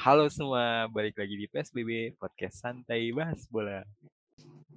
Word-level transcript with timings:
Halo 0.00 0.32
semua, 0.32 0.88
balik 0.88 1.20
lagi 1.20 1.36
di 1.36 1.44
PSBB 1.44 2.16
Podcast 2.16 2.64
Santai 2.64 3.12
Bahas 3.12 3.44
Bola. 3.52 3.84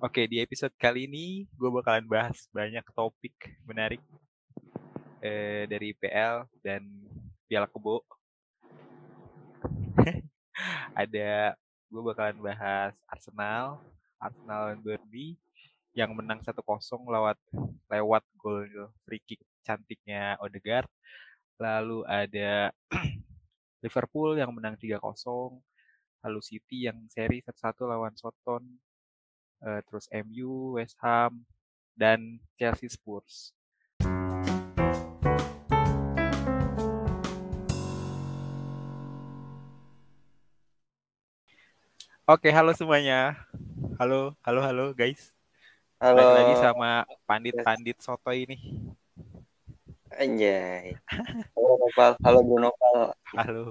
Oke, 0.03 0.27
di 0.27 0.43
episode 0.43 0.75
kali 0.75 1.07
ini 1.07 1.47
gue 1.55 1.69
bakalan 1.71 2.03
bahas 2.03 2.43
banyak 2.51 2.83
topik 2.91 3.31
menarik 3.63 4.03
eh, 5.23 5.63
dari 5.71 5.95
PL 5.95 6.43
dan 6.59 6.83
Piala 7.47 7.71
Kebo. 7.71 8.03
Ada 10.99 11.55
gue 11.87 12.03
bakalan 12.03 12.43
bahas 12.43 12.91
Arsenal, 13.07 13.79
Arsenal 14.19 14.75
dan 14.75 14.79
Burnley 14.83 15.39
yang 15.95 16.11
menang 16.19 16.43
1-0 16.43 16.51
lewat 16.99 17.39
lewat 17.87 18.23
gol 18.35 18.91
free 19.07 19.23
kick 19.23 19.39
cantiknya 19.63 20.35
Odegaard. 20.43 20.91
Lalu 21.63 22.03
ada 22.11 22.75
Liverpool 23.83 24.39
yang 24.39 24.55
menang 24.55 24.79
3-0, 24.79 25.03
lalu 26.23 26.39
City 26.39 26.87
yang 26.87 27.03
seri 27.11 27.43
1-1 27.43 27.83
lawan 27.83 28.15
Soton, 28.15 28.63
uh, 29.59 29.83
terus 29.83 30.07
MU, 30.23 30.79
West 30.79 30.95
Ham, 31.03 31.43
dan 31.91 32.39
Chelsea 32.55 32.87
Spurs. 32.87 33.51
Oke, 42.23 42.47
halo 42.55 42.71
semuanya. 42.71 43.35
Halo, 43.99 44.31
halo, 44.47 44.63
halo 44.63 44.85
guys. 44.95 45.35
Halo. 45.99 46.23
Balik 46.23 46.35
lagi 46.39 46.55
sama 46.63 46.89
pandit-pandit 47.27 47.99
soto 47.99 48.31
ini. 48.31 48.55
Anjay. 50.13 50.93
Halo 51.57 51.71
Nopal, 51.81 52.11
halo 52.21 52.39
Bro 52.45 52.57
Nopal. 52.61 52.99
Halo. 53.33 53.65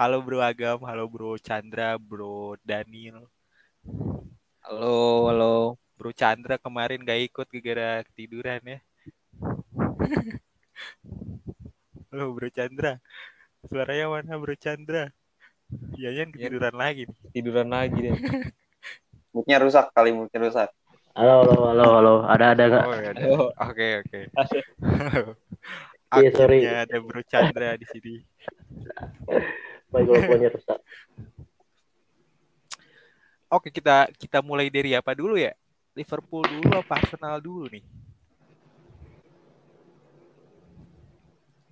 Halo 0.00 0.16
Bro 0.24 0.38
Agam, 0.40 0.80
halo 0.88 1.04
Bro 1.04 1.36
Chandra, 1.44 2.00
Bro 2.00 2.56
Daniel. 2.64 3.28
Halo, 4.64 5.28
halo. 5.28 5.54
Bro 6.00 6.10
Chandra 6.16 6.56
kemarin 6.56 7.04
gak 7.04 7.20
ikut 7.20 7.46
gara-gara 7.52 8.00
ketiduran 8.08 8.62
ya. 8.64 8.78
halo 12.08 12.24
Bro 12.32 12.48
Chandra. 12.48 12.96
Suaranya 13.68 14.08
mana 14.08 14.40
Bro 14.40 14.56
Chandra? 14.56 15.12
Iya 16.00 16.24
ketiduran 16.32 16.76
lagi 16.76 17.08
nih. 17.08 17.18
Tiduran 17.32 17.68
lagi 17.68 17.98
deh. 18.08 18.16
Moodnya 19.34 19.58
rusak 19.58 19.90
kali, 19.90 20.14
moodnya 20.14 20.38
rusak. 20.46 20.70
Halo, 21.14 21.46
halo, 21.46 21.54
halo, 21.70 21.86
halo. 21.94 22.14
Ada, 22.26 22.58
ada 22.58 22.64
nggak? 22.66 22.84
Oh, 22.90 22.98
ya 22.98 23.10
ada. 23.14 23.22
Oke, 23.70 23.88
oke. 24.02 24.20
Iya, 26.14 26.30
sorry. 26.30 26.62
Akhirnya 26.62 26.86
ada 26.86 26.96
Bro 27.02 27.22
Chandra 27.26 27.74
di 27.74 27.86
sini. 27.90 28.22
Punya 29.90 30.46
rusak. 30.50 30.78
Oke, 33.50 33.70
kita 33.70 34.10
kita 34.14 34.38
mulai 34.38 34.70
dari 34.70 34.94
apa 34.94 35.10
dulu 35.10 35.34
ya? 35.34 35.54
Liverpool 35.94 36.46
dulu 36.46 36.82
apa 36.82 37.02
Arsenal 37.02 37.42
dulu 37.42 37.66
nih? 37.66 37.82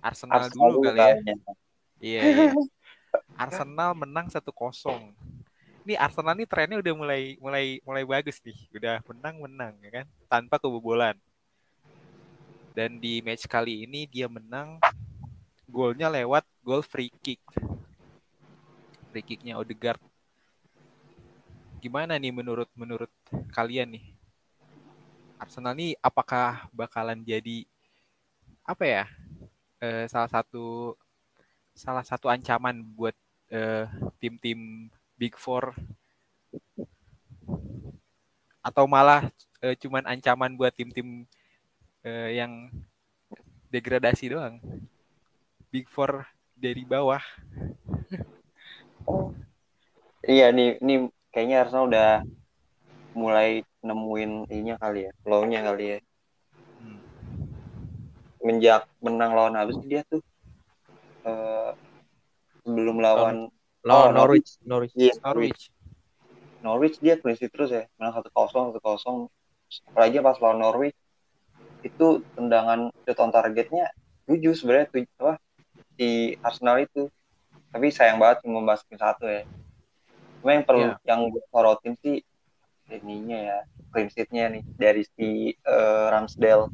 Arsenal, 0.03 0.43
Arsenal 0.43 0.71
dulu 0.75 0.79
kali 0.91 0.99
ya. 0.99 1.15
Iya, 1.99 2.19
iya. 2.27 2.51
Arsenal 3.39 3.91
menang 3.95 4.27
1-0. 4.27 4.43
Ini 5.83 5.99
Arsenal 5.99 6.35
nih 6.39 6.47
trennya 6.47 6.79
udah 6.79 6.93
mulai 6.95 7.35
mulai 7.43 7.65
mulai 7.83 8.03
bagus 8.07 8.39
nih. 8.39 8.55
Udah 8.71 9.03
menang-menang 9.03 9.75
ya 9.83 9.91
kan, 10.01 10.05
tanpa 10.31 10.55
kebobolan. 10.55 11.19
Dan 12.71 12.97
di 12.97 13.19
match 13.19 13.45
kali 13.45 13.83
ini 13.85 14.07
dia 14.07 14.31
menang 14.31 14.79
golnya 15.67 16.07
lewat 16.07 16.47
gol 16.63 16.81
free 16.81 17.11
kick. 17.19 17.43
Free 19.11 19.25
kicknya 19.27 19.59
Odegaard. 19.59 19.99
Gimana 21.83 22.15
nih 22.15 22.31
menurut 22.31 22.71
menurut 22.73 23.11
kalian 23.51 23.99
nih? 23.99 24.05
Arsenal 25.35 25.75
nih 25.75 25.99
apakah 25.99 26.71
bakalan 26.71 27.19
jadi 27.19 27.67
apa 28.63 28.87
ya? 28.87 29.05
eh, 29.83 30.05
salah 30.07 30.31
satu 30.31 30.95
salah 31.75 32.05
satu 32.07 32.31
ancaman 32.31 32.79
buat 32.95 33.15
eh, 33.51 33.85
tim-tim 34.23 34.87
Big 35.17 35.37
Four 35.37 35.77
atau 38.63 38.87
malah 38.87 39.27
eh, 39.59 39.75
cuman 39.75 40.07
ancaman 40.07 40.55
buat 40.55 40.71
tim-tim 40.71 41.27
eh, 42.07 42.39
yang 42.39 42.71
degradasi 43.67 44.31
doang. 44.31 44.57
Big 45.73 45.89
Four 45.91 46.23
dari 46.55 46.87
bawah. 46.87 47.21
Iya 50.23 50.55
nih, 50.55 50.79
nih 50.79 51.11
kayaknya 51.35 51.67
Arsenal 51.67 51.91
udah 51.91 52.23
mulai 53.11 53.67
nemuin 53.83 54.47
ininya 54.47 54.79
kali 54.79 55.03
ya, 55.03 55.11
flow-nya 55.19 55.59
kali 55.67 55.83
ya. 55.83 55.99
Hmm. 56.79 56.99
Menjak 58.39 58.87
menang 59.03 59.35
lawan 59.35 59.59
habis 59.59 59.75
dia 59.83 60.07
tuh 60.07 60.23
eh, 61.27 61.75
sebelum 62.63 63.03
lawan 63.03 63.51
Lawan 63.83 64.15
Oh, 64.15 64.23
Norwich, 64.23 64.55
Norwich. 64.63 64.95
iya, 64.95 65.11
Norwich. 65.19 65.67
Norwich 66.63 66.95
dia 67.03 67.19
sheet 67.19 67.51
terus 67.51 67.75
ya, 67.75 67.83
menang 67.99 68.15
satu 68.15 68.31
kosong 68.31 68.71
satu 68.71 68.79
kosong. 68.79 69.17
Apalagi 69.91 70.23
pas 70.23 70.39
lawan 70.39 70.63
Norwich 70.63 70.95
itu 71.83 72.23
tendangan 72.39 72.87
shoot 73.03 73.19
on 73.19 73.35
targetnya 73.35 73.91
tujuh 74.23 74.55
sebenarnya 74.55 74.87
tujuh 74.87 75.11
apa 75.19 75.35
di 75.99 76.39
Arsenal 76.39 76.79
itu. 76.79 77.11
Tapi 77.75 77.91
sayang 77.91 78.21
banget 78.23 78.47
cuma 78.47 78.63
masukin 78.63 78.95
satu 78.95 79.27
ya. 79.27 79.43
Cuma 80.39 80.55
yang 80.55 80.63
perlu 80.63 80.87
Iya. 80.95 80.95
yang 81.03 81.19
gue 81.27 81.43
sorotin 81.51 81.99
sih 81.99 82.23
ininya 82.87 83.39
ya 83.39 83.57
clean 83.91 84.07
sheet-nya 84.07 84.45
nih 84.53 84.63
dari 84.79 85.03
si 85.03 85.51
eh, 85.51 86.05
Ramsdale. 86.07 86.71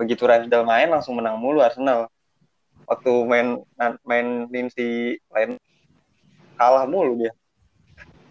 Begitu 0.00 0.24
Ramsdale 0.24 0.64
main 0.64 0.88
langsung 0.88 1.20
menang 1.20 1.36
mulu 1.36 1.60
Arsenal. 1.60 2.08
Waktu 2.88 3.12
main 3.28 3.48
mainin 4.04 4.72
si 4.72 5.16
lain 5.28 5.60
kalah 6.58 6.86
mulu 6.86 7.18
dia 7.18 7.32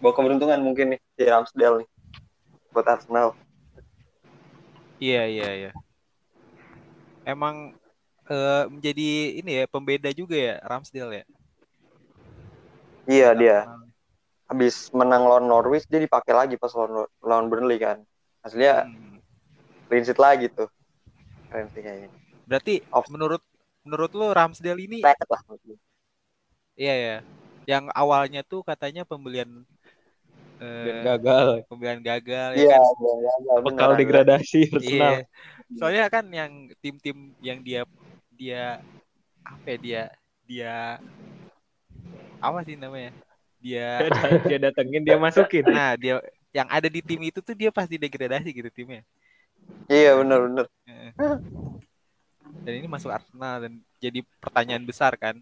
bawa 0.04 0.12
keberuntungan 0.12 0.60
mungkin 0.60 0.96
nih 0.96 1.00
si 1.16 1.22
Ramsdale 1.24 1.76
nih 1.80 1.88
buat 2.74 2.86
Arsenal. 2.90 3.32
Iya 4.98 5.22
iya 5.30 5.48
iya. 5.54 5.70
Emang 7.24 7.72
eh, 8.28 8.64
menjadi 8.68 9.38
ini 9.40 9.62
ya 9.62 9.64
pembeda 9.70 10.10
juga 10.12 10.36
ya 10.36 10.54
Ramsdale 10.66 11.22
ya. 11.22 11.24
Iya 13.04 13.28
dia 13.36 13.58
habis 14.44 14.92
menang 14.92 15.24
lawan 15.24 15.48
Norwich 15.48 15.88
dia 15.88 16.00
dipakai 16.00 16.36
lagi 16.36 16.60
pas 16.60 16.72
lawan, 16.76 17.08
lawan 17.24 17.46
Burnley 17.48 17.80
kan. 17.80 18.02
Aslinya 18.44 18.84
Hmm. 18.84 19.16
clean 19.88 20.04
sheet 20.04 20.20
lagi 20.20 20.52
tuh. 20.52 20.68
Keren 21.48 21.70
sih 21.72 21.80
kayaknya. 21.80 22.10
Berarti 22.44 22.84
Off. 22.92 23.08
menurut 23.08 23.40
menurut 23.84 24.10
lu 24.12 24.26
Ramsdale 24.32 24.80
ini 24.84 25.00
iya 26.76 26.94
ya. 26.96 27.16
Yang 27.70 27.84
awalnya 28.00 28.40
tuh 28.50 28.60
katanya 28.68 29.02
pembelian 29.10 29.50
eh, 30.60 30.84
Dan 30.86 30.96
gagal. 31.04 31.48
pembelian 31.68 32.00
gagal 32.04 32.48
ya 32.60 32.64
Iya, 32.64 32.76
kan. 32.76 32.82
iya, 32.84 33.54
Bekal 33.64 33.90
degradasi 33.98 34.58
Iya. 34.74 34.76
Arsenal. 34.76 35.14
Soalnya 35.78 36.04
kan 36.14 36.24
yang 36.40 36.52
tim-tim 36.82 37.16
yang 37.48 37.58
dia 37.66 37.80
dia 38.40 38.82
apa 39.46 39.66
ya 39.72 39.78
dia 39.86 40.00
dia 40.48 40.72
apa 42.42 42.58
sih 42.66 42.76
namanya? 42.76 43.10
Dia 43.64 44.08
Dia, 44.48 44.58
datengin, 44.60 45.02
dia 45.06 45.16
masukin. 45.16 45.64
nah 45.68 45.96
dia 45.96 46.20
yang 46.54 46.68
ada 46.70 46.86
di 46.86 47.00
tim 47.02 47.20
itu 47.26 47.40
tuh 47.42 47.54
dia 47.56 47.70
pasti 47.74 47.96
degradasi 47.98 48.48
gitu 48.54 48.70
timnya. 48.70 49.02
Iya, 49.92 50.10
bener. 50.18 50.66
Heeh. 50.86 51.14
Dan 52.64 52.80
ini 52.80 52.88
masuk 52.88 53.12
Arsenal 53.12 53.56
dan 53.64 53.72
jadi 54.00 54.20
pertanyaan 54.40 54.84
besar 54.88 55.12
kan. 55.20 55.36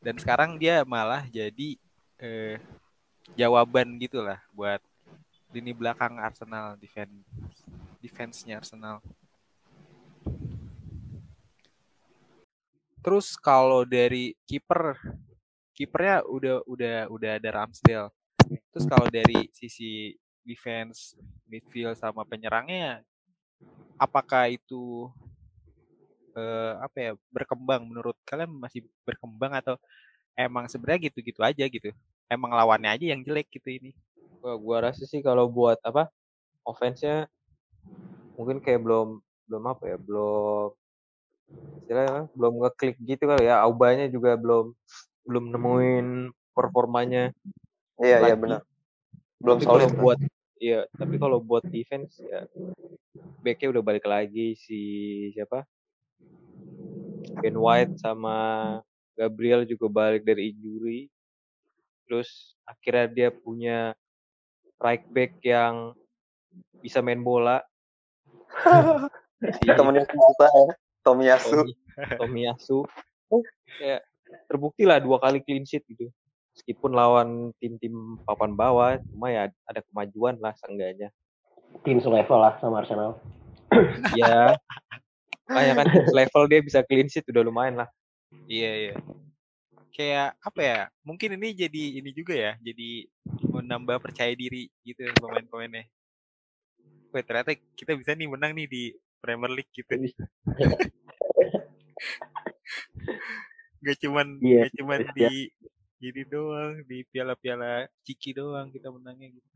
Dan 0.00 0.16
sekarang 0.20 0.60
dia 0.60 0.84
malah 0.86 1.26
jadi 1.28 1.76
eh, 2.20 2.56
jawaban 3.34 3.98
gitulah 3.98 4.38
buat 4.54 4.78
lini 5.50 5.72
belakang 5.72 6.18
Arsenal 6.20 6.76
defense 6.78 7.26
defense-nya 7.98 8.60
Arsenal. 8.60 9.02
Terus 13.02 13.38
kalau 13.38 13.86
dari 13.86 14.34
kiper 14.46 14.98
kipernya 15.76 16.26
udah 16.26 16.56
udah 16.66 16.96
udah 17.10 17.30
ada 17.38 17.50
Ramsdale. 17.54 18.10
Terus 18.70 18.86
kalau 18.86 19.06
dari 19.10 19.50
sisi 19.54 20.14
defense, 20.46 21.18
midfield 21.50 21.98
sama 21.98 22.22
penyerangnya 22.22 23.02
apakah 23.98 24.52
itu 24.52 25.08
eh, 26.36 26.72
apa 26.78 26.96
ya 27.00 27.12
berkembang 27.32 27.82
menurut 27.88 28.16
kalian 28.28 28.52
masih 28.52 28.84
berkembang 29.08 29.56
atau 29.56 29.74
emang 30.36 30.68
sebenarnya 30.68 31.08
gitu-gitu 31.10 31.40
aja 31.40 31.64
gitu 31.64 31.90
emang 32.28 32.52
lawannya 32.52 32.92
aja 32.92 33.04
yang 33.16 33.24
jelek 33.24 33.48
gitu 33.50 33.72
ini 33.72 33.90
Gua, 34.44 34.54
gua 34.60 34.76
rasa 34.92 35.08
sih 35.08 35.24
kalau 35.24 35.48
buat 35.48 35.80
apa 35.80 36.12
offense-nya 36.62 37.26
mungkin 38.36 38.60
kayak 38.60 38.84
belum 38.84 39.24
belum 39.48 39.64
apa 39.64 39.82
ya 39.88 39.96
belum 39.96 40.68
istilahnya 41.86 42.28
belum 42.36 42.52
ngeklik 42.60 42.96
gitu 43.00 43.24
kali 43.30 43.46
ya 43.48 43.62
Aubanya 43.64 44.10
juga 44.10 44.36
belum 44.36 44.74
belum 45.24 45.44
nemuin 45.54 46.06
performanya 46.52 47.32
Iya 47.96 48.20
iya 48.20 48.36
lagi. 48.36 48.42
benar. 48.44 48.60
Belum 49.40 49.56
tapi 49.56 49.66
kalau 49.70 49.86
solid. 49.88 49.96
buat 50.02 50.18
iya 50.60 50.80
tapi 51.00 51.14
kalau 51.16 51.38
buat 51.40 51.64
defense 51.70 52.20
ya 52.20 52.44
backnya 53.40 53.68
udah 53.72 53.82
balik 53.86 54.04
lagi 54.04 54.58
si 54.58 54.80
siapa 55.32 55.64
Ben 57.40 57.56
White 57.56 58.00
sama 58.00 58.36
Gabriel 59.16 59.64
juga 59.64 59.86
balik 59.88 60.22
dari 60.24 60.52
injury 60.52 61.08
terus 62.06 62.54
akhirnya 62.62 63.06
dia 63.10 63.28
punya 63.34 63.78
right 64.78 65.04
back 65.10 65.40
yang 65.42 65.96
bisa 66.78 67.02
main 67.02 67.20
bola 67.20 67.60
si 69.60 69.66
Temennya 69.68 70.04
kita 70.06 70.46
ya. 70.48 70.72
Tomiyasu. 71.04 71.50
Tomi 71.62 71.72
Tomiyasu 72.18 72.78
kayak 73.78 74.02
terbukti 74.50 74.82
lah 74.86 74.98
dua 75.02 75.18
kali 75.18 75.42
clean 75.42 75.66
sheet 75.66 75.86
gitu 75.86 76.10
meskipun 76.56 76.96
lawan 76.96 77.28
tim-tim 77.60 78.16
papan 78.24 78.56
bawah 78.56 78.96
cuma 79.12 79.28
ya 79.28 79.52
ada 79.68 79.80
kemajuan 79.92 80.40
lah 80.40 80.56
seenggaknya 80.56 81.12
Tim 81.84 82.00
selevel 82.00 82.40
lah 82.40 82.56
sama 82.56 82.80
Arsenal. 82.80 83.20
ya 84.16 84.56
makanya 85.46 85.72
kan 85.82 85.86
level 86.18 86.42
dia 86.50 86.60
bisa 86.60 86.82
clean 86.82 87.08
sheet 87.08 87.26
udah 87.30 87.42
lumayan 87.46 87.82
lah 87.82 87.88
Iya 88.46 88.72
iya. 88.74 88.94
Kayak 89.94 90.36
apa 90.42 90.60
ya? 90.60 90.80
Mungkin 91.06 91.38
ini 91.40 91.56
jadi 91.56 91.84
ini 92.02 92.10
juga 92.12 92.34
ya. 92.36 92.52
Jadi 92.60 93.08
menambah 93.48 94.02
percaya 94.02 94.34
diri 94.36 94.68
gitu 94.84 95.06
pemain-pemainnya. 95.16 95.88
Wah 97.14 97.22
ternyata 97.24 97.56
kita 97.78 97.96
bisa 97.96 98.12
nih 98.12 98.28
menang 98.28 98.52
nih 98.52 98.68
di 98.68 98.82
Premier 99.22 99.50
League 99.50 99.72
gitu. 99.72 99.88
Gak 103.86 104.02
cuman 104.02 104.42
Iya, 104.42 104.66
gak 104.66 104.72
cuman 104.82 105.00
iya. 105.14 105.30
di 105.30 105.46
gini 105.96 106.26
doang 106.26 106.82
di 106.90 107.06
piala-piala 107.06 107.86
ciki 108.02 108.34
doang 108.34 108.66
kita 108.74 108.90
menangnya 108.90 109.30
gitu. 109.30 109.48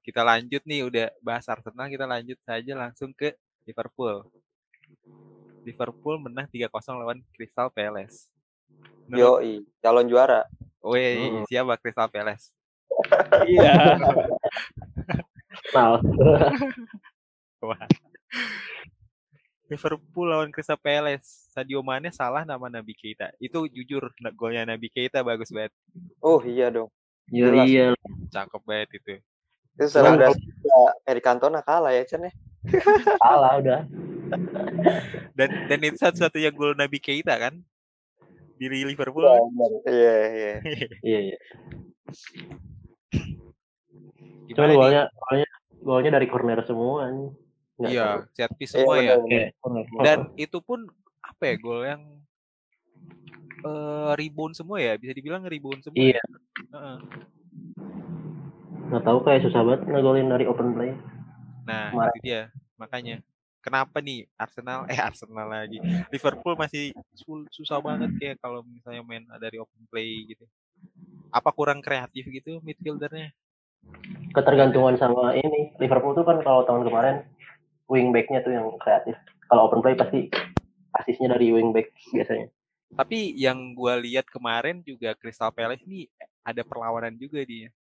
Kita 0.00 0.24
lanjut 0.24 0.64
nih 0.64 0.88
udah 0.88 1.12
bahas 1.20 1.44
Arsenal 1.52 1.92
kita 1.92 2.08
lanjut 2.08 2.40
saja 2.42 2.72
langsung 2.72 3.12
ke 3.12 3.36
Liverpool. 3.68 4.24
Liverpool 5.64 6.20
menang 6.20 6.46
3-0 6.52 6.68
lawan 7.00 7.18
Crystal 7.32 7.72
Palace. 7.72 8.28
Menurut 9.08 9.40
Yoi, 9.40 9.54
calon 9.80 10.06
juara. 10.08 10.44
Woi, 10.84 11.16
Mm. 11.40 11.44
siapa 11.48 11.80
Crystal 11.80 12.08
Palace? 12.12 12.52
iya. 13.48 13.72
Wah. 17.64 17.80
Liverpool 19.72 20.28
lawan 20.28 20.52
Crystal 20.52 20.76
Palace. 20.76 21.48
Sadio 21.50 21.80
Mane 21.80 22.12
salah 22.12 22.44
nama 22.44 22.68
Nabi 22.68 22.92
Keita. 22.92 23.32
Itu 23.40 23.64
jujur 23.70 24.12
golnya 24.36 24.68
Nabi 24.68 24.92
Keita 24.92 25.24
bagus 25.24 25.48
banget. 25.48 25.72
Oh 26.20 26.42
iya 26.44 26.68
dong. 26.68 26.92
Iya, 27.32 27.64
iya. 27.64 27.86
Cakep 28.28 28.62
banget 28.68 28.88
itu. 29.00 29.16
Itu 29.80 29.84
ya, 29.88 30.82
Eric 31.08 31.24
Cantona 31.24 31.64
kalah 31.64 31.90
ya 31.96 32.04
Chen 32.04 32.28
ya. 32.28 32.32
Salah 33.16 33.56
udah. 33.58 33.80
Dan 35.34 35.48
dan 35.66 35.78
itu 35.82 35.96
satu-satunya 35.98 36.50
gol 36.54 36.74
Nabi 36.78 36.98
Keita 37.02 37.34
kan? 37.36 37.58
Di 38.54 38.66
Liverpool. 38.70 39.26
Iya. 39.26 39.34
Iya 39.88 40.14
iya. 40.30 40.54
Iya, 41.02 41.18
iya. 41.32 41.38
Nih? 44.70 44.76
golnya, 44.78 45.02
golnya, 45.18 45.48
golnya 45.82 46.10
dari 46.14 46.26
corner 46.30 46.60
semua 46.62 47.10
Iya, 47.82 48.22
set 48.30 48.54
piece 48.54 48.78
Iya 48.78 48.86
semua 48.86 48.94
ya. 49.02 49.50
corner 49.58 49.82
semua. 49.90 50.02
Dan 50.06 50.18
itu 50.38 50.58
pun 50.62 50.86
apa 51.24 51.42
ya 51.50 51.54
gol 51.58 51.82
yang 51.82 52.02
eh 53.64 54.10
rebound 54.14 54.54
semua 54.54 54.76
ya, 54.78 54.94
bisa 55.00 55.10
dibilang 55.16 55.42
rebound 55.48 55.82
semua. 55.82 55.98
Iya. 55.98 56.20
ya? 56.20 56.24
Heeh. 56.74 56.98
nggak 58.84 59.00
tahu 59.00 59.18
kayak 59.24 59.42
susah 59.48 59.64
banget 59.64 59.80
ngegolin 59.90 60.28
dari 60.28 60.44
open 60.44 60.76
play. 60.76 60.92
Nah, 61.64 61.88
Kemarin. 61.90 62.20
itu 62.20 62.20
dia. 62.22 62.42
Makanya 62.76 63.16
kenapa 63.64 64.04
nih 64.04 64.28
Arsenal 64.36 64.84
eh 64.92 65.00
Arsenal 65.00 65.48
lagi. 65.48 65.80
Liverpool 66.12 66.52
masih 66.60 66.92
sul- 67.16 67.48
susah 67.48 67.80
banget 67.80 68.12
kayak 68.20 68.36
kalau 68.44 68.60
misalnya 68.60 69.00
main 69.00 69.24
dari 69.40 69.56
open 69.56 69.88
play 69.88 70.28
gitu. 70.28 70.44
Apa 71.32 71.48
kurang 71.56 71.80
kreatif 71.80 72.28
gitu 72.28 72.60
midfieldernya? 72.60 73.32
Ketergantungan 74.36 75.00
sama 75.00 75.32
ini. 75.32 75.72
Liverpool 75.80 76.12
tuh 76.12 76.28
kan 76.28 76.44
kalau 76.44 76.68
tahun 76.68 76.84
kemarin 76.84 77.16
wingbacknya 77.88 78.44
tuh 78.44 78.52
yang 78.52 78.68
kreatif. 78.76 79.16
Kalau 79.48 79.72
open 79.72 79.80
play 79.80 79.96
pasti 79.96 80.28
asisnya 81.00 81.32
dari 81.32 81.50
wingback 81.50 81.90
biasanya. 82.12 82.52
Tapi 82.94 83.34
yang 83.34 83.74
gua 83.74 83.98
lihat 83.98 84.30
kemarin 84.30 84.78
juga 84.86 85.18
Crystal 85.18 85.50
Palace 85.50 85.82
ini 85.82 86.06
ada 86.46 86.62
perlawanan 86.62 87.16
juga 87.18 87.42
dia. 87.42 87.72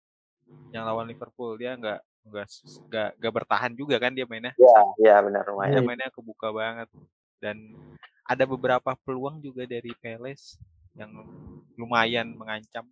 Yang 0.72 0.84
lawan 0.88 1.06
Liverpool 1.10 1.60
dia 1.60 1.76
nggak 1.76 2.00
nggak 2.22 2.46
nggak 2.88 3.08
nggak 3.18 3.32
bertahan 3.34 3.72
juga 3.74 3.96
kan 3.98 4.14
dia 4.14 4.26
mainnya. 4.26 4.54
Iya 4.54 4.78
iya 4.98 5.16
benar 5.20 5.42
Dia 5.42 5.52
lumayan. 5.52 5.82
mainnya 5.82 6.10
kebuka 6.14 6.48
banget 6.54 6.88
dan 7.42 7.56
ada 8.22 8.44
beberapa 8.46 8.94
peluang 9.02 9.42
juga 9.42 9.66
dari 9.66 9.90
Palace 9.98 10.54
yang 10.94 11.10
lumayan 11.74 12.30
mengancam. 12.38 12.86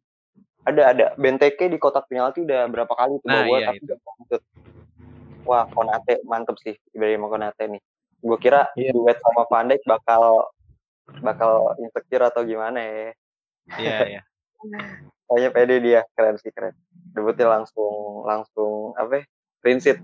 Ada 0.66 0.82
ada 0.92 1.06
Benteke 1.16 1.70
di 1.70 1.78
kotak 1.80 2.10
penalti 2.10 2.42
udah 2.44 2.66
berapa 2.68 2.90
kali 2.92 3.16
tuh 3.22 3.28
Nah, 3.30 3.46
gua 3.46 3.58
iya, 3.62 3.66
tapi 3.72 3.78
itu. 3.86 3.94
Wah 5.48 5.64
Konate 5.72 6.20
mantep 6.28 6.56
sih 6.60 6.76
Ibrahim 6.92 7.24
Konate 7.30 7.64
nih. 7.64 7.82
Gue 8.20 8.36
kira 8.36 8.68
Iya. 8.76 8.92
duet 8.92 9.16
sama 9.24 9.48
Van 9.48 9.72
Dijk 9.72 9.80
bakal 9.88 10.44
bakal 11.24 11.74
insecure 11.80 12.28
atau 12.28 12.44
gimana 12.44 12.76
ya. 12.84 13.10
Iya 13.80 13.96
ya. 14.20 14.22
Kayaknya 15.30 15.48
pede 15.54 15.76
dia 15.80 16.00
keren 16.12 16.36
sih 16.36 16.52
keren. 16.52 16.76
Debutnya 17.10 17.60
langsung 17.60 18.22
langsung 18.22 18.94
apa? 18.94 19.20
ya, 19.20 19.24
Clean 19.60 19.78
sheet. 19.78 19.98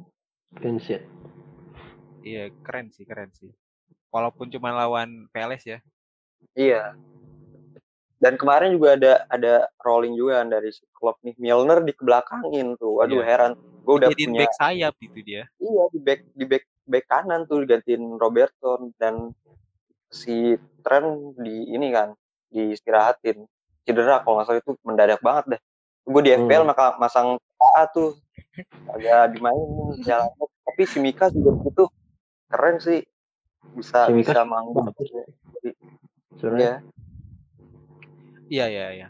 Clean 0.59 0.79
sheet. 0.79 1.03
Iya 2.21 2.51
keren 2.67 2.91
sih 2.91 3.07
keren 3.07 3.31
sih. 3.31 3.51
Walaupun 4.11 4.51
cuma 4.51 4.75
lawan 4.75 5.31
Palace 5.31 5.67
ya. 5.67 5.79
Iya. 6.53 6.99
Dan 8.17 8.41
kemarin 8.41 8.73
juga 8.73 8.97
ada 8.97 9.13
ada 9.29 9.55
rolling 9.85 10.17
juga 10.17 10.41
kan 10.43 10.49
dari 10.51 10.73
si 10.73 10.83
Klopp 10.91 11.21
nih. 11.23 11.37
Milner 11.37 11.85
di 11.85 11.93
belakangin 11.95 12.75
tuh. 12.81 12.99
Waduh 12.99 13.23
Iya. 13.23 13.27
heran. 13.29 13.53
Gue 13.87 14.03
udah 14.03 14.11
Jadiin 14.11 14.35
punya 14.35 14.41
back 14.43 14.55
sayap 14.59 14.95
itu 14.99 15.19
dia. 15.23 15.43
iya 15.63 15.83
di 15.95 16.01
back 16.03 16.21
di 16.35 16.45
back 16.45 16.65
back 16.91 17.05
kanan 17.07 17.47
tuh 17.47 17.63
digantiin 17.63 18.19
Robertson 18.19 18.91
dan 18.99 19.31
si 20.11 20.59
Trent 20.83 21.39
di 21.39 21.71
ini 21.71 21.95
kan 21.95 22.11
diistirahatin 22.51 23.47
cedera 23.83 24.23
kalau 24.23 24.39
nggak 24.39 24.47
salah 24.51 24.59
itu 24.59 24.73
mendadak 24.83 25.21
banget 25.23 25.45
deh 25.55 25.61
gue 26.07 26.23
di 26.23 26.31
FPL 26.33 26.63
Hmm. 26.63 26.71
maka 26.71 26.95
masang 27.03 27.37
AA 27.59 27.83
tuh 27.91 28.15
agak 28.95 29.35
dimainin 29.37 29.99
jalan 30.07 30.31
tapi 30.65 30.83
si 30.87 31.03
Mika 31.03 31.29
juga 31.29 31.51
begitu 31.59 31.85
keren 32.47 32.79
sih 32.79 33.03
bisa 33.75 34.07
Si 34.07 34.15
Mika 34.15 34.33
bisa 34.33 34.43
manggung 34.47 34.87
ya. 34.87 35.25
Iya. 35.67 35.75
Sebenarnya 36.39 36.75
Iya 38.47 38.67
iya 38.71 38.87
iya. 38.95 39.09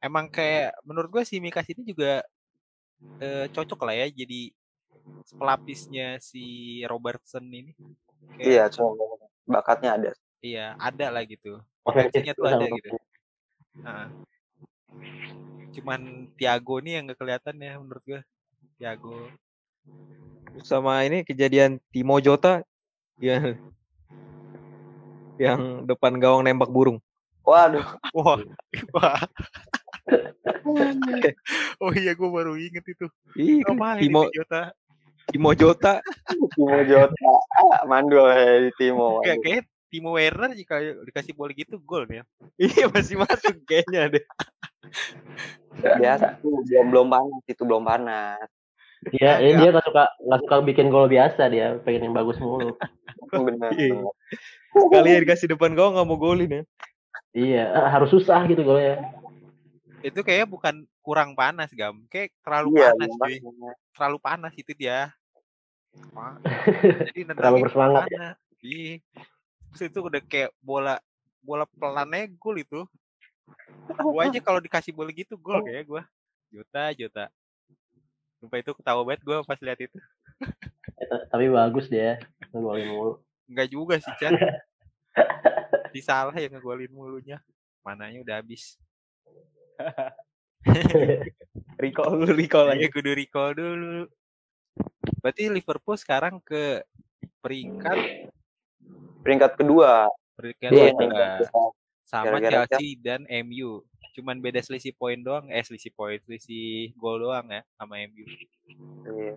Emang 0.00 0.32
kayak 0.32 0.72
menurut 0.88 1.12
gue 1.12 1.22
si 1.28 1.36
Mikas 1.44 1.68
ini 1.68 1.84
juga 1.84 2.24
eh, 3.20 3.46
cocok 3.52 3.84
lah 3.84 3.94
ya 4.00 4.06
jadi 4.08 4.48
pelapisnya 5.36 6.16
si 6.24 6.80
Robertson 6.88 7.44
ini. 7.52 7.76
Kayak, 8.36 8.48
iya 8.48 8.64
cuma 8.72 8.96
bakatnya 9.44 9.90
ada 10.00 10.10
Iya 10.40 10.72
ada 10.80 11.06
lah 11.12 11.22
gitu. 11.28 11.60
Potensinya 11.84 12.32
tuh 12.32 12.46
ada 12.48 12.64
gitu. 12.64 12.88
Nah. 13.84 14.08
Cuman 15.74 16.30
Thiago 16.34 16.80
nih 16.82 16.98
yang 16.98 17.12
gak 17.12 17.20
kelihatan 17.20 17.56
ya 17.60 17.78
menurut 17.78 18.04
gue. 18.04 18.20
Thiago. 18.78 19.30
sama 20.66 21.06
ini 21.06 21.22
kejadian 21.22 21.78
Timo 21.94 22.18
Jota 22.18 22.66
yang 23.22 23.54
yang 25.38 25.86
depan 25.86 26.18
gawang 26.18 26.42
nembak 26.42 26.66
burung 26.66 26.98
waduh 27.46 27.86
Wah. 28.10 28.42
Wah. 28.92 29.22
oh 31.84 31.92
iya 31.94 32.12
gue 32.16 32.28
baru 32.28 32.56
inget 32.56 32.84
itu. 32.84 33.06
Ih, 33.36 33.60
Timo 34.00 34.28
Jota? 34.32 34.72
Timo 35.28 35.52
Jota 35.52 36.00
Timo 36.56 36.80
Jota 36.88 37.30
ah, 37.60 37.84
mandul 37.84 38.24
ya 38.32 38.64
di 38.64 38.72
Timo 38.80 39.20
kayak 39.20 39.68
Timo 39.88 40.14
Werner 40.14 40.52
jika 40.52 40.80
dikasih 40.80 41.32
bola 41.32 41.52
gitu 41.56 41.80
gol 41.80 42.04
ya. 42.08 42.24
iya 42.60 42.86
masih 42.92 43.16
masuk 43.20 43.56
kayaknya 43.64 44.20
deh 44.20 44.24
biasa 45.78 46.40
tuh 46.42 46.64
belum 46.64 46.86
belum 46.90 47.06
panas 47.12 47.42
itu 47.46 47.62
belum 47.62 47.84
panas 47.84 48.48
dia 49.14 49.38
Agak. 49.38 49.62
dia 49.62 49.68
nggak 49.70 49.86
suka 49.86 50.04
nggak 50.26 50.40
suka 50.42 50.56
bikin 50.66 50.86
gol 50.90 51.06
biasa 51.06 51.42
dia 51.54 51.78
pengen 51.86 52.10
yang 52.10 52.14
bagus 52.18 52.34
mulu. 52.42 52.74
bener, 53.46 53.70
Iya. 53.76 54.10
sekali 54.74 55.08
ya 55.14 55.18
dikasih 55.22 55.48
depan 55.54 55.76
gawang 55.78 55.94
nggak 55.96 56.08
mau 56.08 56.18
golin 56.18 56.50
ya 56.50 56.62
Iya 57.36 57.64
harus 57.92 58.08
susah 58.10 58.40
gitu 58.48 58.64
golnya. 58.64 59.04
Itu 60.00 60.24
kayaknya 60.24 60.48
bukan 60.48 60.74
kurang 61.04 61.36
panas 61.36 61.68
gam, 61.76 62.02
kayak 62.08 62.32
terlalu 62.40 62.80
iya 62.80 62.96
panas 62.96 63.10
cuy. 63.20 63.36
Terlalu 63.94 64.18
panas 64.18 64.52
itu 64.56 64.72
dia. 64.72 65.12
Jadi 67.12 67.20
Terlalu 67.28 67.68
bersemangat 67.68 68.08
ya. 68.08 68.18
panas. 68.18 68.36
Iya. 68.64 68.94
Terus 69.74 69.90
itu 69.90 69.98
udah 70.00 70.20
kayak 70.24 70.50
bola 70.62 71.00
bola 71.42 71.64
pelannya 71.76 72.28
gol 72.36 72.56
itu. 72.60 72.80
Gua 73.88 74.28
aja 74.28 74.40
kalau 74.46 74.60
dikasih 74.60 74.92
bola 74.92 75.10
gitu 75.12 75.36
gol 75.36 75.64
kayak 75.64 75.84
gua. 75.88 76.02
Juta, 76.48 76.92
juta. 76.96 77.24
Sumpah 78.38 78.58
itu 78.62 78.70
ketawa 78.72 79.02
banget 79.02 79.20
gua 79.26 79.44
pas 79.44 79.58
lihat 79.60 79.80
itu. 79.80 79.98
Eh, 80.98 81.06
ta- 81.06 81.26
tapi 81.30 81.50
bagus 81.50 81.86
dia 81.90 82.18
ngegolin 82.50 82.88
mulu 82.88 83.12
Enggak 83.48 83.68
juga 83.72 83.94
sih, 83.96 84.12
Chan. 84.20 84.34
Si 85.88 86.04
salah 86.04 86.36
yang 86.36 86.52
ngegolin 86.52 86.92
mulunya. 86.92 87.40
Mananya 87.80 88.20
udah 88.20 88.44
habis. 88.44 88.76
recall 91.80 92.18
dulu 92.18 92.34
recall 92.36 92.68
Iya, 92.68 92.76
aja 92.76 92.86
kudu 92.92 93.10
recall 93.16 93.56
dulu. 93.56 94.04
Berarti 95.24 95.48
Liverpool 95.48 95.96
sekarang 95.96 96.44
ke 96.44 96.84
peringkat 97.40 98.28
Peringkat 99.20 99.52
kedua. 99.54 100.06
peringkat 100.34 100.70
Iya, 100.70 100.84
kedua. 100.86 100.96
peringkat 100.96 101.30
kedua. 101.42 101.64
sama 102.04 102.24
Gara-gara 102.32 102.64
Chelsea 102.68 102.96
dan 102.96 103.20
MU. 103.44 103.82
Cuman 104.12 104.38
beda 104.38 104.58
selisih 104.58 104.90
poin 104.92 105.16
doang, 105.16 105.46
eh 105.46 105.60
selisih 105.60 105.90
poin, 105.90 106.16
selisih 106.20 106.90
gol 106.94 107.20
doang 107.20 107.46
ya 107.46 107.60
sama 107.74 108.00
MU. 108.00 108.24
Iya. 109.04 109.34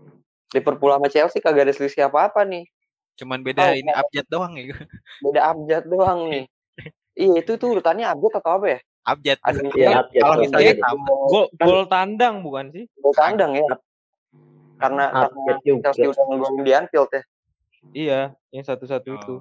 Liverpool 0.51 0.89
sama 0.89 1.07
Chelsea 1.07 1.39
kagak 1.39 1.67
ada 1.67 1.73
selisih 1.73 2.05
apa-apa 2.05 2.43
nih. 2.43 2.65
Cuman 3.13 3.39
beda 3.39 3.61
Oh, 3.61 3.73
ini 3.73 3.91
abjad 3.91 4.25
doang 4.27 4.53
ya. 4.55 4.71
Beda 5.19 5.41
abjad 5.47 5.83
doang 5.85 6.19
nih. 6.27 6.45
iya, 7.17 7.33
itu 7.37 7.51
tuh 7.55 7.67
urutannya 7.73 8.05
abjad 8.05 8.33
atau 8.35 8.51
apa 8.55 8.67
ya? 8.69 8.79
Abjad. 9.03 9.37
Ada 9.41 9.57
Iya, 9.57 9.69
bilang 9.71 9.93
abjad. 9.99 10.11
Kalau 10.15 10.31
Abjad. 10.31 10.41
misalnya 10.43 10.71
Abjad. 10.71 10.81
sama 10.81 11.11
gol 11.25 11.45
gol 11.57 11.81
tandang 11.87 12.35
bukan 12.41 12.65
sih 12.69 12.83
gol 12.95 13.13
tandang 13.13 13.51
ya. 13.53 13.63
Karena 14.77 15.03
Abjad 15.09 15.29
karena 15.29 15.53
juga. 15.61 15.89
Chelsea 15.91 16.07
udah 16.07 16.23
ngegolin 16.25 16.61
di 16.61 16.71
Anfield 16.71 17.09
ya. 17.09 17.21
iya 17.91 18.19
yang 18.49 18.61
satu-satu 18.63 19.07
Oh. 19.07 19.17
itu 19.17 19.35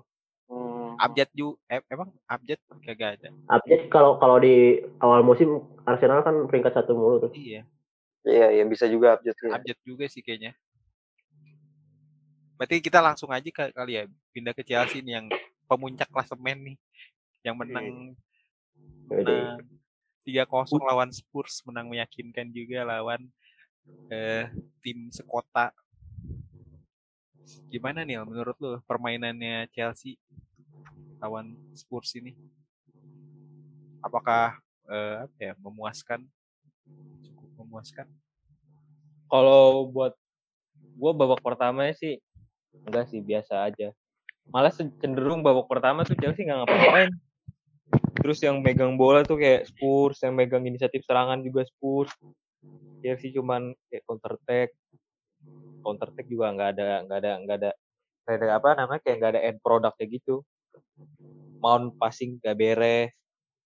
Hmm. 1.01 1.07
abjad 1.09 1.29
ju 1.33 1.57
eh, 1.65 1.81
emang 1.89 2.13
abjad 2.29 2.61
kagak 2.85 3.11
ada. 3.17 3.29
update 3.49 3.89
kalau 3.89 4.21
kalau 4.21 4.37
di 4.37 4.85
awal 5.01 5.25
musim 5.25 5.65
Arsenal 5.83 6.21
kan 6.21 6.37
peringkat 6.45 6.77
satu 6.77 6.93
mulu 6.93 7.25
tuh 7.25 7.33
Iya, 7.33 7.65
Iya, 8.21 8.47
iya 8.53 8.65
bisa 8.69 8.85
juga 8.85 9.17
abjad 9.17 9.33
ya. 9.33 9.57
abjad 9.57 9.79
juga 9.81 10.05
sih 10.07 10.21
kayaknya. 10.21 10.53
Berarti 12.61 12.85
kita 12.85 13.01
langsung 13.01 13.33
aja 13.33 13.49
ka- 13.49 13.73
kali 13.73 13.97
ya 13.97 14.05
pindah 14.37 14.53
ke 14.53 14.61
Chelsea 14.61 15.01
nih 15.01 15.17
yang 15.17 15.27
pemuncak 15.65 16.13
klasemen 16.13 16.61
nih. 16.61 16.77
Yang 17.41 17.57
menang 17.57 17.87
Wede. 19.09 19.25
menang 19.25 19.65
3-0 20.21 20.85
lawan 20.85 21.09
Spurs 21.09 21.65
menang 21.65 21.89
meyakinkan 21.89 22.53
juga 22.53 22.85
lawan 22.85 23.25
eh, 24.13 24.53
tim 24.85 25.09
sekota. 25.09 25.73
Gimana 27.73 28.05
nih 28.05 28.21
menurut 28.21 28.61
lu 28.61 28.77
permainannya 28.85 29.65
Chelsea 29.73 30.21
lawan 31.21 31.55
Spurs 31.77 32.17
ini? 32.17 32.33
Apakah 34.01 34.59
eh, 34.89 35.29
apa 35.29 35.39
ya 35.39 35.53
memuaskan? 35.61 36.25
Cukup 37.23 37.49
memuaskan? 37.61 38.09
kalau 39.31 39.87
buat 39.87 40.13
gua 40.99 41.15
babak 41.15 41.41
pertamanya 41.41 41.95
sih 41.95 42.19
enggak 42.85 43.07
sih 43.09 43.23
biasa 43.23 43.71
aja 43.71 43.95
malah 44.51 44.75
cenderung 44.75 45.47
babak 45.47 45.71
pertama 45.71 46.03
tuh 46.03 46.19
Chelsea 46.19 46.43
nggak 46.43 46.67
ngapa-ngapain 46.67 47.11
terus 48.21 48.43
yang 48.43 48.59
megang 48.61 48.99
bola 48.99 49.23
tuh 49.23 49.39
kayak 49.39 49.71
Spurs 49.71 50.19
yang 50.27 50.35
megang 50.35 50.67
inisiatif 50.67 51.07
serangan 51.07 51.41
juga 51.41 51.63
Spurs 51.63 52.11
Chelsea 53.01 53.31
cuman 53.31 53.71
kayak 53.89 54.03
counter 54.05 54.35
attack 54.35 54.75
counter 55.87 56.11
attack 56.11 56.27
juga 56.27 56.51
nggak 56.51 56.71
ada 56.77 56.89
nggak 57.07 57.19
ada 57.23 57.33
nggak 57.47 57.57
ada 57.63 57.71
ada 58.31 58.47
apa 58.59 58.69
namanya 58.77 59.01
kayak 59.07 59.17
nggak 59.23 59.33
ada 59.39 59.43
end 59.47 59.59
product 59.63 59.95
kayak 59.97 60.11
gitu 60.21 60.43
Mount 61.61 61.93
passing 62.01 62.41
gak 62.41 62.57
beres 62.57 63.13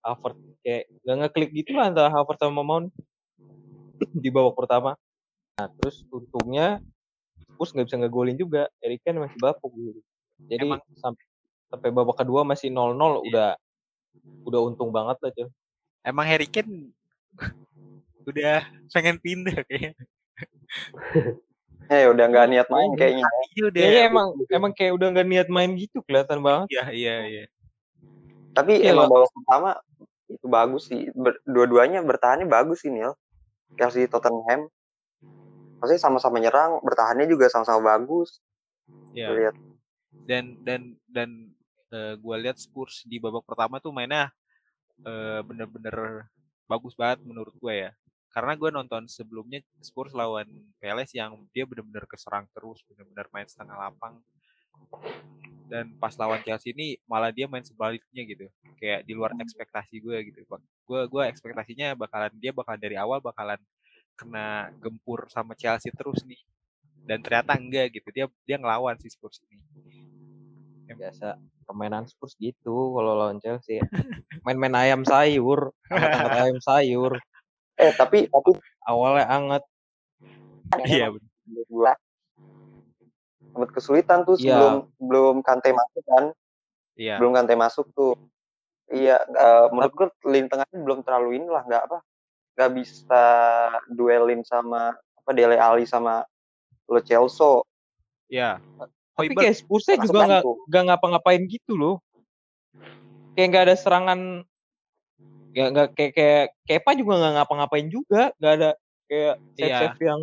Harvard 0.05 0.37
kayak 0.61 0.91
nggak 1.07 1.17
ngeklik 1.25 1.51
gitu 1.55 1.71
lah 1.79 1.89
antara 1.89 2.09
Harvard 2.11 2.41
sama 2.41 2.61
Mount 2.67 2.91
di 4.15 4.29
babak 4.29 4.59
pertama 4.59 4.99
Nah, 5.55 5.71
terus 5.79 6.03
untungnya 6.11 6.83
Spurs 7.39 7.71
nggak 7.71 7.87
bisa 7.87 7.99
ngegolin 8.03 8.35
juga. 8.35 8.67
Harry 8.83 8.99
Kane 8.99 9.23
masih 9.23 9.39
bapuk 9.39 9.71
gitu. 9.79 10.01
Jadi 10.51 10.67
Emang- 10.67 10.83
sampai 10.99 11.25
sampai 11.71 11.89
babak 11.95 12.17
kedua 12.23 12.43
masih 12.43 12.71
0-0 12.71 13.23
udah 13.23 13.55
udah 14.47 14.61
untung 14.67 14.91
banget 14.91 15.19
lah, 15.23 15.31
Cel. 15.35 15.49
Emang 16.03 16.27
Harry 16.27 16.51
Kane 16.51 16.91
udah 18.31 18.67
pengen 18.91 19.17
pindah 19.23 19.63
kayaknya. 19.67 19.95
Eh, 21.93 22.09
udah 22.09 22.25
nggak 22.33 22.47
niat 22.49 22.69
main 22.73 22.91
kayaknya. 22.97 23.29
Iya 23.53 23.65
udah. 23.69 23.81
Kayaknya 23.81 24.03
emang 24.09 24.29
emang 24.49 24.73
kayak 24.73 24.93
udah 24.97 25.07
nggak 25.13 25.29
niat 25.29 25.49
main 25.53 25.71
gitu 25.77 26.01
kelihatan 26.01 26.41
banget. 26.41 26.69
Iya 26.73 26.85
iya 26.93 27.15
iya. 27.29 27.45
Tapi 28.55 28.81
Iya, 28.81 28.95
emang 28.95 29.11
babak 29.11 29.31
pertama 29.35 29.71
itu 30.31 30.47
bagus 30.47 30.83
sih. 30.89 31.11
Ber- 31.13 31.43
dua-duanya 31.45 32.01
bertahannya 32.01 32.47
bagus 32.49 32.87
sih, 32.87 32.91
Nil. 32.95 33.13
Chelsea 33.77 34.07
Tottenham. 34.07 34.71
Maksudnya 35.83 36.01
sama-sama 36.01 36.39
nyerang, 36.41 36.81
bertahannya 36.81 37.27
juga 37.29 37.51
sama-sama 37.51 37.99
bagus. 37.99 38.41
Iya. 39.13 39.29
Lihat. 39.35 39.55
Dan 40.25 40.45
dan 40.65 40.81
dan 41.11 41.31
eh, 41.93 42.15
gua 42.17 42.41
lihat 42.41 42.57
Spurs 42.57 43.05
di 43.05 43.21
babak 43.21 43.45
pertama 43.45 43.77
tuh 43.83 43.93
mainnya 43.93 44.33
eh, 45.05 45.41
bener-bener 45.45 46.25
bagus 46.65 46.97
banget 46.97 47.21
menurut 47.29 47.53
gue 47.61 47.75
ya. 47.77 47.91
Karena 48.35 48.59
gue 48.59 48.67
nonton 48.75 49.07
sebelumnya 49.07 49.63
Spurs 49.79 50.11
lawan 50.11 50.51
Palace 50.83 51.15
yang 51.15 51.39
dia 51.55 51.63
bener-bener 51.71 52.03
keserang 52.11 52.51
terus, 52.51 52.83
bener-bener 52.91 53.31
main 53.31 53.47
setengah 53.47 53.79
lapang. 53.79 54.19
Dan 55.71 55.95
pas 56.03 56.11
lawan 56.19 56.43
Chelsea 56.43 56.75
ini 56.75 56.99
malah 57.07 57.31
dia 57.31 57.47
main 57.47 57.63
sebaliknya 57.63 58.27
gitu. 58.27 58.51
Kayak 58.75 59.07
di 59.07 59.15
luar 59.15 59.39
ekspektasi 59.39 60.03
gue 60.03 60.35
gitu. 60.35 60.43
Gue 60.83 61.07
gue 61.07 61.23
ekspektasinya 61.31 61.95
bakalan 61.95 62.35
dia 62.43 62.51
bakal 62.51 62.75
dari 62.75 62.99
awal 62.99 63.23
bakalan 63.23 63.63
kena 64.19 64.75
gempur 64.83 65.31
sama 65.31 65.55
Chelsea 65.55 65.95
terus 65.95 66.27
nih. 66.27 66.43
Dan 67.07 67.23
ternyata 67.23 67.55
enggak 67.55 67.95
gitu. 67.95 68.11
Dia 68.11 68.27
dia 68.43 68.59
ngelawan 68.59 68.99
si 68.99 69.15
Spurs 69.15 69.39
ini. 69.47 69.63
Biasa 70.91 71.39
permainan 71.71 72.11
Spurs 72.11 72.35
gitu 72.35 72.99
kalau 72.99 73.15
lawan 73.15 73.39
Chelsea. 73.39 73.79
ya. 73.79 73.87
Main-main 74.43 74.75
ayam 74.75 75.07
sayur, 75.07 75.71
ayam 76.35 76.59
sayur. 76.59 77.23
Eh, 77.75 77.93
tapi 77.99 78.31
tapi 78.31 78.51
Awalnya 78.85 79.27
anget. 79.27 79.63
Iya, 80.85 81.15
gua 81.69 81.97
sempat 83.55 83.71
kesulitan 83.71 84.27
tuh 84.27 84.35
Iya. 84.37 84.59
sebelum 84.59 84.75
belum 84.99 85.37
Kante 85.47 85.71
masuk 85.71 86.05
kan. 86.11 86.25
iya. 86.99 87.17
Belum 87.23 87.33
Kante 87.35 87.55
masuk 87.55 87.87
tuh. 87.95 88.19
Iya, 88.93 89.17
eh, 89.25 89.67
menurut 89.73 89.93
gua 89.97 90.09
lini 90.29 90.47
tengahnya 90.51 90.79
belum 90.79 91.01
terlalu 91.07 91.41
ini 91.41 91.49
lah, 91.49 91.65
nggak 91.65 91.83
apa, 91.89 91.99
nggak 92.59 92.71
bisa 92.77 93.25
duelin 93.89 94.45
sama 94.45 94.93
apa 94.95 95.31
Dele 95.33 95.57
Alli 95.57 95.89
sama 95.89 96.21
Lo 96.91 97.01
Celso. 97.01 97.65
Iya. 98.29 98.61
Tapi 99.15 99.31
Hoiberg 99.31 99.47
kayak 99.47 99.57
Masuk 99.71 100.11
juga 100.11 100.23
nggak 100.27 100.43
nggak 100.69 100.85
ngapa-ngapain 100.91 101.43
gitu 101.47 101.73
loh. 101.79 101.97
Kayak 103.39 103.49
nggak 103.51 103.65
ada 103.71 103.77
serangan. 103.79 104.21
Ya 105.55 105.71
nggak 105.71 105.95
kayak 105.95 106.13
kayak 106.19 106.45
Kepa 106.67 106.91
juga 106.99 107.13
nggak 107.23 107.33
ngapa-ngapain 107.39 107.87
juga. 107.87 108.35
Nggak 108.43 108.53
ada 108.59 108.71
kayak 109.07 109.35
save 109.55 109.71
Iya. 109.71 109.79
save 109.79 110.01
yang 110.03 110.21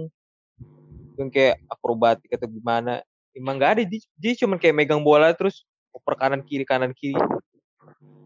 yang 1.16 1.30
kayak 1.32 1.56
akrobatik 1.72 2.30
atau 2.36 2.48
gimana. 2.52 3.00
Emang 3.32 3.56
nggak 3.56 3.72
ada. 3.80 3.84
Dia, 3.88 4.02
dia 4.20 4.34
cuma 4.44 4.60
kayak 4.60 4.76
megang 4.76 5.00
bola 5.00 5.32
terus 5.32 5.64
oper 5.96 6.20
kanan 6.20 6.44
kiri 6.44 6.68
kanan 6.68 6.92
kiri. 6.92 7.16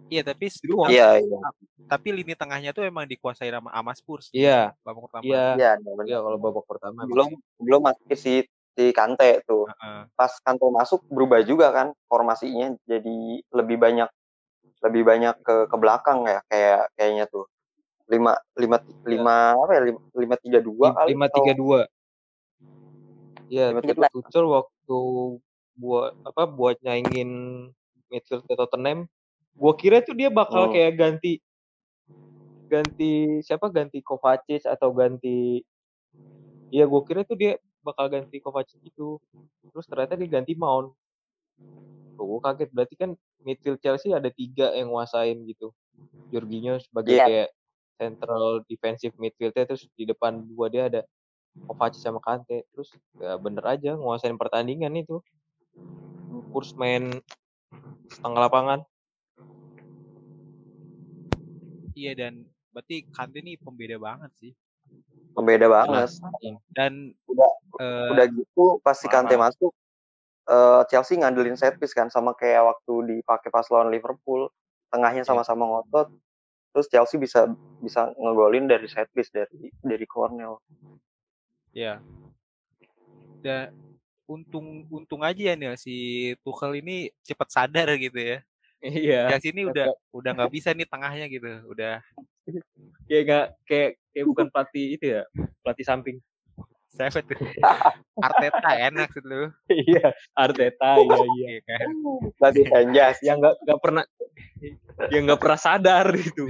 Iya, 0.09 0.21
tapi. 0.21 0.49
Iya, 0.89 1.17
iya. 1.21 1.39
tapi 1.85 2.09
lini 2.13 2.33
tengahnya 2.33 2.73
tuh 2.73 2.85
emang 2.85 3.05
dikuasai 3.05 3.49
sama, 3.49 3.69
sama 3.69 3.91
Spurs. 3.93 4.29
Iya, 4.33 4.73
Babak 4.81 5.09
pertama. 5.09 5.25
iya, 5.25 5.45
Iya, 5.57 5.71
iya 6.09 6.17
kalau 6.21 6.37
babak 6.41 6.65
pertama. 6.65 7.05
belum 7.05 7.37
belum 7.61 7.81
masuk 7.85 8.05
si 8.17 8.45
si 8.75 8.83
Kante 8.93 9.45
tuh. 9.45 9.69
Heeh. 9.69 10.09
Pas 10.17 10.33
Kante 10.41 10.65
masuk 10.69 11.05
berubah 11.09 11.41
juga 11.45 11.69
kan 11.69 11.93
formasinya 12.09 12.73
jadi 12.89 13.17
lebih 13.53 13.77
banyak 13.77 14.09
lebih 14.83 15.07
banyak 15.07 15.35
ke 15.43 15.55
ke 15.71 15.75
belakang 15.79 16.25
ya 16.27 16.39
kayak 16.51 16.91
kayaknya 16.97 17.25
tuh. 17.29 17.47
lima 18.05 18.37
lima 18.53 18.77
lima 19.01 19.57
apa 19.57 19.71
ya 19.73 19.81
lima, 20.13 20.35
tiga 20.37 20.61
dua 20.61 20.93
kali 20.93 21.17
lima 21.17 21.25
atau- 21.25 21.41
tiga 21.41 21.53
dua. 21.57 21.79
Tiga 23.49 24.05
Tuchel 24.13 24.45
waktu 24.45 24.99
buat 25.73 26.13
apa 26.21 26.45
buat 26.45 26.77
nyaingin 26.85 27.29
midfield 28.13 28.45
Tottenham, 28.45 29.09
gua 29.57 29.73
kira 29.73 30.05
tuh 30.05 30.13
dia 30.13 30.29
bakal 30.29 30.69
Hmm. 30.69 30.73
kayak 30.77 30.93
ganti 31.01 31.41
ganti 32.69 33.41
siapa 33.41 33.69
ganti 33.73 34.05
Kovacic 34.05 34.65
atau 34.69 34.93
ganti 34.93 35.65
Iya, 36.73 36.89
gua 36.89 37.01
kira 37.05 37.21
tuh 37.25 37.37
dia 37.37 37.61
bakal 37.85 38.09
ganti 38.09 38.41
Kovacic 38.41 38.81
gitu. 38.81 39.21
Terus 39.69 39.85
ternyata 39.85 40.17
dia 40.17 40.29
ganti 40.29 40.57
Mount. 40.57 40.91
Tuh, 42.15 42.23
gua 42.23 42.39
kaget 42.51 42.69
berarti 42.71 42.95
kan 42.95 43.11
midfield 43.43 43.79
Chelsea 43.83 44.15
ada 44.15 44.31
tiga 44.31 44.71
yang 44.71 44.91
nguasain 44.91 45.35
gitu. 45.45 45.75
Jorginho 46.33 46.81
sebagai 46.81 47.15
Iya. 47.15 47.25
kayak 47.27 47.49
central 47.95 48.65
defensive 48.67 49.15
midfielder 49.15 49.63
terus 49.63 49.87
di 49.95 50.03
depan 50.03 50.43
dua 50.51 50.67
dia 50.67 50.89
ada 50.91 51.01
Kovacic 51.65 52.01
sama 52.01 52.19
Kante 52.19 52.67
terus 52.75 52.91
ya 53.17 53.39
bener 53.39 53.63
aja 53.63 53.95
nguasain 53.95 54.35
pertandingan 54.35 54.91
itu 54.99 55.23
Spurs 56.51 56.75
main 56.75 57.23
setengah 58.11 58.51
lapangan 58.51 58.79
Iya 61.95 62.11
dan 62.11 62.43
berarti 62.75 63.07
Kante 63.07 63.39
ini 63.39 63.55
pembeda 63.55 63.95
banget 63.95 64.27
sih. 64.35 64.51
Pembeda 65.31 65.71
banget. 65.71 66.11
Dan 66.75 67.15
Udah 67.31 67.47
eh, 67.79 68.11
udah 68.11 68.25
gitu 68.35 68.83
pas 68.83 68.99
si 68.99 69.07
Kante 69.07 69.39
masuk 69.39 69.71
eh, 70.45 70.81
Chelsea 70.89 71.17
ngandelin 71.17 71.57
set 71.57 71.77
piece 71.81 71.93
kan 71.95 72.09
sama 72.09 72.33
kayak 72.37 72.65
waktu 72.65 72.93
dipakai 73.19 73.49
pas 73.49 73.65
lawan 73.69 73.89
Liverpool 73.89 74.49
tengahnya 74.93 75.25
Iya. 75.25 75.29
sama-sama 75.29 75.65
ngotot 75.65 76.13
terus 76.75 76.91
Chelsea 76.91 77.15
bisa 77.15 77.47
bisa 77.79 78.11
ngegolin 78.19 78.67
dari 78.67 78.85
set 78.91 79.07
piece 79.15 79.31
dari 79.31 79.71
dari 79.79 80.03
Cornell 80.03 80.59
ya. 81.71 81.99
Dan 83.39 83.75
untung 84.25 84.89
untung 84.89 85.21
aja 85.21 85.37
ya 85.37 85.53
nih 85.53 85.77
si 85.77 85.95
Tuchel 86.41 86.81
ini 86.81 87.13
cepat 87.21 87.47
sadar 87.51 87.93
gitu 87.95 88.17
ya. 88.17 88.37
Iya. 88.81 89.31
Chelsea 89.33 89.53
ini 89.53 89.69
udah 89.69 89.93
udah 90.11 90.31
nggak 90.35 90.53
bisa 90.53 90.73
nih 90.75 90.87
tengahnya 90.89 91.25
gitu. 91.29 91.47
Udah 91.69 92.01
Kayak 93.09 93.23
nggak 93.25 93.45
kayak 93.69 93.89
kayak 94.13 94.25
bukan 94.25 94.45
pelatih 94.49 94.85
itu 94.97 95.05
ya, 95.19 95.21
pelatih 95.61 95.85
samping. 95.85 96.17
Siapa 96.95 97.19
tuh? 97.27 97.35
Arteta 98.25 98.69
enak 98.79 99.11
sih 99.11 99.23
lu. 99.27 99.51
Iya, 99.67 100.15
Arteta 100.31 100.95
iya 100.95 101.17
iya. 101.19 101.47
Iya 101.51 101.59
kan. 101.67 101.87
tadi 102.39 102.61
Anjas 102.71 103.17
Yang 103.19 103.37
nggak 103.43 103.55
nggak 103.67 103.79
pernah 103.83 104.03
yang 105.11 105.23
nggak 105.27 105.41
pernah 105.43 105.59
sadar 105.59 106.07
gitu. 106.15 106.47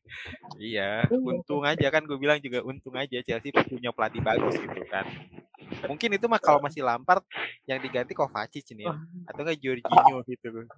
iya, 0.60 1.08
untung 1.08 1.64
aja 1.64 1.88
kan 1.88 2.04
gue 2.04 2.18
bilang 2.20 2.36
juga 2.44 2.60
untung 2.60 2.94
aja 3.00 3.24
Chelsea 3.24 3.52
punya 3.52 3.90
pelatih 3.96 4.20
bagus 4.20 4.60
gitu 4.60 4.82
kan. 4.92 5.08
Mungkin 5.88 6.16
itu 6.16 6.26
mah 6.28 6.40
kalau 6.40 6.60
masih 6.60 6.84
Lampard 6.84 7.24
yang 7.64 7.80
diganti 7.80 8.12
Kovacic 8.12 8.68
nih 8.76 8.88
ya. 8.88 8.94
atau 9.28 9.40
enggak 9.44 9.58
Jorginho 9.60 10.20
gitu. 10.28 10.68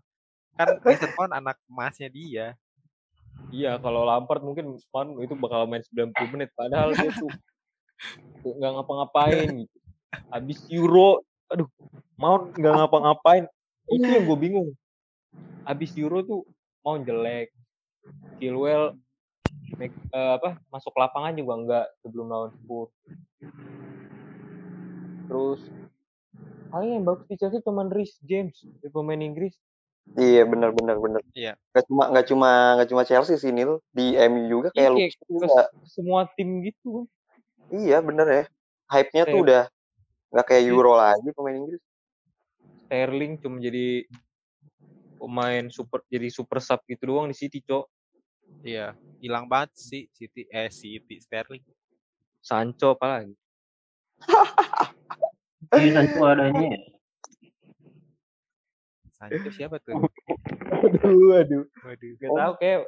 Kan 0.55 0.79
Mason 0.83 1.11
Mount 1.19 1.33
anak 1.35 1.57
emasnya 1.67 2.09
dia. 2.11 2.55
Iya, 3.50 3.79
kalau 3.83 4.07
Lampard 4.07 4.43
mungkin 4.47 4.79
Pan 4.95 5.11
itu 5.19 5.35
bakal 5.35 5.67
main 5.67 5.83
90 5.83 6.14
menit 6.35 6.50
padahal 6.55 6.95
dia 6.95 7.11
tuh 7.11 7.31
nggak 8.40 8.73
ngapa-ngapain 8.80 9.49
gitu. 9.64 9.76
Habis 10.30 10.59
Euro, 10.73 11.23
aduh, 11.47 11.69
mau 12.16 12.49
nggak 12.50 12.75
ngapa-ngapain. 12.85 13.45
Itu 13.90 14.07
yang 14.07 14.25
gue 14.26 14.38
bingung. 14.38 14.69
Habis 15.66 15.95
Euro 15.99 16.23
tuh 16.23 16.40
mau 16.80 16.97
jelek. 16.99 17.52
Chilwell 18.40 18.97
make, 19.76 19.92
eh, 19.92 20.33
apa 20.40 20.57
masuk 20.73 20.97
lapangan 20.97 21.37
juga 21.37 21.52
enggak 21.61 21.87
sebelum 22.00 22.26
lawan 22.33 22.50
Spurs. 22.57 22.92
Terus 25.28 25.61
paling 26.71 26.90
yang 26.97 27.04
bagus 27.04 27.26
di 27.28 27.37
Chelsea 27.37 27.61
cuma 27.61 27.85
Rhys 27.87 28.16
James, 28.25 28.57
pemain 28.90 29.21
Inggris. 29.21 29.54
iya 30.19 30.42
benar 30.42 30.75
benar 30.75 30.99
benar 30.99 31.23
Iya. 31.38 31.54
nggak 31.71 31.85
cuma 31.87 32.04
nggak 32.11 32.26
cuma 32.26 32.50
nggak 32.75 32.88
cuma 32.90 33.02
Chelsea 33.07 33.38
sih 33.38 33.54
Nil 33.54 33.78
di 33.95 34.19
MU 34.19 34.42
juga 34.50 34.69
kayak 34.75 34.90
Iya, 34.90 35.07
lu 35.30 35.38
kayak 35.47 35.71
semua 35.87 36.26
tim 36.35 36.66
gitu. 36.66 37.07
Iya 37.71 37.99
bener 38.03 38.27
ya 38.27 38.45
hype-nya 38.91 39.25
tuh 39.31 39.41
udah 39.47 39.65
nggak 40.31 40.47
kayak 40.47 40.62
Iya. 40.67 40.71
Euro 40.75 40.93
lagi 40.95 41.29
pemain 41.35 41.57
Inggris 41.59 41.83
Sterling 42.91 43.39
cuma 43.39 43.62
jadi 43.62 44.03
pemain 45.21 45.65
super 45.71 46.03
jadi 46.11 46.27
super 46.33 46.59
sub 46.59 46.83
gitu 46.89 47.12
doang 47.12 47.31
di 47.31 47.37
City, 47.39 47.61
Cok. 47.62 47.87
Iya, 48.67 48.97
hilang 49.21 49.47
banget 49.47 49.77
sih 49.79 50.09
City 50.11 50.49
eh 50.50 50.67
City 50.73 51.23
Sterling. 51.23 51.62
Sancho 52.43 52.97
apalagi. 52.97 53.37
Jadi 55.71 55.89
Sancho 55.95 56.25
adanya 56.25 56.67
ya. 56.73 56.83
Sancho 59.12 59.50
siapa 59.53 59.77
tuh? 59.85 60.00
Aduh, 60.73 61.37
aduh. 61.37 61.65
Waduh. 61.85 62.11
Gak 62.17 62.31
tahu 62.33 62.53
kayak 62.59 62.81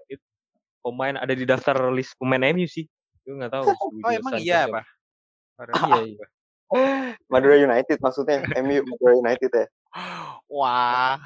pemain 0.83 1.15
ada 1.21 1.35
di 1.37 1.45
daftar 1.45 1.77
list 1.93 2.17
pemain 2.17 2.43
MU 2.51 2.65
sih. 2.67 2.89
Gue 3.23 3.35
nggak 3.39 3.53
tahu. 3.55 3.65
Oh 4.05 4.11
emang 4.11 4.35
iya, 4.43 4.67
Pak? 4.67 4.85
Iya, 5.63 6.01
iya. 6.19 6.27
Madura 7.33 7.57
United 7.61 8.01
maksudnya 8.01 8.49
MU 8.65 8.81
Madura 8.89 9.13
United 9.21 9.51
ya 9.53 9.67
Wah, 10.49 11.21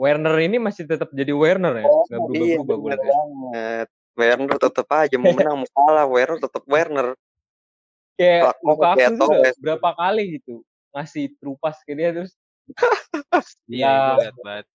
Werner 0.00 0.36
ini 0.40 0.56
masih 0.56 0.88
tetap 0.88 1.12
jadi 1.12 1.36
Werner 1.36 1.80
ya? 1.80 1.84
Nggak 1.84 2.20
iya 2.32 2.56
gue 2.60 2.76
bener 2.80 2.98
lihat. 3.00 3.12
banget 3.12 3.88
Werner 4.16 4.56
tetep 4.56 4.86
aja 4.88 5.16
mau 5.20 5.32
menang 5.36 5.56
mau 5.60 5.68
kalah 5.76 6.06
Werner 6.08 6.40
tetep 6.40 6.64
Werner 6.64 7.08
Kayak 8.16 8.56
Lukaku 8.64 8.96
kayak 8.96 9.10
tuh 9.20 9.28
udah 9.28 9.52
berapa 9.60 9.90
kali 9.92 10.22
gitu 10.40 10.64
ngasih 10.96 11.24
terupas 11.36 11.76
ke 11.84 11.92
dia 11.92 12.08
terus 12.16 12.32
iya 13.68 13.84
Ya. 13.84 13.92
gue 13.92 14.16
liat 14.24 14.36
banget. 14.40 14.66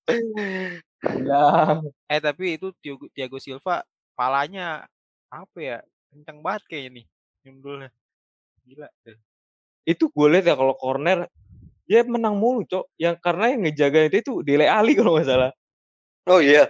bilang 1.17 1.77
Eh 2.05 2.19
tapi 2.21 2.61
itu 2.61 2.69
Thiago 3.11 3.41
Silva 3.41 3.81
palanya 4.13 4.85
apa 5.33 5.57
ya? 5.57 5.77
Kencang 6.11 6.39
banget 6.39 6.63
kayaknya 6.67 6.89
nih. 6.93 7.05
Nyundulnya. 7.41 7.89
Gila. 8.61 8.87
deh. 9.01 9.17
itu 9.81 10.05
gue 10.07 10.27
lihat 10.29 10.45
ya 10.45 10.53
kalau 10.53 10.77
corner 10.77 11.25
dia 11.83 12.05
menang 12.05 12.37
mulu 12.37 12.61
cok 12.61 12.85
yang 12.95 13.17
karena 13.17 13.49
yang 13.49 13.65
ngejaga 13.65 13.99
itu 14.05 14.17
itu 14.21 14.33
Dele 14.45 14.69
Ali 14.69 14.93
kalau 15.01 15.17
nggak 15.17 15.25
salah 15.25 15.51
oh 16.27 16.37
iya 16.37 16.69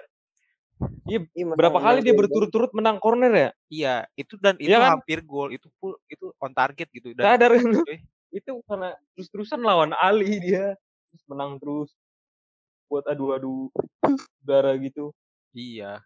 Iya, 1.05 1.19
Iya, 1.27 1.45
berapa 1.51 1.75
menang- 1.75 1.83
kali 1.83 1.99
dia 2.01 2.15
berturut-turut 2.15 2.71
menang 2.71 2.97
corner 2.97 3.29
ya 3.29 3.49
Iya, 3.67 3.95
itu 4.15 4.39
dan 4.39 4.55
itu 4.55 4.71
Iya 4.71 4.79
kan? 4.79 4.89
hampir 4.97 5.19
gol. 5.21 5.51
Itu 5.51 5.67
full 5.77 5.99
itu 6.07 6.31
on 6.39 6.55
target 6.55 6.87
gitu 6.89 7.11
dan 7.11 7.35
sadar 7.35 7.51
kan 7.51 7.67
lu? 7.67 7.83
Eh. 7.85 7.99
itu 8.31 8.51
karena 8.63 8.89
terus-terusan 9.13 9.59
lawan 9.59 9.91
Ali 9.93 10.39
dia 10.39 10.73
terus 11.11 11.23
menang 11.27 11.59
terus 11.59 11.91
buat 12.87 13.03
adu-adu 13.03 13.67
udara 14.39 14.71
gitu 14.79 15.11
iya. 15.51 15.99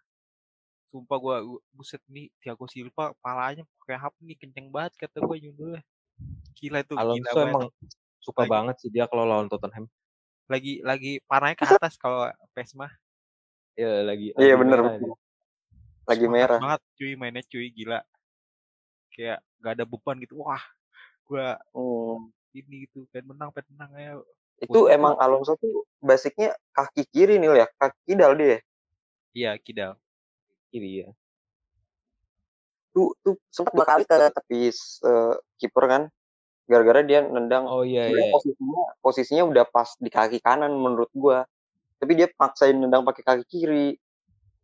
Sumpah 0.96 1.18
gua 1.20 1.36
gua- 1.44 1.64
buset 1.70 2.00
nih 2.08 2.32
Thiago 2.40 2.64
Silva 2.64 3.12
palanya 3.20 3.68
kayak 3.84 4.08
apa 4.08 4.16
nih 4.18 4.32
kenceng 4.34 4.72
banget 4.72 4.96
kata 4.96 5.20
gua 5.20 5.36
nyundulnya. 5.36 5.84
Gila 6.56 6.80
gila 6.80 6.96
Alonso 6.96 7.28
banget. 7.28 7.52
emang 7.52 7.64
suka 8.16 8.40
Lagi. 8.40 8.50
banget 8.50 8.76
sih 8.80 8.88
dia 8.88 9.04
kalau 9.04 9.28
lawan 9.28 9.44
Tottenham 9.46 9.92
Lagi 10.48 10.80
lagi 10.80 11.20
panahnya 11.22 11.52
ke 11.54 11.68
atas 11.68 12.00
kalau 12.00 12.24
PES 12.50 12.72
mah. 12.74 12.88
ya 13.76 14.00
lagi 14.00 14.32
Iya, 14.32 14.56
lagi 14.56 14.60
bener, 14.64 14.78
merah 14.80 14.96
lagi 16.08 16.24
Semangat 16.24 16.32
merah 16.32 16.58
banget 16.58 16.80
cuy 16.96 17.12
mainnya 17.12 17.42
cuy 17.44 17.66
gila. 17.68 18.00
Kayak 19.12 19.38
gak 19.58 19.72
ada 19.76 19.84
beban 19.84 20.16
gitu. 20.16 20.40
Wah, 20.40 20.64
gua 21.22 21.60
Hmm. 21.76 22.32
ini 22.50 22.88
gitu 22.88 23.04
pengen 23.10 23.36
menang 23.36 23.52
pengen 23.52 23.68
menang 23.76 23.92
ayo. 23.94 24.16
itu 24.56 24.72
Untuk- 24.72 24.88
emang 24.88 25.12
Alonso 25.20 25.52
tuh 25.60 25.84
basicnya 26.00 26.56
kaki 26.72 27.04
kiri 27.06 27.36
nih 27.36 27.52
ya 27.54 27.68
kaki 27.76 28.00
kidal 28.08 28.32
dia 28.32 28.64
Iya, 29.30 29.60
Kidal. 29.60 30.00
Kiri 30.72 31.06
ya 31.06 31.08
tuh 32.96 33.12
tuh 33.20 33.36
sempat 33.52 33.76
berkali 33.76 34.04
ke 34.08 34.16
tepis 34.32 35.04
eh, 35.04 35.34
kiper 35.60 35.84
kan 35.84 36.02
gara-gara 36.66 37.04
dia 37.06 37.22
nendang 37.22 37.68
oh 37.68 37.86
iya 37.86 38.10
iya 38.10 38.32
posisinya 38.34 38.82
posisinya 39.04 39.44
udah 39.46 39.64
pas 39.68 39.94
di 40.00 40.10
kaki 40.10 40.42
kanan 40.42 40.74
menurut 40.74 41.12
gua 41.14 41.46
tapi 42.02 42.18
dia 42.18 42.26
paksain 42.32 42.74
nendang 42.74 43.06
pakai 43.06 43.22
kaki 43.22 43.44
kiri 43.46 43.86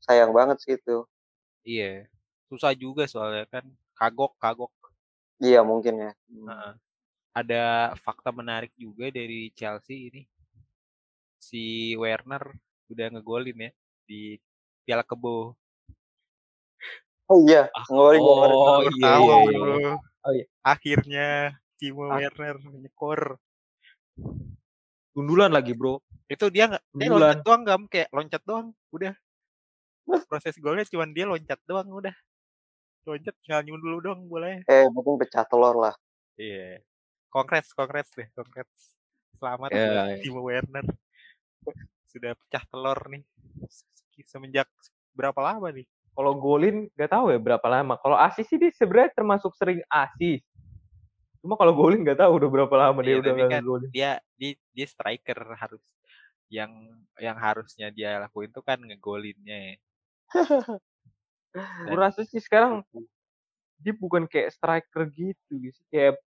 sayang 0.03 0.35
banget 0.35 0.59
sih 0.59 0.75
itu 0.75 1.07
Iya. 1.63 2.11
Susah 2.51 2.75
juga 2.75 3.07
soalnya 3.07 3.47
kan 3.49 3.65
kagok 3.95 4.35
kagok. 4.39 4.73
iya 5.43 5.63
mungkin 5.67 5.99
ya 5.99 6.13
Heeh. 6.31 6.73
Ada 7.33 7.63
fakta 7.97 8.29
menarik 8.29 8.71
juga 8.77 9.09
dari 9.09 9.49
Chelsea 9.57 10.13
ini. 10.13 10.23
Si 11.41 11.95
Werner 11.97 12.45
udah 12.93 13.07
ngegolin 13.09 13.57
ya 13.57 13.71
di 14.05 14.37
Piala 14.85 15.03
Kebo. 15.07 15.57
Oh 17.29 17.39
iya 17.45 17.69
ngolin 17.91 18.21
kemarin. 18.21 18.57
oh 18.57 18.67
Baru 18.81 18.91
iya 18.91 19.05
tahu 19.05 19.25
iya, 19.25 19.37
iya. 19.37 19.59
bro. 19.59 19.77
Oh, 20.23 20.33
iya. 20.33 20.47
Akhirnya 20.63 21.27
Timo 21.77 22.03
Ah. 22.07 22.19
Werner 22.19 22.57
nyekor. 22.63 23.21
Gundulan 25.13 25.51
lagi 25.53 25.75
bro 25.77 26.01
Itu 26.27 26.49
dia 26.49 26.71
nggak 26.71 26.83
dia 26.97 27.09
loncat 27.13 27.41
doang 27.45 27.63
gam 27.67 27.83
kayak 27.87 28.09
loncat 28.11 28.43
doang 28.47 28.73
udah. 28.91 29.13
Proses 30.27 30.57
golnya 30.57 30.87
cuma 30.89 31.05
dia 31.07 31.27
loncat 31.29 31.61
doang 31.67 31.89
udah. 31.91 32.15
Loncat 33.05 33.35
tinggal 33.45 33.61
nyundul 33.67 34.01
doang 34.01 34.25
boleh. 34.25 34.63
eh 34.65 34.87
penting 34.89 35.17
pecah 35.21 35.45
telur 35.45 35.77
lah 35.77 35.95
Iya. 36.41 36.81
Kongres, 37.29 37.73
kongres 37.77 38.09
deh, 38.17 38.25
kongres. 38.33 38.69
Selamat 39.37 39.69
Ya, 39.69 39.85
buat 39.85 40.09
ya. 40.09 40.17
Timo 40.25 40.41
Werner. 40.45 40.87
Sudah 42.09 42.33
pecah 42.37 42.65
telur 42.69 42.99
nih. 43.13 43.25
Semenjak 44.25 44.69
berapa 45.13 45.37
lama 45.41 45.69
nih? 45.69 45.85
Kalau 46.13 46.33
golin 46.37 46.93
nggak 46.93 47.11
tahu 47.11 47.33
ya 47.33 47.41
berapa 47.41 47.67
lama. 47.69 47.97
Kalau 47.97 48.17
asis 48.21 48.45
sih 48.49 48.61
dia 48.61 48.69
sebenarnya 48.77 49.17
termasuk 49.17 49.53
sering 49.57 49.81
asis. 49.89 50.45
Cuma 51.41 51.57
kalau 51.57 51.73
golin 51.73 52.05
nggak 52.05 52.21
tahu 52.21 52.39
udah 52.39 52.49
berapa 52.53 52.75
lama 52.77 53.01
dia 53.01 53.17
Iya, 53.17 53.21
udah 53.25 53.33
kan 53.49 53.65
golin. 53.65 53.89
Dia 53.91 54.11
dia 54.37 54.53
dia 54.77 54.87
striker 54.87 55.39
harus 55.57 55.83
yang 56.53 56.73
yang 57.17 57.37
harusnya 57.41 57.89
dia 57.89 58.21
lakuin 58.21 58.53
tuh 58.53 58.61
kan 58.61 58.77
ngegolinnya 58.77 59.57
ya. 59.57 59.75
gue 61.89 61.99
rasa 62.01 62.25
sih 62.25 62.41
sekarang 62.41 62.81
dia 63.77 63.93
bukan 63.93 64.25
kayak 64.25 64.57
striker 64.57 65.05
gitu 65.13 65.53
gitu 65.53 65.81
kayak 65.89 66.21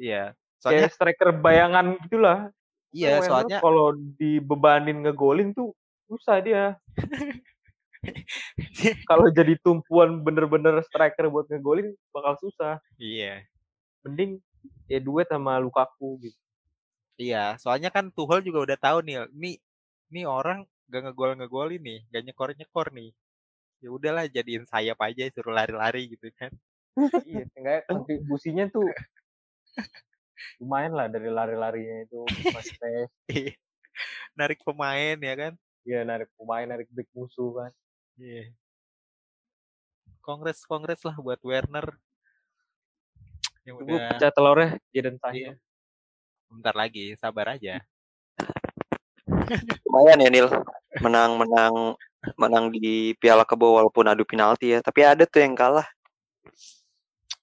Iya. 0.00 0.32
Soalnya 0.56 0.88
kayak 0.88 0.94
striker 0.96 1.28
bayangan 1.36 1.86
gitulah. 2.04 2.48
Iya, 2.90 3.22
soalnya 3.22 3.62
kalau 3.62 3.94
dibebanin 4.18 5.06
ngegolin 5.06 5.54
tuh 5.54 5.70
susah 6.10 6.42
dia 6.42 6.74
Kalau 9.10 9.28
jadi 9.28 9.54
tumpuan 9.60 10.24
bener-bener 10.24 10.80
striker 10.88 11.28
buat 11.28 11.46
ngegolin 11.48 11.92
bakal 12.14 12.36
susah. 12.40 12.80
iya. 12.96 13.44
Mending 14.04 14.40
ya 14.88 15.00
duet 15.00 15.28
sama 15.28 15.60
Lukaku 15.60 16.20
gitu. 16.24 16.38
Iya, 17.20 17.60
soalnya 17.60 17.92
kan 17.92 18.08
Tuchel 18.08 18.40
juga 18.40 18.64
udah 18.64 18.78
tahu 18.80 19.04
nih, 19.04 19.28
nih 19.36 19.60
nih 20.08 20.24
orang 20.24 20.64
gak 20.88 21.04
ngegol 21.04 21.36
ngegolin 21.36 21.82
nih, 21.84 21.98
gak 22.08 22.24
nyekor 22.24 22.56
nyekor 22.56 22.88
nih. 22.96 23.12
Ya 23.84 23.88
udahlah 23.92 24.24
jadiin 24.24 24.64
sayap 24.64 24.96
aja 25.04 25.28
suruh 25.36 25.52
lari-lari 25.52 26.16
gitu 26.16 26.32
kan. 26.40 26.48
iya, 27.28 27.44
enggak 27.56 27.84
kontribusinya 27.92 28.72
tuh 28.72 28.88
lumayan 30.60 30.96
lah 30.96 31.06
dari 31.12 31.28
lari-larinya 31.28 32.08
itu 32.08 32.20
tes. 32.26 33.08
narik 34.38 34.64
pemain 34.64 35.16
ya 35.20 35.34
kan. 35.36 35.52
Iya, 35.84 36.00
narik 36.04 36.28
pemain, 36.36 36.66
narik 36.68 36.88
back 36.92 37.08
musuh 37.12 37.52
kan. 37.56 37.72
Iya. 38.20 38.52
Kongres 40.20 40.68
kongres 40.68 41.00
lah 41.08 41.16
buat 41.16 41.40
Werner. 41.40 41.96
Yang 43.64 43.76
Tunggu 43.80 43.96
udah 43.96 44.08
pecah 44.12 44.30
telurnya 44.36 44.68
Jadon 44.92 45.16
Sancho. 45.16 45.36
iya. 45.40 45.52
Bentar 46.52 46.74
lagi, 46.76 47.16
sabar 47.16 47.56
aja. 47.56 47.80
lumayan 49.86 50.22
ya 50.22 50.30
Nil 50.30 50.48
menang 51.00 51.38
menang 51.38 51.74
menang 52.36 52.64
di 52.74 53.14
Piala 53.16 53.46
Kebo 53.46 53.78
walaupun 53.78 54.06
adu 54.10 54.26
penalti 54.26 54.74
ya 54.74 54.82
tapi 54.82 55.06
ada 55.06 55.24
tuh 55.24 55.40
yang 55.42 55.54
kalah 55.56 55.86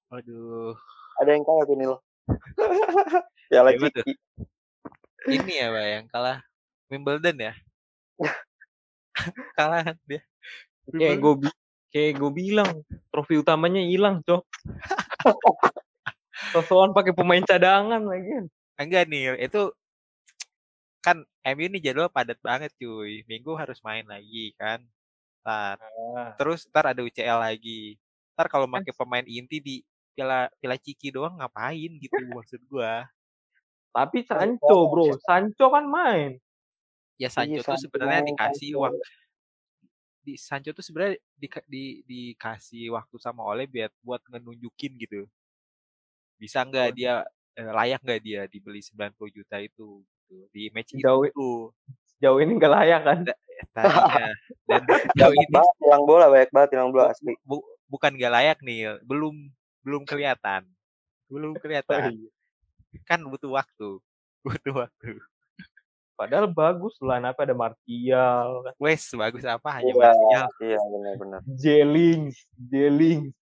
Aduh, 0.07 0.71
ada 1.19 1.35
yang 1.35 1.43
kalah 1.43 1.63
tuh 1.67 1.75
Nil 1.75 1.95
tuh? 3.95 4.03
Ciki 4.07 4.15
ini 5.27 5.53
ya 5.59 5.67
Pak 5.71 5.83
yang 5.83 6.05
kalah 6.07 6.37
Wimbledon 6.87 7.35
ya? 7.35 7.53
kalah 9.59 9.83
dia. 10.07 10.23
Kayak 10.91 11.17
gue 11.19 11.33
kayak 11.91 12.11
gue 12.19 12.31
bilang, 12.31 12.69
trofi 13.11 13.35
utamanya 13.39 13.83
hilang, 13.83 14.23
Cok. 14.23 14.43
Sosokan 16.53 16.93
pakai 16.93 17.11
pemain 17.11 17.43
cadangan 17.43 17.99
lagi. 18.03 18.47
Enggak 18.77 19.09
nih, 19.09 19.35
itu 19.41 19.73
kan 21.01 21.23
MU 21.55 21.63
ini 21.71 21.79
jadwal 21.79 22.11
padat 22.11 22.35
banget 22.43 22.75
cuy. 22.75 23.23
Minggu 23.25 23.55
harus 23.55 23.79
main 23.79 24.03
lagi 24.03 24.51
kan. 24.59 24.83
Ntar. 25.47 25.79
Ah. 25.79 26.35
Terus 26.35 26.67
ntar 26.67 26.91
ada 26.91 26.99
UCL 26.99 27.39
lagi. 27.39 27.95
Ntar 28.35 28.51
kalau 28.51 28.67
pakai 28.67 28.91
pemain 28.91 29.23
inti 29.23 29.63
di 29.63 29.75
Piala 30.11 30.51
Piala 30.59 30.75
Ciki 30.75 31.13
doang 31.13 31.39
ngapain 31.39 31.95
gitu 31.95 32.11
maksud 32.35 32.59
gua. 32.67 33.07
Tapi 33.95 34.27
Sancho, 34.27 34.77
bro. 34.91 35.15
Sancho 35.23 35.71
kan 35.71 35.87
main. 35.87 36.35
Ya 37.15 37.31
Sancho 37.31 37.63
tuh 37.63 37.79
sebenarnya 37.79 38.27
dikasih 38.27 38.75
Sancho. 38.75 38.99
Di 40.27 40.35
Sancho 40.35 40.75
tuh 40.75 40.83
sebenarnya 40.83 41.15
di, 41.39 41.47
di, 41.71 41.83
dikasih 42.03 42.91
waktu 42.91 43.15
sama 43.15 43.47
Oleh 43.47 43.63
biar 43.63 43.87
buat 44.03 44.19
ngenunjukin 44.27 44.99
gitu. 44.99 45.23
Bisa 46.35 46.67
nggak 46.67 46.91
dia 46.91 47.23
eh, 47.55 47.71
layak 47.71 48.03
nggak 48.03 48.21
dia 48.21 48.41
dibeli 48.45 48.83
90 48.83 49.31
juta 49.31 49.57
itu 49.57 50.03
gitu. 50.03 50.35
di 50.51 50.67
match 50.75 50.91
Sejauh- 50.93 51.25
itu 51.25 51.71
Jauh 52.19 52.39
ini 52.41 52.51
nggak 52.59 52.73
layak 52.73 53.01
kan? 53.07 53.19
tadinya 53.73 54.25
dan 54.69 54.81
sejauh 55.17 55.33
ini 55.33 55.57
hilang 55.81 56.03
bola 56.05 56.29
banyak 56.29 56.49
banget 56.53 56.69
hilang 56.77 56.89
bola 56.93 57.09
asli 57.09 57.33
bu- 57.41 57.65
bukan 57.89 58.13
nggak 58.13 58.33
layak 58.33 58.57
nih 58.61 59.01
belum 59.01 59.49
belum 59.81 60.05
kelihatan 60.05 60.61
belum 61.25 61.57
Oh, 61.57 61.61
kelihatan 61.61 62.13
iya. 62.13 62.29
kan 63.09 63.17
butuh 63.25 63.49
waktu 63.49 63.97
butuh 64.45 64.85
waktu 64.85 65.17
Padahal 66.17 66.49
bagus 66.49 66.97
lah, 66.97 67.21
apa 67.21 67.45
ada 67.45 67.53
Martial, 67.53 68.65
kan. 68.65 68.73
wes 68.81 69.05
bagus 69.13 69.45
apa 69.45 69.69
hanya 69.77 69.93
Iya. 69.93 70.01
Martial. 70.01 70.45
iya 70.65 70.79
benar-benar 70.81 71.41
Jelings, 71.45 72.37
Jelings. 72.57 73.37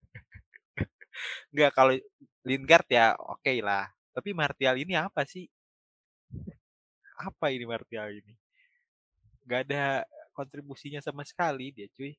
nggak 1.55 1.71
kalau 1.71 1.95
Lingard 2.43 2.83
ya 2.91 3.15
oke 3.15 3.53
lah. 3.63 3.87
Tapi 4.11 4.35
Martial 4.35 4.75
ini 4.75 4.93
apa 4.93 5.23
sih? 5.23 5.47
Apa 7.15 7.49
ini 7.55 7.63
Martial 7.63 8.11
ini? 8.11 8.35
Nggak 9.47 9.61
ada 9.71 10.03
kontribusinya 10.35 10.99
sama 10.99 11.23
sekali 11.23 11.71
dia 11.71 11.87
cuy. 11.95 12.11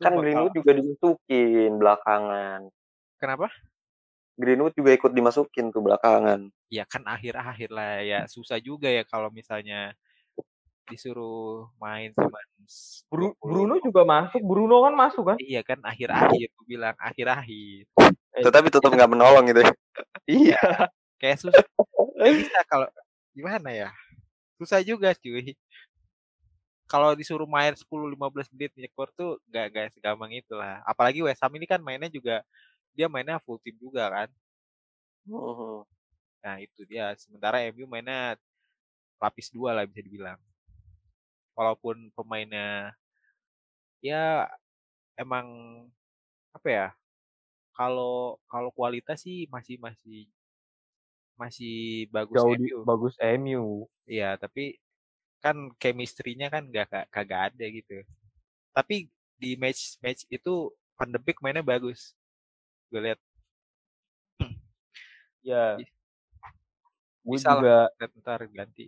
Kan 0.00 0.16
Greenwood 0.16 0.56
juga 0.56 0.72
dimasukin 0.72 1.76
belakangan. 1.76 2.68
Kenapa 3.20 3.48
Greenwood 4.36 4.76
juga 4.76 4.92
ikut 4.92 5.12
dimasukin 5.16 5.72
tuh 5.72 5.80
belakangan 5.80 6.52
ya 6.68 6.84
kan 6.84 7.02
akhir-akhir 7.08 7.70
lah 7.72 8.04
ya 8.04 8.20
susah 8.28 8.60
juga 8.60 8.92
ya 8.92 9.02
kalau 9.08 9.32
misalnya 9.32 9.96
disuruh 10.86 11.66
main 11.82 12.14
cuma 12.14 12.38
Bru- 13.10 13.34
20. 13.38 13.42
Bruno 13.42 13.74
juga 13.82 14.02
masuk, 14.06 14.42
Bruno 14.42 14.82
kan 14.86 14.94
masuk 14.94 15.24
kan? 15.34 15.36
iya 15.42 15.62
kan 15.66 15.78
akhir-akhir 15.82 16.46
tuh 16.54 16.64
bilang 16.66 16.94
akhir-akhir 16.98 17.90
tetapi 18.36 18.68
tetap 18.70 18.90
nggak 18.92 19.10
menolong 19.10 19.44
gitu 19.50 19.60
ya 19.66 19.72
Iya. 20.26 20.62
kayak 21.18 21.38
susah 21.42 21.64
bisa 22.38 22.60
kalau 22.66 22.86
gimana 23.34 23.70
ya 23.72 23.90
susah 24.58 24.80
juga 24.82 25.14
cuy 25.16 25.54
kalau 26.86 27.18
disuruh 27.18 27.50
main 27.50 27.74
10-15 27.74 28.46
menit 28.54 28.70
nyekor 28.78 29.10
tuh 29.10 29.42
gak, 29.50 29.74
gak 29.74 29.86
segampang 29.94 30.30
itu 30.38 30.54
lah 30.54 30.82
apalagi 30.86 31.18
West 31.22 31.42
Ham 31.42 31.50
ini 31.58 31.66
kan 31.66 31.82
mainnya 31.82 32.06
juga 32.06 32.46
dia 32.96 33.06
mainnya 33.12 33.38
full 33.44 33.60
team 33.60 33.76
juga 33.78 34.08
kan 34.08 34.28
Mhm. 35.28 35.84
nah 36.44 36.56
itu 36.62 36.80
dia 36.88 37.12
sementara 37.18 37.60
MU 37.70 37.86
mainnya 37.90 38.38
lapis 39.20 39.48
dua 39.52 39.74
lah 39.76 39.84
bisa 39.84 40.00
dibilang 40.04 40.38
walaupun 41.56 42.12
pemainnya 42.16 42.94
ya 44.04 44.46
emang 45.16 45.46
apa 46.52 46.68
ya 46.68 46.88
kalau 47.76 48.40
kalau 48.48 48.70
kualitas 48.72 49.20
sih 49.24 49.48
masih 49.52 49.76
masih 49.80 50.28
masih 51.36 52.08
bagus 52.08 52.36
Jauh 52.40 52.56
MU 52.56 52.78
bagus 52.88 53.14
MU. 53.20 53.64
Iya, 54.08 54.40
tapi 54.40 54.80
kan 55.44 55.68
chemistry-nya 55.76 56.48
kan 56.48 56.64
gak, 56.72 56.88
gak 56.88 57.06
kagak 57.12 57.40
ada 57.52 57.66
gitu. 57.68 58.00
Tapi 58.72 59.12
di 59.36 59.54
match 59.60 60.00
match 60.00 60.24
itu 60.32 60.72
Van 60.96 61.12
de 61.12 61.20
Beek 61.20 61.44
mainnya 61.44 61.60
bagus. 61.60 62.16
Gue 62.90 63.00
lihat 63.02 63.20
Ya. 65.46 65.78
Ih. 65.78 65.88
Gue 67.22 67.38
Bisa 67.38 67.54
lah. 67.54 67.58
juga 67.58 67.76
lihat 67.98 68.12
ntar 68.22 68.40
ganti. 68.50 68.86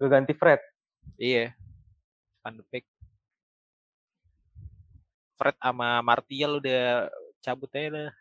gue 0.00 0.08
ganti 0.08 0.32
Fred. 0.32 0.60
Iya. 1.20 1.52
Van 2.40 2.56
de 2.56 2.64
Beek. 2.72 2.88
Fred 5.36 5.56
sama 5.60 6.00
Martial 6.00 6.56
udah 6.56 7.08
cabut 7.44 7.68
aja 7.76 7.88
dah. 7.92 8.12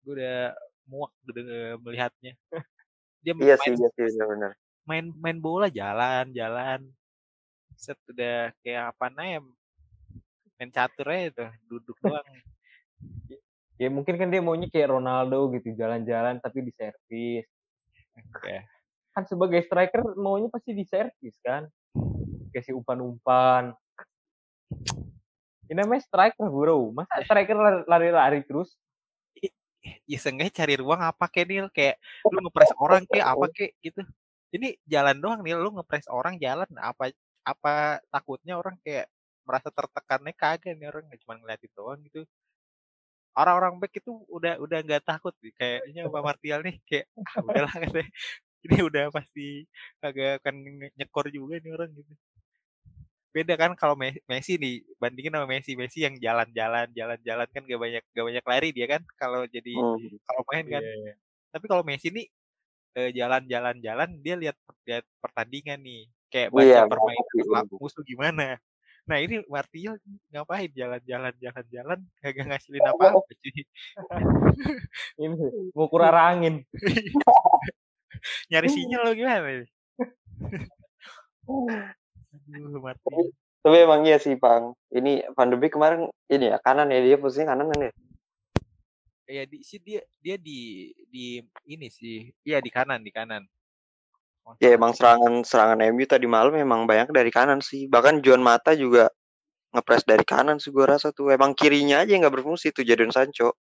Gue 0.00 0.12
udah 0.16 0.56
muak 0.88 1.12
udah 1.28 1.76
melihatnya. 1.84 2.32
Dia 3.22 3.38
iya 3.38 3.54
main 3.54 3.62
sih 3.62 3.72
iya 3.78 3.88
sih 3.94 4.18
benar-benar 4.18 4.52
main 4.82 5.14
main 5.14 5.38
bola 5.38 5.70
jalan 5.70 6.34
jalan 6.34 6.80
set 7.78 7.98
udah 8.10 8.50
kayak 8.62 8.90
apa 8.94 9.06
namanya 9.14 9.40
main 10.62 10.70
catur 10.70 11.10
aja 11.10 11.28
tuh 11.34 11.50
duduk 11.66 11.98
doang 11.98 12.22
Ya 13.82 13.90
mungkin 13.90 14.14
kan 14.14 14.30
dia 14.30 14.38
maunya 14.38 14.70
kayak 14.70 14.94
Ronaldo 14.94 15.50
gitu, 15.58 15.74
jalan-jalan 15.74 16.38
tapi 16.38 16.62
di 16.62 16.70
servis. 16.70 17.42
ya 18.46 18.62
Kan 19.10 19.26
sebagai 19.26 19.58
striker 19.66 20.06
maunya 20.14 20.46
pasti 20.46 20.70
di 20.70 20.86
servis 20.86 21.34
kan. 21.42 21.66
Kasih 22.54 22.78
umpan-umpan. 22.78 23.74
Ini 25.66 25.82
namanya 25.82 25.98
striker 25.98 26.46
bro. 26.46 26.94
Masa 26.94 27.26
striker 27.26 27.58
lari- 27.58 27.86
lari-lari 27.90 28.46
terus? 28.46 28.70
ya 29.82 30.18
seenggaknya 30.22 30.62
cari 30.62 30.78
ruang 30.78 31.02
apa 31.02 31.26
kayak 31.26 31.46
Nil 31.50 31.68
kayak 31.74 31.98
lu 32.30 32.38
ngepres 32.38 32.70
orang 32.78 33.02
kayak 33.02 33.26
apa 33.34 33.46
kayak 33.50 33.72
gitu 33.82 34.06
ini 34.54 34.78
jalan 34.86 35.18
doang 35.18 35.42
Nil 35.42 35.58
lu 35.58 35.74
ngepres 35.74 36.06
orang 36.06 36.38
jalan 36.38 36.70
apa 36.78 37.10
apa 37.42 37.98
takutnya 38.06 38.54
orang 38.54 38.78
kayak 38.86 39.10
merasa 39.46 39.68
tertekannya 39.78 40.32
kagak 40.42 40.74
nih 40.78 40.88
orang 40.90 41.04
cuma 41.22 41.34
ngeliatin 41.38 41.72
doang 41.78 42.00
gitu. 42.06 42.22
Orang-orang 43.32 43.80
back 43.80 43.92
itu 43.96 44.12
udah 44.28 44.60
udah 44.60 44.78
nggak 44.84 45.04
takut 45.08 45.32
nih 45.40 45.52
kayaknya 45.56 46.02
Pak 46.12 46.22
Martial 46.28 46.60
nih 46.66 46.76
kayak 46.88 47.06
ah, 47.24 47.40
udahlah 47.48 47.74
katanya 47.80 48.08
ini 48.68 48.76
udah 48.88 49.04
pasti 49.16 49.46
kagak 50.04 50.30
akan 50.44 50.54
nyekor 50.98 51.26
juga 51.32 51.54
nih 51.64 51.72
orang 51.76 51.90
gitu. 51.96 52.12
Beda 53.32 53.56
kan 53.56 53.72
kalau 53.80 53.96
Me- 53.96 54.20
Messi 54.28 54.60
nih 54.60 54.84
bandingin 55.00 55.32
sama 55.32 55.48
Messi 55.48 55.72
Messi 55.80 56.04
yang 56.04 56.14
jalan-jalan 56.20 56.92
jalan-jalan 56.92 57.48
kan 57.48 57.62
gak 57.64 57.80
banyak 57.80 58.02
gak 58.12 58.26
banyak 58.28 58.44
lari 58.44 58.68
dia 58.76 58.86
kan 58.92 59.02
kalau 59.16 59.48
jadi 59.48 59.72
Mhm. 59.72 60.20
kalau 60.28 60.42
main 60.52 60.64
kan. 60.68 60.82
tapi 61.52 61.64
kalau 61.68 61.84
Messi 61.88 62.08
nih 62.12 62.26
eh, 62.98 63.10
jalan-jalan-jalan 63.18 64.10
dia 64.24 64.34
lihat 64.42 64.56
lihat 64.88 65.04
pertandingan 65.24 65.80
nih 65.84 66.00
kayak 66.32 66.50
baca 66.52 66.64
Iya, 66.64 66.80
permainan 66.92 67.24
bener. 67.40 67.64
musuh 67.80 68.04
gimana 68.04 68.44
nah 69.02 69.18
ini 69.18 69.42
Martial 69.50 69.98
ngapain 70.30 70.70
jalan-jalan 70.70 71.34
jalan-jalan 71.42 71.98
kagak 72.22 72.46
ngasilin 72.46 72.86
apa-apa 72.86 73.30
cuy 73.42 73.62
Ini 75.18 75.26
mau 75.74 75.86
kurang 75.92 76.16
angin. 76.16 76.54
nyari 78.50 78.68
sinyal 78.70 79.02
lo 79.02 79.12
gimana 79.16 79.42
nih? 79.42 79.68
Aduh, 81.48 82.78
Martial. 82.78 83.32
Tapi 83.62 83.76
emang 83.78 84.02
iya 84.06 84.18
sih, 84.18 84.34
Bang. 84.34 84.74
Ini 84.90 85.26
Van 85.38 85.50
de 85.50 85.56
Beek 85.58 85.74
kemarin 85.78 86.10
ini 86.30 86.50
ya 86.50 86.58
kanan 86.58 86.90
ya 86.90 86.98
dia 87.02 87.16
posisinya 87.18 87.54
kanan 87.54 87.70
kan 87.70 87.86
ya. 87.88 87.92
ya 89.32 89.42
di 89.48 89.64
sih 89.64 89.80
dia 89.80 90.02
dia 90.20 90.36
di 90.36 90.92
di 91.08 91.40
ini 91.64 91.88
sih 91.88 92.28
iya 92.44 92.60
di 92.60 92.68
kanan 92.68 93.00
di 93.00 93.08
kanan 93.08 93.46
Ya 94.58 94.74
emang 94.74 94.90
serangan 94.92 95.46
serangan 95.46 95.78
MU 95.94 96.02
tadi 96.04 96.26
malam 96.26 96.54
emang 96.58 96.86
banyak 96.86 97.14
dari 97.14 97.30
kanan 97.30 97.62
sih. 97.62 97.86
Bahkan 97.86 98.22
Juan 98.26 98.42
Mata 98.42 98.74
juga 98.74 99.06
ngepres 99.70 100.02
dari 100.02 100.26
kanan 100.26 100.58
sih 100.58 100.74
gua 100.74 100.98
rasa 100.98 101.14
tuh. 101.14 101.30
Emang 101.30 101.54
kirinya 101.54 102.02
aja 102.02 102.10
yang 102.10 102.26
nggak 102.26 102.42
berfungsi 102.42 102.74
tuh 102.74 102.82
Jadon 102.82 103.14
Sancho. 103.14 103.54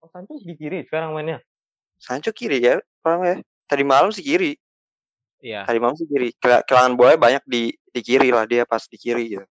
Oh, 0.00 0.08
Sancho 0.08 0.36
di 0.40 0.56
kiri 0.56 0.84
sekarang 0.84 1.12
mainnya. 1.12 1.40
Sancho 2.00 2.32
kiri 2.32 2.60
ya, 2.60 2.80
Bang 3.00 3.24
ya. 3.24 3.34
Tadi 3.64 3.84
malam 3.84 4.12
sih 4.12 4.20
kiri. 4.24 4.52
iya 5.40 5.64
Tadi 5.64 5.78
malam 5.80 5.96
sih 5.96 6.04
kiri. 6.08 6.32
Kela- 6.36 6.64
Kelangan 6.64 6.92
bola 6.96 7.16
banyak 7.16 7.44
di 7.48 7.72
di 7.72 8.00
kiri 8.00 8.28
lah 8.32 8.44
dia 8.44 8.64
pas 8.68 8.84
di 8.84 8.96
kiri 9.00 9.38
gitu. 9.38 9.46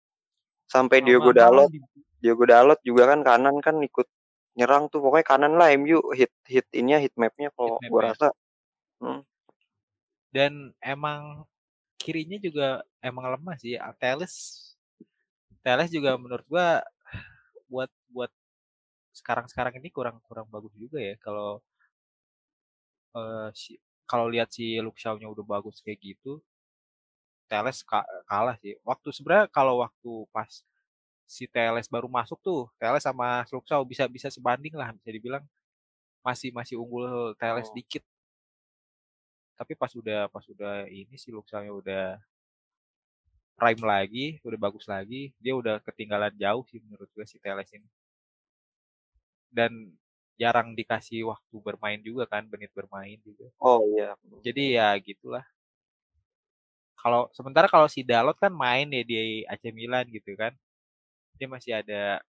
Sampai 0.69 1.01
Diogo 1.01 1.33
Malam-malam 1.33 1.65
Dalot, 1.65 1.69
di- 1.73 1.81
Diogo 2.21 2.45
Dalot 2.45 2.79
juga 2.85 3.09
kan 3.09 3.21
kanan 3.25 3.57
kan 3.61 3.77
ikut 3.81 4.05
nyerang 4.57 4.89
tuh. 4.89 5.01
Pokoknya 5.01 5.25
kanan 5.25 5.53
lah 5.57 5.69
MU 5.73 6.01
hit 6.13 6.29
hit 6.45 6.65
ininya 6.73 6.97
hit 7.01 7.13
mapnya 7.17 7.49
kalau 7.53 7.77
Hit 7.77 7.89
gua 7.89 8.01
map-nya. 8.05 8.09
rasa. 8.13 8.27
Hmm. 9.01 9.21
Dan 10.35 10.73
emang 10.81 11.45
kirinya 12.01 12.37
juga 12.41 12.67
emang 13.03 13.25
lemah 13.33 13.57
sih 13.61 13.75
Teles. 14.01 14.35
Teles 15.63 15.89
juga 15.95 16.11
menurut 16.19 16.45
gua 16.51 16.67
buat 17.71 17.91
buat 18.15 18.31
sekarang-sekarang 19.19 19.73
ini 19.79 19.89
kurang 19.97 20.17
kurang 20.27 20.47
bagus 20.53 20.73
juga 20.83 20.99
ya 21.09 21.15
kalau 21.25 21.49
eh, 23.19 23.49
si 23.61 23.71
kalau 24.09 24.25
lihat 24.33 24.49
si 24.55 24.65
Luke 24.85 24.97
Shaw-nya 25.01 25.27
udah 25.33 25.45
bagus 25.53 25.77
kayak 25.85 25.99
gitu 26.07 26.31
Teles 27.49 27.81
ka- 27.81 28.05
kalah 28.29 28.55
sih. 28.61 28.77
Waktu 28.85 29.09
sebenarnya 29.15 29.45
kalau 29.49 29.81
waktu 29.81 30.11
pas 30.29 30.49
si 31.29 31.45
Teles 31.49 31.87
baru 31.89 32.07
masuk 32.09 32.39
tuh 32.41 32.69
Teles 32.81 33.03
sama 33.05 33.45
Shaw 33.49 33.81
bisa 33.85 34.05
bisa 34.09 34.29
sebanding 34.29 34.73
lah 34.77 34.93
bisa 34.97 35.09
dibilang. 35.13 35.43
Masih 36.25 36.49
masih 36.55 36.75
unggul 36.81 37.33
Teles 37.41 37.69
Oh. 37.71 37.75
dikit 37.77 38.03
tapi 39.59 39.75
pas 39.75 39.91
udah 39.91 40.31
pas 40.31 40.45
udah 40.47 40.87
ini 40.87 41.19
si 41.19 41.35
Luke 41.35 41.51
Shaw-nya 41.51 41.75
udah 41.75 42.15
prime 43.59 43.83
lagi, 43.83 44.39
udah 44.47 44.55
bagus 44.55 44.87
lagi, 44.87 45.35
dia 45.35 45.51
udah 45.51 45.83
ketinggalan 45.83 46.31
jauh 46.39 46.63
sih 46.71 46.79
menurut 46.79 47.11
gue 47.11 47.27
si 47.27 47.35
Teles 47.43 47.67
ini. 47.75 47.83
Dan 49.51 49.91
jarang 50.39 50.71
dikasih 50.71 51.27
waktu 51.27 51.55
bermain 51.59 51.99
juga 51.99 52.23
kan, 52.23 52.47
menit 52.47 52.71
bermain 52.71 53.19
juga. 53.19 53.51
Oh 53.59 53.83
iya. 53.83 54.15
Jadi 54.39 54.79
ya 54.79 54.95
gitulah. 55.03 55.43
Kalau 56.95 57.27
sementara 57.35 57.67
kalau 57.67 57.91
si 57.91 57.99
Dalot 57.99 58.39
kan 58.39 58.51
main 58.55 58.87
ya 58.87 59.03
di 59.03 59.43
AC 59.43 59.75
Milan 59.75 60.07
gitu 60.07 60.39
kan. 60.39 60.55
Dia 61.35 61.47
masih 61.51 61.75
ada 61.75 62.23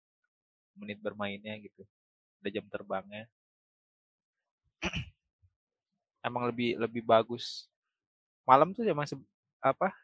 menit 0.80 1.04
bermainnya 1.04 1.60
gitu. 1.60 1.84
Ada 2.40 2.50
jam 2.56 2.66
terbangnya. 2.72 3.28
Emang 6.28 6.44
lebih 6.52 6.76
lebih 6.76 7.08
bagus. 7.08 7.72
Malam 8.44 8.76
tuh 8.76 8.84
emang 8.84 9.08
apa? 9.64 9.96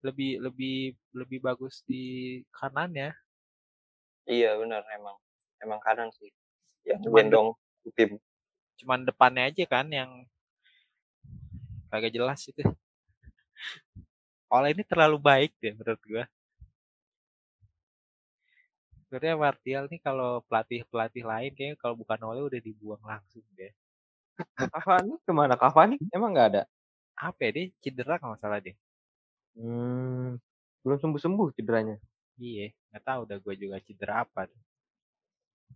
Lebih 0.00 0.40
lebih 0.40 0.96
lebih 1.12 1.38
bagus 1.44 1.84
di 1.84 2.40
kanannya. 2.48 3.12
Iya 4.24 4.56
benar 4.56 4.80
emang. 4.96 5.16
Emang 5.60 5.80
kanan 5.84 6.08
sih. 6.16 6.32
Yang 6.88 7.04
Cuman 7.04 7.28
gendong 7.28 7.48
tim. 7.92 8.16
cuman 8.80 9.04
depannya 9.04 9.52
aja 9.52 9.64
kan 9.68 9.84
yang 9.92 10.24
kagak 11.92 12.16
jelas 12.16 12.40
itu. 12.48 12.64
Oleh 14.48 14.72
ini 14.72 14.82
terlalu 14.88 15.20
baik 15.20 15.52
deh 15.60 15.76
menurut 15.76 16.00
gua. 16.08 16.24
Sebenarnya 19.04 19.36
Martial 19.36 19.84
nih 19.90 20.00
kalau 20.00 20.40
pelatih-pelatih 20.46 21.26
lain 21.26 21.52
kayaknya 21.52 21.76
kalau 21.82 21.98
bukan 21.98 22.18
Ole 22.24 22.46
udah 22.46 22.62
dibuang 22.62 23.02
langsung 23.02 23.42
deh. 23.58 23.74
Cavani 24.56 25.14
ke 25.22 25.32
mana? 25.32 25.54
Cavani 25.56 25.96
emang 26.12 26.32
nggak 26.32 26.48
ada? 26.54 26.62
Apa 27.16 27.48
ya 27.48 27.50
dia 27.52 27.64
cedera 27.82 28.16
kalau 28.16 28.36
salah 28.36 28.60
deh. 28.60 28.76
Hmm, 29.56 30.40
belum 30.84 30.98
sembuh-sembuh 31.00 31.52
cederanya. 31.56 31.96
Iya, 32.40 32.72
nggak 32.92 33.04
tahu 33.04 33.20
udah 33.28 33.36
gua 33.42 33.54
juga 33.56 33.76
cedera 33.84 34.24
apa. 34.24 34.48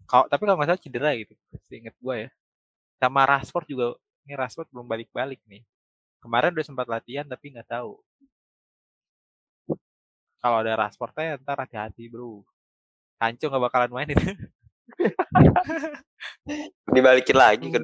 Kalau 0.09 0.25
tapi 0.29 0.43
kalau 0.49 0.57
nggak 0.57 0.69
salah 0.73 0.83
cedera 0.83 1.11
gitu, 1.17 1.33
inget 1.73 1.97
gua 2.01 2.27
ya. 2.27 2.29
Sama 3.01 3.29
Rashford 3.29 3.67
juga, 3.69 3.87
ini 4.25 4.33
Rashford 4.39 4.69
belum 4.73 4.87
balik-balik 4.89 5.41
nih. 5.45 5.65
Kemarin 6.25 6.57
udah 6.57 6.65
sempat 6.65 6.89
latihan 6.89 7.29
tapi 7.29 7.53
nggak 7.53 7.69
tahu. 7.69 8.01
Kalau 10.41 10.61
ada 10.61 10.77
Rashford 10.77 11.13
ya 11.21 11.37
ntar 11.41 11.61
hati-hati 11.61 12.09
bro. 12.09 12.45
Sancho 13.21 13.49
nggak 13.49 13.65
bakalan 13.69 13.93
main 13.93 14.13
itu. 14.13 14.21
Dibalikin 16.95 17.37
lagi 17.37 17.67
ke 17.73 17.81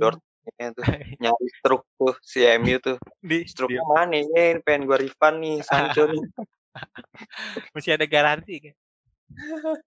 Dortmund 0.50 0.74
tuh. 0.76 0.84
Nyari 1.22 1.46
struk 1.60 1.82
tuh 1.96 2.14
si 2.22 2.42
MU 2.58 2.76
tuh. 2.82 2.96
Di, 3.22 3.46
Struknya 3.46 3.84
mana 3.86 4.18
ya? 4.18 4.58
Pengen 4.62 4.86
gua 4.88 4.98
refund 4.98 5.36
nih 5.42 5.56
Sancho 5.68 6.10
nih. 6.10 6.22
masih 7.74 7.98
ada 7.98 8.06
garansi 8.06 8.70
kan. 8.70 8.74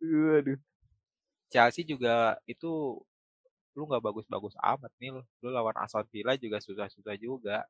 Waduh. 0.00 0.58
Chelsea 1.50 1.84
juga 1.84 2.38
itu 2.46 3.02
lu 3.74 3.82
nggak 3.86 4.02
bagus-bagus 4.02 4.54
amat 4.60 4.92
nih 5.00 5.10
lu. 5.14 5.22
Lu 5.44 5.48
lawan 5.52 5.76
Aston 5.76 6.06
Villa 6.08 6.36
juga 6.36 6.60
susah-susah 6.62 7.16
juga. 7.20 7.64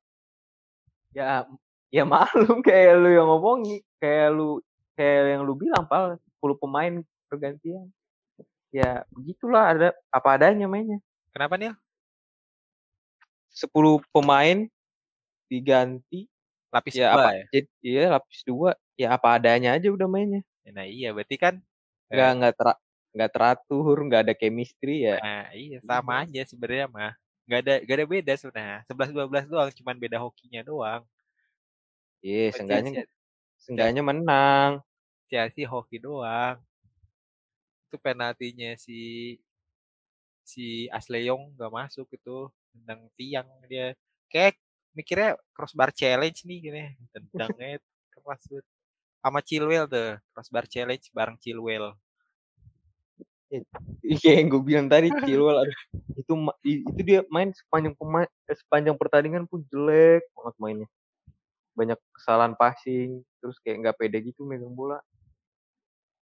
Ya, 1.11 1.43
ya 1.91 2.07
maklum 2.07 2.63
kayak 2.63 3.03
lu 3.03 3.11
yang 3.11 3.27
ngomongin, 3.27 3.83
kayak 3.99 4.31
lu 4.31 4.63
kayak 4.95 5.35
yang 5.35 5.43
lu 5.43 5.59
bilang 5.59 5.85
pal 5.91 6.21
10 6.39 6.55
pemain 6.61 6.95
pergantian. 7.27 7.91
Ya 8.71 9.03
begitulah 9.11 9.75
ada 9.75 9.89
apa 10.15 10.39
adanya 10.39 10.71
mainnya. 10.71 11.03
Kenapa 11.35 11.59
nih? 11.59 11.75
10 13.51 14.01
pemain 14.15 14.67
diganti 15.51 16.27
Lapis 16.71 16.95
ya 16.95 17.07
dua 17.11 17.27
apa 17.27 17.31
ya. 17.35 17.47
jadi 17.53 17.69
iya 17.83 18.03
lapis 18.15 18.41
dua 18.47 18.71
ya 18.95 19.07
apa 19.19 19.29
adanya 19.39 19.75
aja 19.77 19.89
udah 19.91 20.07
mainnya 20.07 20.43
Nah 20.77 20.87
iya 20.87 21.09
berarti 21.17 21.37
kan 21.45 21.55
nggak 22.13 22.31
nggak 22.39 22.53
tera, 22.59 22.73
nggak 23.15 23.31
teratur 23.35 23.97
nggak 24.07 24.21
ada 24.25 24.35
chemistry 24.41 24.95
ya 25.09 25.19
Nah, 25.23 25.43
iya 25.53 25.79
sama 25.85 26.13
aja 26.25 26.41
sebenarnya 26.51 26.87
mah. 26.95 27.13
Gak 27.51 27.61
ada 27.67 27.75
gak 27.87 27.97
ada 27.99 28.07
beda 28.15 28.33
sebenarnya. 28.39 28.79
11 28.89 29.11
12 29.15 29.45
doang, 29.51 29.71
cuman 29.79 29.97
beda 30.03 30.17
hokinya 30.25 30.61
doang. 30.65 31.03
iya 32.27 32.49
Berarti 32.51 32.57
seenggaknya 32.57 33.03
seenggaknya 33.63 34.03
menang 34.11 34.73
Chelsea 35.31 35.65
hoki 35.73 35.97
doang. 36.07 36.57
Itu 37.87 37.97
penaltinya 38.05 38.71
si 38.85 39.01
si 40.51 40.89
Ashley 40.97 41.23
Young 41.29 41.43
gak 41.59 41.73
masuk 41.79 42.07
itu 42.17 42.37
tendang 42.73 43.07
tiang 43.19 43.49
dia. 43.67 43.93
Kayak 44.31 44.59
mikirnya 44.95 45.39
crossbar 45.55 45.91
challenge 45.95 46.47
nih 46.47 46.59
gini. 46.59 46.85
Tendangnya 47.15 47.79
keras 48.15 48.43
banget. 48.51 48.67
Sama 49.21 49.41
Chilwell 49.45 49.85
tuh, 49.85 50.17
crossbar 50.33 50.65
challenge 50.65 51.13
bareng 51.13 51.37
Chilwell. 51.37 51.93
iya 54.07 54.39
yang 54.39 54.47
gue 54.47 54.63
bilang 54.63 54.87
tadi 54.87 55.11
Chilwell 55.27 55.67
itu 56.15 56.33
itu 56.63 57.01
dia 57.03 57.27
main 57.35 57.51
sepanjang 57.51 57.99
pemain 57.99 58.31
eh, 58.47 58.55
sepanjang 58.55 58.95
pertandingan 58.95 59.43
pun 59.43 59.67
jelek 59.67 60.23
banget 60.39 60.55
mainnya 60.63 60.89
banyak 61.75 61.99
kesalahan 62.15 62.55
passing 62.55 63.27
terus 63.43 63.59
kayak 63.67 63.83
nggak 63.83 63.97
pede 63.99 64.23
gitu 64.23 64.47
megang 64.47 64.71
bola 64.71 65.03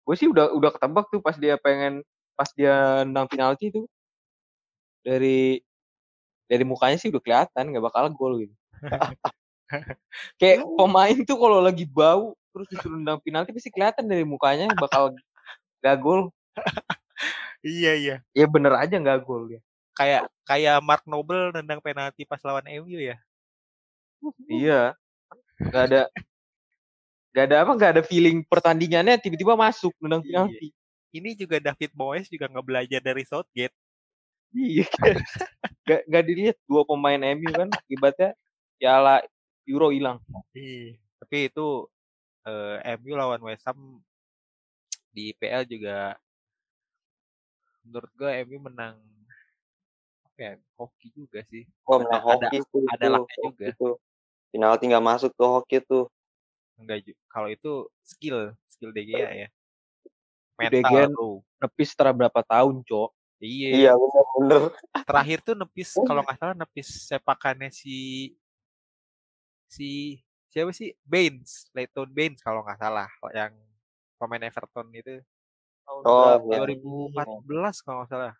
gue 0.02 0.16
sih 0.18 0.26
udah 0.26 0.50
udah 0.50 0.70
ketebak 0.74 1.06
tuh 1.14 1.22
pas 1.22 1.38
dia 1.38 1.54
pengen 1.62 2.02
pas 2.34 2.50
dia 2.50 3.06
nendang 3.06 3.30
penalti 3.30 3.70
itu 3.70 3.86
dari 5.06 5.62
dari 6.52 6.64
mukanya 6.68 7.00
sih 7.00 7.08
udah 7.08 7.22
kelihatan 7.24 7.64
nggak 7.72 7.84
bakal 7.88 8.04
gol 8.12 8.36
gitu 8.36 8.52
kayak 10.40 10.60
pemain 10.76 11.16
tuh 11.24 11.36
kalau 11.40 11.64
lagi 11.64 11.88
bau 11.88 12.36
terus 12.52 12.68
disuruh 12.68 13.00
nendang 13.00 13.16
penalti 13.24 13.56
pasti 13.56 13.72
kelihatan 13.72 14.04
dari 14.04 14.28
mukanya 14.28 14.68
bakal 14.76 15.16
gak 15.80 15.96
gol 15.96 16.28
Iya 17.62 17.92
iya. 17.94 18.16
ya 18.34 18.46
bener 18.50 18.74
aja 18.76 18.98
nggak 18.98 19.22
gol 19.24 19.48
ya 19.48 19.60
Kayak 19.94 20.28
kayak 20.44 20.76
Mark 20.82 21.04
Noble 21.04 21.52
nendang 21.52 21.78
penalti 21.80 22.24
pas 22.24 22.40
lawan 22.42 22.64
MU 22.82 22.96
ya. 22.96 23.16
iya 24.48 24.92
nggak 25.58 25.84
ada 25.88 26.02
nggak 27.32 27.44
ada 27.48 27.56
apa 27.64 27.72
nggak 27.74 27.90
ada 27.98 28.02
feeling 28.04 28.44
pertandingannya 28.44 29.16
tiba-tiba 29.18 29.56
masuk 29.56 29.92
nendang 30.02 30.22
Iya. 30.22 30.30
penalti 30.48 30.68
Ini 31.12 31.36
juga 31.36 31.60
David 31.60 31.92
Moyes 31.92 32.26
juga 32.32 32.48
nggak 32.48 32.64
belajar 32.64 33.00
dari 33.04 33.20
Southgate. 33.28 33.76
Iya 34.52 34.86
nggak 35.84 36.00
nggak 36.08 36.24
dilihat 36.28 36.56
dua 36.68 36.82
pemain 36.84 37.20
MU 37.36 37.50
kan 37.50 37.68
akibatnya 37.72 38.30
piala 38.76 39.24
Euro 39.66 39.88
hilang 39.90 40.18
Iya. 40.52 40.98
Tapi 41.22 41.48
itu 41.48 41.86
eh, 42.44 42.76
MU 42.98 43.14
lawan 43.14 43.40
West 43.46 43.64
Ham 43.64 44.02
di 45.12 45.30
PL 45.36 45.62
juga 45.68 46.16
menurut 47.86 48.10
gue 48.14 48.30
MU 48.46 48.58
menang 48.62 48.96
apa 50.22 50.38
ya 50.40 50.52
hoki 50.80 51.12
juga 51.12 51.44
sih. 51.52 51.68
Ada- 51.84 51.98
menang 52.02 52.22
ada- 52.24 52.28
hoki 52.48 52.58
tuh. 52.64 52.82
ada 52.88 53.04
tuh, 53.06 53.12
lucknya 53.12 53.42
hoki 53.44 53.62
juga. 53.62 53.66
tuh. 53.78 53.94
Penalti 54.52 54.84
nggak 54.88 55.06
masuk 55.06 55.30
tuh 55.36 55.48
hoki 55.48 55.78
tuh. 55.84 56.04
Enggak 56.80 56.98
kalau 57.28 57.48
itu 57.52 57.72
skill, 58.02 58.56
skill 58.66 58.90
De 58.90 59.02
Gea 59.06 59.28
ya. 59.46 59.48
Mental 60.58 61.12
bro. 61.12 61.44
Nepis 61.62 61.94
setelah 61.94 62.12
berapa 62.12 62.40
tahun, 62.42 62.82
Cok. 62.82 63.10
Iya. 63.42 63.68
Iya 63.74 63.92
bener-bener. 63.98 64.62
Terakhir 65.02 65.38
tuh 65.42 65.54
nepis 65.58 65.90
kalau 66.08 66.22
nggak 66.22 66.38
salah 66.38 66.54
nepis 66.54 66.88
sepakannya 67.10 67.74
si 67.74 68.30
si 69.66 70.20
siapa 70.46 70.70
sih 70.70 70.94
Baines, 71.02 71.66
Leighton 71.74 72.06
Baines 72.12 72.38
kalau 72.38 72.62
nggak 72.62 72.78
salah 72.78 73.08
yang 73.34 73.50
pemain 74.16 74.46
Everton 74.46 74.86
itu 74.94 75.18
Tahun 75.82 76.02
Oh, 76.06 76.38
berapa? 76.38 76.70
iya. 76.70 76.78
2014 77.42 77.82
kalau 77.82 78.06
nggak 78.06 78.10
salah. 78.14 78.34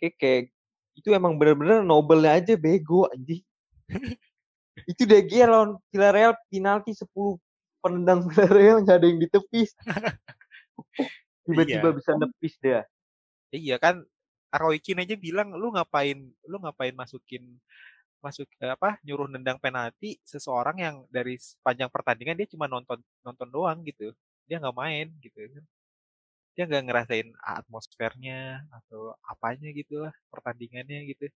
Kayak 0.00 0.48
itu 0.96 1.08
emang 1.12 1.36
bener-bener 1.36 1.84
nobelnya 1.84 2.40
aja 2.40 2.56
bego 2.56 3.04
anjing. 3.12 3.44
itu 4.90 5.02
De 5.04 5.20
Gea 5.20 5.44
lawan 5.44 5.76
Villarreal 5.92 6.32
penalti 6.48 6.96
10 6.96 7.36
penendang 7.84 8.24
Villarreal 8.24 8.80
nggak 8.80 8.96
ada 8.96 9.06
yang 9.06 9.20
ditepis. 9.20 9.76
Tiba-tiba 11.44 11.92
Iya. 11.92 11.96
bisa 12.00 12.10
nepis 12.16 12.54
dia. 12.56 12.80
Iya 13.52 13.76
kan 13.80 14.04
Roy 14.52 14.80
Keane 14.80 15.04
aja 15.04 15.16
bilang 15.16 15.52
lu 15.56 15.72
ngapain 15.72 16.18
lu 16.48 16.56
ngapain 16.60 16.92
masukin 16.96 17.44
masuk 18.18 18.50
eh, 18.58 18.72
apa 18.74 18.98
nyuruh 19.06 19.30
nendang 19.30 19.62
penalti 19.62 20.18
seseorang 20.26 20.76
yang 20.82 20.96
dari 21.06 21.38
sepanjang 21.38 21.86
pertandingan 21.92 22.34
dia 22.34 22.50
cuma 22.50 22.66
nonton 22.66 22.98
nonton 23.22 23.48
doang 23.48 23.78
gitu 23.86 24.10
dia 24.48 24.58
nggak 24.58 24.74
main 24.74 25.06
gitu 25.22 25.38
kan 25.38 25.64
dia 26.58 26.64
nggak 26.66 26.84
ngerasain 26.90 27.28
atmosfernya 27.38 28.66
atau 28.74 29.14
apanya 29.22 29.70
gitu 29.70 30.02
lah 30.02 30.14
pertandingannya 30.34 31.06
gitu 31.14 31.30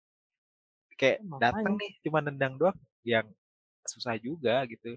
kayak 0.96 1.20
Makanya. 1.20 1.52
datang 1.52 1.74
nih 1.76 1.92
cuma 2.00 2.18
nendang 2.24 2.54
doang 2.56 2.78
yang 3.04 3.28
susah 3.84 4.16
juga 4.16 4.64
gitu 4.64 4.96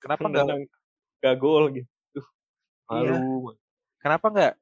kenapa 0.00 0.24
nggak 0.24 0.68
Gak 1.18 1.34
gol 1.34 1.66
gitu. 1.74 2.20
Iya. 2.94 3.18
Malu. 3.18 3.58
kenapa 3.98 4.26
nggak 4.30 4.54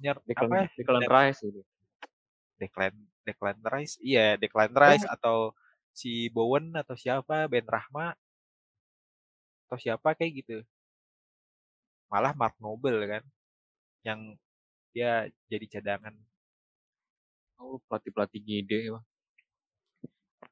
nyer 0.00 0.16
Declan, 0.24 0.48
apa 0.50 0.72
Declan 0.74 1.02
dan- 1.04 1.12
Rice 1.12 1.40
gitu. 1.44 1.62
Declan 2.60 2.94
Declan 3.24 3.58
Rice 3.60 3.94
iya 4.00 4.34
Declan 4.40 4.72
Rice 4.72 5.06
atau 5.08 5.52
si 5.92 6.28
Bowen 6.32 6.72
atau 6.76 6.96
siapa 6.96 7.44
Ben 7.46 7.64
Rahma 7.68 8.16
atau 9.68 9.76
siapa 9.78 10.16
kayak 10.18 10.32
gitu. 10.44 10.58
Malah 12.10 12.34
Mark 12.34 12.58
Noble 12.58 12.98
kan 13.06 13.22
yang 14.02 14.34
dia 14.90 15.30
jadi 15.46 15.78
cadangan. 15.78 16.16
Oh, 17.60 17.78
pelatih-pelatih 17.86 18.40
gede 18.40 18.78
emang. 18.90 19.04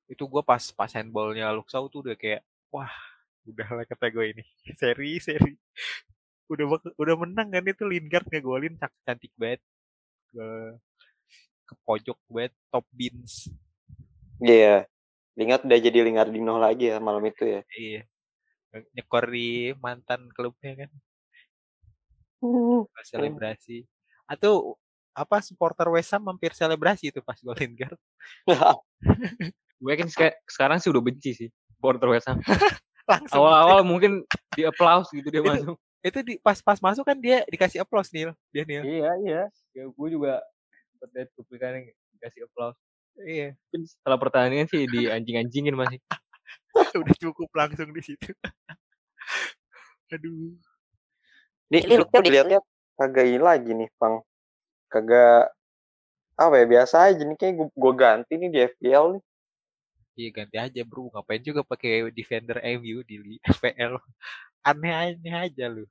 itu 0.09 0.25
gue 0.25 0.41
pas 0.41 0.61
pas 0.73 0.89
handballnya 0.89 1.53
Luxau 1.53 1.85
tuh 1.93 2.01
udah 2.01 2.17
kayak 2.17 2.41
wah 2.73 2.89
udah 3.45 3.69
lah 3.81 3.85
kata 3.85 4.09
gue 4.09 4.25
ini. 4.37 4.45
Seri 4.81 5.21
seri 5.21 5.53
udah 6.49 6.67
udah 6.97 7.15
menang 7.17 7.49
kan 7.49 7.65
itu 7.65 7.85
Lingard 7.85 8.25
ngegolin 8.27 8.75
cak- 8.77 8.97
cantik 9.05 9.33
banget 9.37 9.61
ke 10.29 10.47
ke 11.65 11.75
pojok 11.85 12.19
banget 12.27 12.53
top 12.69 12.85
beans 12.91 13.53
Iya. 14.39 14.87
Ingat 15.35 15.67
udah 15.67 15.79
jadi 15.79 15.99
Lingardino 16.03 16.59
lagi 16.59 16.91
ya 16.91 16.99
malam 16.99 17.23
itu 17.23 17.47
ya. 17.47 17.61
iya 17.75 18.03
nyekor 18.93 19.29
di 19.29 19.73
mantan 19.77 20.29
klubnya 20.31 20.85
kan 20.85 20.91
pas 22.93 23.03
selebrasi 23.03 23.83
atau 24.25 24.77
apa 25.11 25.43
supporter 25.43 25.89
West 25.91 26.13
Ham 26.13 26.29
hampir 26.29 26.55
selebrasi 26.55 27.11
itu 27.11 27.19
pas 27.19 27.35
gol 27.41 27.57
Lingard 27.57 27.99
Gue 29.79 29.95
seka- 30.07 30.35
sekarang 30.43 30.83
sih 30.83 30.91
udah 30.91 30.99
benci 30.99 31.31
sih. 31.35 31.49
Supporter 31.79 32.11
West 32.11 32.27
Ham. 32.27 32.43
Awal-awal 33.31 33.87
mungkin 33.87 34.27
di 34.53 34.67
applause 34.67 35.07
gitu 35.15 35.31
dia 35.31 35.39
Itu- 35.39 35.47
masuk. 35.49 35.77
Itu 36.09 36.21
di 36.25 36.35
pas 36.41 36.59
pas 36.61 36.79
masuk 36.81 37.05
kan 37.05 37.17
dia 37.19 37.45
dikasih 37.49 37.85
applause 37.85 38.11
Nil 38.11 38.33
dia 38.51 38.65
Nil 38.65 38.83
Iya, 38.85 39.11
iya. 39.23 39.43
Ya, 39.77 39.85
gue 39.87 40.09
juga 40.11 40.43
sempet 40.95 41.09
liat 41.15 41.29
cuplikannya 41.39 41.95
dikasih 42.19 42.49
applause. 42.51 42.79
iya 43.23 43.55
Mungkin 43.71 43.83
setelah 43.87 44.19
pertandingan 44.19 44.69
sih 44.71 44.87
di 44.91 45.07
anjing-anjingin 45.07 45.75
masih. 45.75 45.99
udah 47.03 47.17
cukup 47.21 47.49
langsung 47.53 47.91
di 47.93 48.01
situ 48.01 48.33
aduh 50.15 50.57
Di 51.69 51.85
ini 51.85 52.01
lihat-lihat 52.01 52.65
kagak 52.97 53.27
ini 53.29 53.39
lagi 53.39 53.71
nih, 53.77 53.89
Bang. 54.01 54.25
Kagak 54.89 55.53
apa 56.39 56.55
ya 56.55 56.67
biasa 56.71 56.97
aja 57.13 57.23
nih 57.27 57.37
kayak 57.37 57.55
gue 57.75 57.93
ganti 57.99 58.33
nih 58.39 58.49
di 58.49 58.59
FPL 58.73 59.19
nih. 59.19 59.23
Iya 60.19 60.31
ganti 60.35 60.57
aja 60.59 60.81
bro, 60.83 61.13
ngapain 61.13 61.43
juga 61.45 61.63
pakai 61.63 62.11
defender 62.11 62.59
MU 62.81 63.05
di 63.07 63.39
FPL. 63.45 64.01
Aneh-aneh 64.69 65.35
aja 65.47 65.71
lu. 65.71 65.87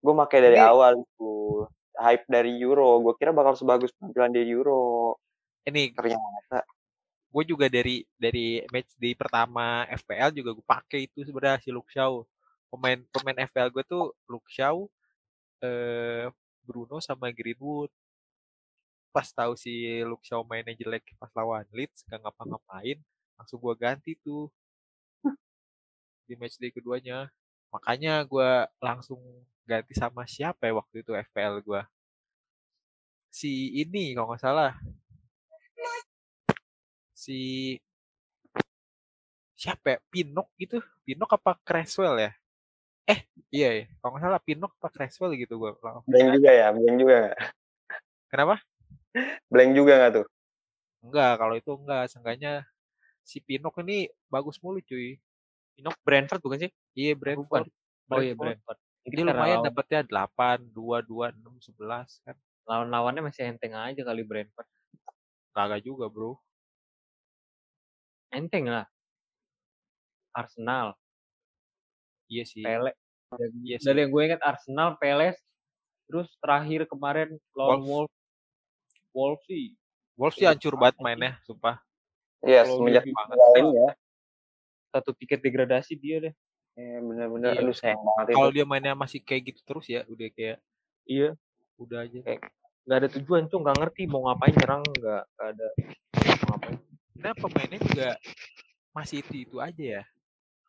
Gue 0.00 0.14
pakai 0.14 0.38
dari 0.42 0.58
Ini- 0.60 0.68
awal 0.68 0.92
itu 1.00 1.32
hype 1.96 2.26
dari 2.28 2.52
Euro. 2.60 3.00
Gue 3.02 3.14
kira 3.16 3.32
bakal 3.32 3.56
sebagus 3.56 3.90
penampilan 3.96 4.32
di 4.36 4.42
Euro. 4.52 5.16
Ini 5.66 5.90
Ternyata 5.96 6.62
gue 7.26 7.44
juga 7.44 7.66
dari 7.68 8.00
dari 8.16 8.64
match 8.72 8.96
di 8.96 9.12
pertama 9.12 9.84
FPL 9.92 10.32
juga 10.32 10.56
gue 10.56 10.64
pakai 10.64 11.04
itu 11.10 11.20
sebenarnya 11.26 11.60
si 11.60 11.68
Luke 11.74 11.90
Shaw. 11.90 12.22
Pemain 12.72 12.98
pemain 13.12 13.38
FPL 13.44 13.70
gue 13.72 13.84
tuh 13.84 14.14
Luke 14.26 14.48
Shaw, 14.48 14.86
eh, 15.64 16.26
Bruno 16.64 17.02
sama 17.02 17.28
Greenwood. 17.34 17.90
Pas 19.12 19.26
tahu 19.32 19.56
si 19.56 20.00
Luke 20.04 20.24
Shaw 20.24 20.44
mainnya 20.44 20.76
jelek 20.76 21.16
pas 21.16 21.32
lawan 21.34 21.64
Leeds 21.72 22.04
gak 22.04 22.20
ngapa-ngapain, 22.20 23.00
langsung 23.40 23.58
gue 23.60 23.74
ganti 23.76 24.12
tuh 24.20 24.52
di 26.26 26.34
match 26.36 26.58
day 26.58 26.74
keduanya. 26.74 27.30
Makanya 27.70 28.22
gue 28.26 28.50
langsung 28.82 29.20
ganti 29.66 29.92
sama 29.98 30.22
siapa 30.30 30.70
ya 30.70 30.78
waktu 30.78 31.02
itu 31.02 31.12
FPL 31.12 31.58
gue. 31.60 31.82
Si 33.34 33.74
ini 33.82 34.14
kalau 34.14 34.32
nggak 34.32 34.40
salah. 34.40 34.72
Si 37.12 37.74
siapa 39.58 39.96
ya? 39.96 39.98
Pinok 40.08 40.48
gitu. 40.56 40.78
Pinok 41.02 41.34
apa 41.34 41.58
Creswell 41.66 42.16
ya? 42.22 42.32
Eh, 43.10 43.26
iya 43.50 43.68
ya. 43.82 43.84
Kalau 43.98 44.10
nggak 44.14 44.24
salah 44.24 44.40
Pinok 44.40 44.72
apa 44.78 44.88
Creswell 44.94 45.34
gitu 45.34 45.58
gue. 45.58 45.70
blank 46.06 46.28
juga 46.38 46.50
ya, 46.54 46.70
blank 46.70 46.96
juga 46.96 47.14
nggak? 47.26 47.38
Kenapa? 48.30 48.56
Blank 49.50 49.70
juga 49.74 49.92
nggak 49.98 50.12
tuh? 50.22 50.26
Enggak, 51.02 51.32
kalau 51.42 51.54
itu 51.58 51.70
enggak. 51.74 52.04
Seenggaknya 52.10 52.52
si 53.26 53.42
Pinok 53.42 53.82
ini 53.82 54.06
bagus 54.30 54.62
mulu 54.62 54.78
cuy. 54.78 55.18
Pinok 55.74 55.96
Brentford 56.06 56.40
bukan 56.40 56.58
sih? 56.66 56.72
Iya 56.94 57.12
Bukan. 57.18 57.66
Brentford. 57.66 57.66
Oh 58.14 58.22
iya 58.22 58.34
Brentford. 58.38 58.78
Ini 59.06 59.22
lumayan 59.22 59.62
lawan- 59.62 59.66
dapatnya 59.70 60.00
8, 60.02 60.58
2, 60.74 60.98
2, 61.00 61.30
6, 61.30 61.56
11 61.62 62.20
kan. 62.26 62.36
lawan-lawannya 62.66 63.30
masih 63.30 63.46
enteng 63.46 63.78
aja 63.78 64.02
kali 64.02 64.26
Brentford. 64.26 64.66
Kagak 65.54 65.86
juga 65.86 66.10
bro. 66.10 66.34
Enteng 68.34 68.66
lah. 68.66 68.90
Arsenal, 70.34 70.98
Iya 72.26 72.42
sih. 72.42 72.66
Pele. 72.66 72.90
Iya 73.62 73.78
sih. 73.78 73.86
Dari 73.86 74.02
yang 74.02 74.10
gue 74.10 74.22
ingat 74.26 74.42
Arsenal, 74.42 74.98
Peles, 74.98 75.38
terus 76.10 76.26
terakhir 76.42 76.90
kemarin 76.90 77.38
lawan 77.54 77.80
Wolves. 77.86 78.14
Wolves 79.14 79.42
sih 79.46 79.72
Wolves 80.18 80.36
sih 80.36 80.44
hancur 80.44 80.74
banget 80.74 80.98
mainnya, 80.98 81.38
sumpah. 81.46 81.78
Iya, 82.42 82.66
Kalau 82.66 82.82
semenjak 82.82 83.04
lain 83.06 83.66
ya. 83.72 83.88
satu 84.90 85.14
tiket 85.14 85.38
degradasi 85.38 85.94
dia 85.94 86.16
deh. 86.18 86.34
Iya, 86.76 86.98
bener-bener. 87.00 87.50
Iya. 87.56 87.60
Aduh, 87.64 87.76
sayang 87.76 88.00
banget 88.04 88.36
Kalau 88.36 88.50
dia 88.52 88.64
mainnya 88.68 88.92
masih 88.92 89.24
kayak 89.24 89.52
gitu 89.52 89.60
terus 89.64 89.86
ya, 89.88 90.04
udah 90.06 90.28
kayak 90.30 90.58
Iya, 91.08 91.32
udah 91.80 91.98
aja. 92.04 92.18
Kayak- 92.20 92.44
nggak 92.86 92.98
ada 93.02 93.08
tujuan 93.18 93.42
tuh, 93.48 93.58
nggak 93.64 93.76
ngerti 93.82 94.02
mau 94.06 94.22
ngapain 94.28 94.54
nyerang, 94.54 94.82
nggak 94.84 95.22
nggak 95.34 95.48
ada 95.56 95.66
mau 96.22 96.46
ngapain. 96.54 96.76
Nah 97.16 97.32
pemainnya 97.34 97.78
juga 97.82 98.08
masih 98.92 99.24
itu 99.24 99.34
itu 99.42 99.56
aja 99.58 99.84
ya. 100.00 100.02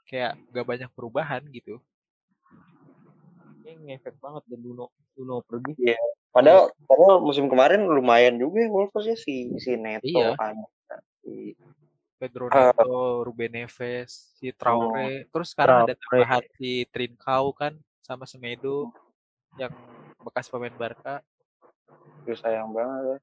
Kayak 0.07 0.39
gak 0.55 0.63
banyak 0.65 0.89
perubahan 0.95 1.43
gitu. 1.51 1.83
Ini 3.61 3.99
ngefek 3.99 4.15
banget 4.23 4.47
dan 4.47 4.59
Duno 4.63 4.87
Duno 5.11 5.43
pergi. 5.43 5.75
Padahal, 6.31 6.71
padahal 6.87 7.19
musim 7.19 7.51
kemarin 7.51 7.83
lumayan 7.83 8.39
juga 8.39 8.63
ya 8.63 8.69
Wolves 8.71 9.03
ya 9.03 9.17
si 9.19 9.51
si 9.59 9.75
Neto 9.75 10.07
Iya. 10.07 10.37
ada 10.39 10.63
si 11.19 11.57
Pedro 12.17 12.49
Ah. 12.49 12.73
Neto, 12.73 13.21
Ruben 13.23 13.53
Neves, 13.53 14.33
si 14.37 14.49
Traore. 14.49 15.29
Terus 15.29 15.47
sekarang 15.53 15.85
ada 15.85 15.93
Traore. 15.93 16.25
tambahan 16.25 16.43
si 16.57 16.69
Trincao 16.89 17.53
kan 17.53 17.73
sama 18.01 18.25
Semedo 18.25 18.89
yang 19.55 19.71
bekas 20.25 20.49
pemain 20.49 20.73
Barca. 20.73 21.21
Aduh, 22.25 22.37
sayang 22.37 22.73
banget 22.73 23.01
ya. 23.05 23.17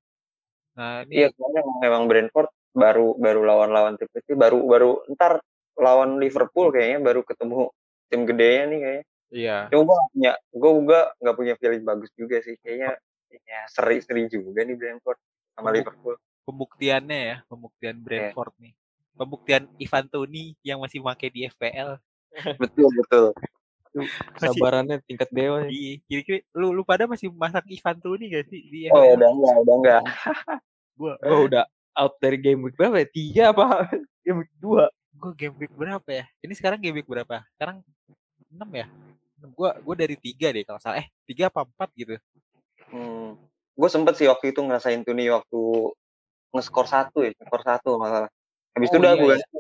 Nah 0.75 0.93
ini 1.07 1.13
Iya, 1.23 1.29
soalnya 1.35 1.61
emang, 1.63 1.79
emang 1.83 2.03
Brentford 2.11 2.51
baru 2.75 3.15
baru 3.19 3.41
lawan-lawan 3.47 3.95
tim 3.99 4.11
kecil, 4.11 4.35
baru 4.35 4.59
baru 4.67 4.91
ntar 5.15 5.39
lawan 5.79 6.19
Liverpool 6.23 6.71
kayaknya 6.75 6.99
baru 7.03 7.21
ketemu 7.27 7.71
tim 8.11 8.21
gedenya 8.27 8.65
nih 8.71 8.79
kayaknya. 8.79 9.05
iya. 9.35 9.59
Cuma 9.71 9.83
gue 9.83 9.95
gak 9.95 10.11
punya, 10.15 10.33
gue 10.55 10.71
juga 10.79 11.01
nggak 11.19 11.37
punya 11.39 11.55
feeling 11.59 11.83
bagus 11.83 12.11
juga 12.15 12.37
sih. 12.43 12.55
Kayaknya 12.63 12.99
ya 13.35 13.61
seri-seri 13.67 14.31
juga 14.31 14.63
nih 14.63 14.79
Brentford 14.79 15.19
sama 15.59 15.75
Liverpool. 15.75 16.15
pembuktiannya 16.45 17.21
ya, 17.25 17.37
pembuktian 17.49 17.97
Brentford 18.05 18.53
nih. 18.61 18.75
Pembuktian 19.15 19.71
Ivan 19.79 20.07
Toni 20.07 20.59
yang 20.61 20.83
masih 20.83 20.99
pakai 21.01 21.31
di 21.31 21.47
FPL. 21.47 21.97
betul 22.59 22.91
betul 22.99 23.31
Masih- 23.95 24.59
Sabarannya 24.59 24.99
tingkat 25.07 25.31
dewa 25.31 25.63
ya. 25.63 25.71
Iya, 25.71 25.93
kira-kira 26.03 26.39
lu 26.51 26.75
lu 26.75 26.83
pada 26.83 27.07
masih 27.07 27.31
masak 27.31 27.63
Ivan 27.71 27.95
Tuni 28.03 28.27
gak 28.27 28.51
sih? 28.51 28.59
Dia 28.67 28.91
oh 28.91 29.07
ya 29.07 29.15
udah 29.15 29.31
enggak 29.31 29.55
udah 29.63 29.75
enggak 29.79 30.03
gua 30.99 31.15
Oh 31.23 31.47
udah 31.47 31.63
out 31.95 32.19
dari 32.19 32.35
game 32.43 32.59
week 32.67 32.75
berapa 32.75 32.99
ya? 32.99 33.07
Tiga 33.07 33.43
apa? 33.55 33.87
game 34.27 34.43
week 34.43 34.53
dua. 34.59 34.91
gua 35.15 35.31
game 35.31 35.55
week 35.63 35.71
berapa 35.71 36.09
ya? 36.11 36.27
Ini 36.43 36.53
sekarang 36.59 36.83
game 36.83 36.99
week 36.99 37.07
berapa? 37.07 37.47
Sekarang 37.55 37.87
6 38.51 38.67
ya? 38.75 38.91
Gua 39.55 39.79
gua 39.79 39.95
dari 39.95 40.19
tiga 40.19 40.51
deh 40.51 40.67
kalau 40.67 40.83
salah. 40.83 40.99
Eh, 40.99 41.07
tiga 41.23 41.47
apa 41.47 41.63
empat 41.63 41.89
gitu. 41.95 42.19
hmm. 42.91 43.39
gue 43.75 43.91
sempet 43.91 44.15
sih 44.15 44.31
waktu 44.31 44.55
itu 44.55 44.63
ngerasain 44.63 45.03
tuh 45.03 45.15
nih 45.15 45.35
waktu 45.35 45.59
ngeskor 46.55 46.87
satu 46.87 47.27
ya 47.27 47.35
skor 47.35 47.59
satu 47.59 47.99
masalah 47.99 48.31
habis 48.75 48.89
itu 48.91 48.97
Oh, 48.97 49.03
udah 49.03 49.13
iya, 49.13 49.19
gue 49.19 49.27
iya. 49.27 49.37
ganti 49.39 49.59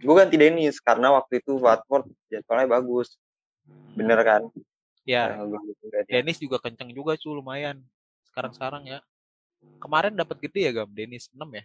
gue 0.00 0.14
ganti 0.14 0.36
Dennis 0.36 0.76
karena 0.78 1.08
waktu 1.12 1.40
itu 1.40 1.52
Watford 1.56 2.04
jadwalnya 2.28 2.68
bagus 2.70 3.16
bener 3.92 4.20
kan 4.20 4.42
Ya, 5.02 5.38
Nah. 5.38 5.62
Dennis 6.10 6.42
juga 6.42 6.58
kenceng 6.58 6.90
juga 6.90 7.14
cu 7.14 7.30
lumayan. 7.30 7.78
Sekarang-sekarang 8.26 8.90
ya. 8.90 8.98
Kemarin 9.78 10.10
dapat 10.10 10.42
gede 10.42 10.66
ya 10.66 10.74
Gam, 10.74 10.90
Dennis 10.90 11.30
6 11.30 11.46
ya. 11.54 11.62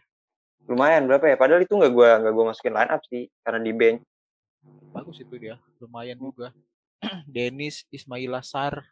lumayan 0.70 1.10
berapa 1.10 1.26
ya 1.26 1.34
padahal 1.34 1.66
itu 1.66 1.74
nggak 1.74 1.90
gue 1.90 2.10
nggak 2.22 2.34
gue 2.38 2.46
masukin 2.46 2.70
line 2.78 2.92
up 2.94 3.02
sih 3.10 3.26
karena 3.42 3.58
di 3.58 3.74
bench 3.74 4.06
Bagus 4.94 5.18
itu 5.18 5.34
dia, 5.42 5.58
lumayan 5.82 6.22
juga. 6.22 6.54
Dennis, 7.26 7.82
Ismail 7.90 8.30
Sar. 8.46 8.86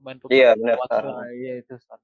Main 0.00 0.16
Iya, 0.32 0.56
benar. 0.56 0.80
Sar. 0.88 1.04
Iya 1.28 1.60
itu 1.60 1.76
Star. 1.76 2.00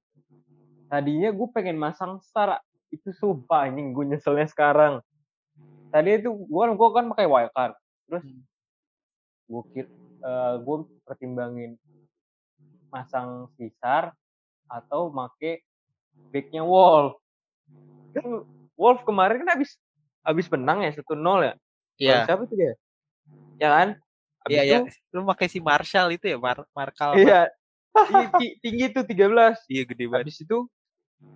Tadinya 0.92 1.32
gue 1.32 1.48
pengen 1.56 1.80
masang 1.80 2.20
Star 2.20 2.60
itu 2.94 3.08
sumpah 3.12 3.66
anjing 3.66 3.90
gue 3.90 4.04
nyeselnya 4.14 4.46
sekarang. 4.46 5.02
Tadi 5.90 6.18
itu 6.18 6.30
gue 6.30 6.64
gue 6.74 6.88
kan 6.90 7.04
pakai 7.10 7.26
wildcard. 7.26 7.74
Terus 8.06 8.24
Hmm. 8.24 8.42
gue 9.44 9.62
kir 9.74 9.86
gue 10.60 10.76
pertimbangin 11.04 11.76
masang 12.88 13.50
si 13.58 13.68
Sar 13.82 14.14
atau 14.70 15.10
make 15.10 15.60
backnya 16.32 16.62
Wolf. 16.62 17.18
Kan 18.14 18.46
Wolf 18.78 19.02
kemarin 19.02 19.42
kan 19.44 19.58
habis 19.58 19.76
habis 20.24 20.46
menang 20.48 20.82
ya 20.82 20.90
1-0 20.94 21.04
ya. 21.44 21.54
Iya, 21.94 22.10
Lawan 22.10 22.26
Siapa 22.26 22.42
itu 22.48 22.54
dia? 22.56 22.72
Ya 23.60 23.68
kan? 23.70 23.88
Habis 24.44 24.54
iya, 24.56 24.62
iya. 24.66 24.78
itu, 24.82 24.90
Lu 25.14 25.22
pakai 25.24 25.46
si 25.46 25.58
Marshall 25.62 26.08
itu 26.16 26.26
ya, 26.26 26.36
Mar 26.40 26.64
Markal. 26.74 27.14
Iya. 27.16 27.50
Tinggi, 27.94 28.26
ti- 28.34 28.54
tinggi 28.58 28.84
tuh 28.90 29.04
13. 29.06 29.62
Iya, 29.70 29.82
gede 29.86 30.04
banget. 30.10 30.26
Habis 30.26 30.38
itu 30.42 30.58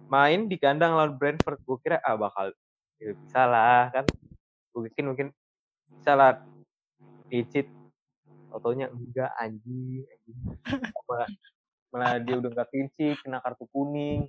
main 0.09 0.49
di 0.49 0.57
kandang 0.57 0.97
lawan 0.97 1.15
Brentford. 1.21 1.61
Gue 1.63 1.79
kira 1.85 2.01
ah 2.01 2.17
bakal 2.17 2.53
ya, 2.99 3.13
bisa 3.13 3.41
lah 3.45 3.93
kan. 3.93 4.05
Gue 4.73 4.89
bikin 4.89 5.05
mungkin 5.13 5.29
bisa 6.01 6.13
lah. 6.17 6.41
Icit. 7.29 7.69
Fotonya 8.49 8.89
enggak 8.89 9.29
anjing. 9.37 10.09
anjing. 10.09 10.39
Malah, 11.05 11.29
malah 11.93 12.13
dia 12.17 12.35
udah 12.41 12.51
nggak 12.53 12.69
clean 12.73 12.89
kena 12.97 13.45
kartu 13.45 13.69
kuning. 13.69 14.25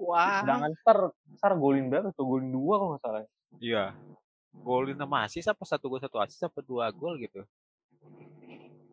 Wah. 0.00 0.40
Sedangkan 0.40 0.72
Star, 0.80 0.98
Star 1.36 1.52
golin 1.60 1.92
berapa 1.92 2.08
tuh? 2.16 2.24
Golin 2.24 2.48
dua 2.48 2.74
kalau 2.80 2.90
nggak 2.96 3.02
salah. 3.04 3.20
Iya. 3.60 3.92
Golin 4.64 4.96
sama 4.96 5.28
asis 5.28 5.46
apa 5.46 5.62
satu 5.68 5.92
gol 5.92 6.00
satu 6.00 6.16
asis 6.18 6.40
apa 6.40 6.64
dua 6.64 6.88
gol 6.90 7.20
gitu. 7.20 7.44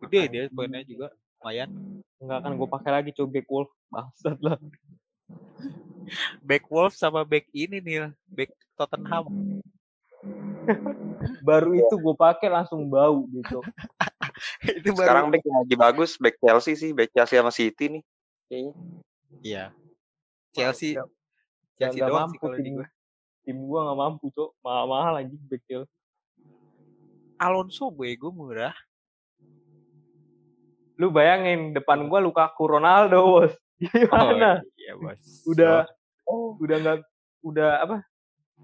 Gede 0.03 0.22
dia 0.30 0.43
poinnya 0.51 0.84
juga 0.84 1.10
lumayan. 1.39 1.69
Enggak 2.17 2.39
kan 2.43 2.51
gue 2.57 2.67
pakai 2.67 2.91
lagi 2.91 3.09
coba 3.13 3.29
back 3.38 3.47
Wolf. 3.47 3.69
Bangsat 3.88 4.38
lah. 4.41 4.57
Back 6.41 6.65
Wolf 6.67 6.93
sama 6.97 7.21
back 7.23 7.47
ini 7.53 7.77
nih, 7.79 8.11
back 8.27 8.51
Tottenham. 8.75 9.61
Baru 11.47 11.71
itu 11.77 11.95
gue 11.95 12.15
pakai 12.17 12.49
langsung 12.51 12.83
bau 12.89 13.23
gitu. 13.31 13.61
itu 14.69 14.93
baru 14.93 15.01
sekarang 15.01 15.25
back 15.33 15.43
yang 15.45 15.57
lagi 15.65 15.75
bagus 15.75 16.11
back 16.21 16.38
Chelsea 16.38 16.77
sih 16.77 16.91
back 16.93 17.09
Chelsea 17.09 17.41
sama 17.41 17.49
City 17.49 17.89
nih 17.89 18.03
kayaknya 18.45 18.73
iya. 19.41 19.65
Chelsea 20.53 20.93
Nggak- 20.93 21.09
Chelsea 21.77 21.97
nggak 22.01 22.09
doang 22.09 22.29
sih 22.29 22.38
mampu 22.38 22.45
kalau 22.45 22.57
di 22.57 22.61
tim, 22.61 22.75
gue. 22.77 22.88
tim 23.45 23.57
gue 23.57 23.79
nggak 23.81 23.97
mampu 23.97 24.25
cok 24.33 24.51
mahal 24.61 24.85
mahal 24.85 25.13
anjing 25.17 25.41
back 25.49 25.63
Chelsea. 25.65 25.93
Alonso 27.38 27.89
bego 27.93 28.29
murah. 28.33 28.73
Lu 30.98 31.14
bayangin 31.14 31.72
depan 31.72 32.10
gua 32.10 32.20
Lukaku 32.20 32.66
Ronaldo 32.68 33.22
bos 33.24 33.54
gimana 33.82 34.62
iya, 34.74 34.98
Bos. 34.98 35.45
udah 35.45 35.86
oh 36.26 36.58
udah 36.58 36.78
nggak 36.82 36.98
udah 37.45 37.70
apa 37.86 37.98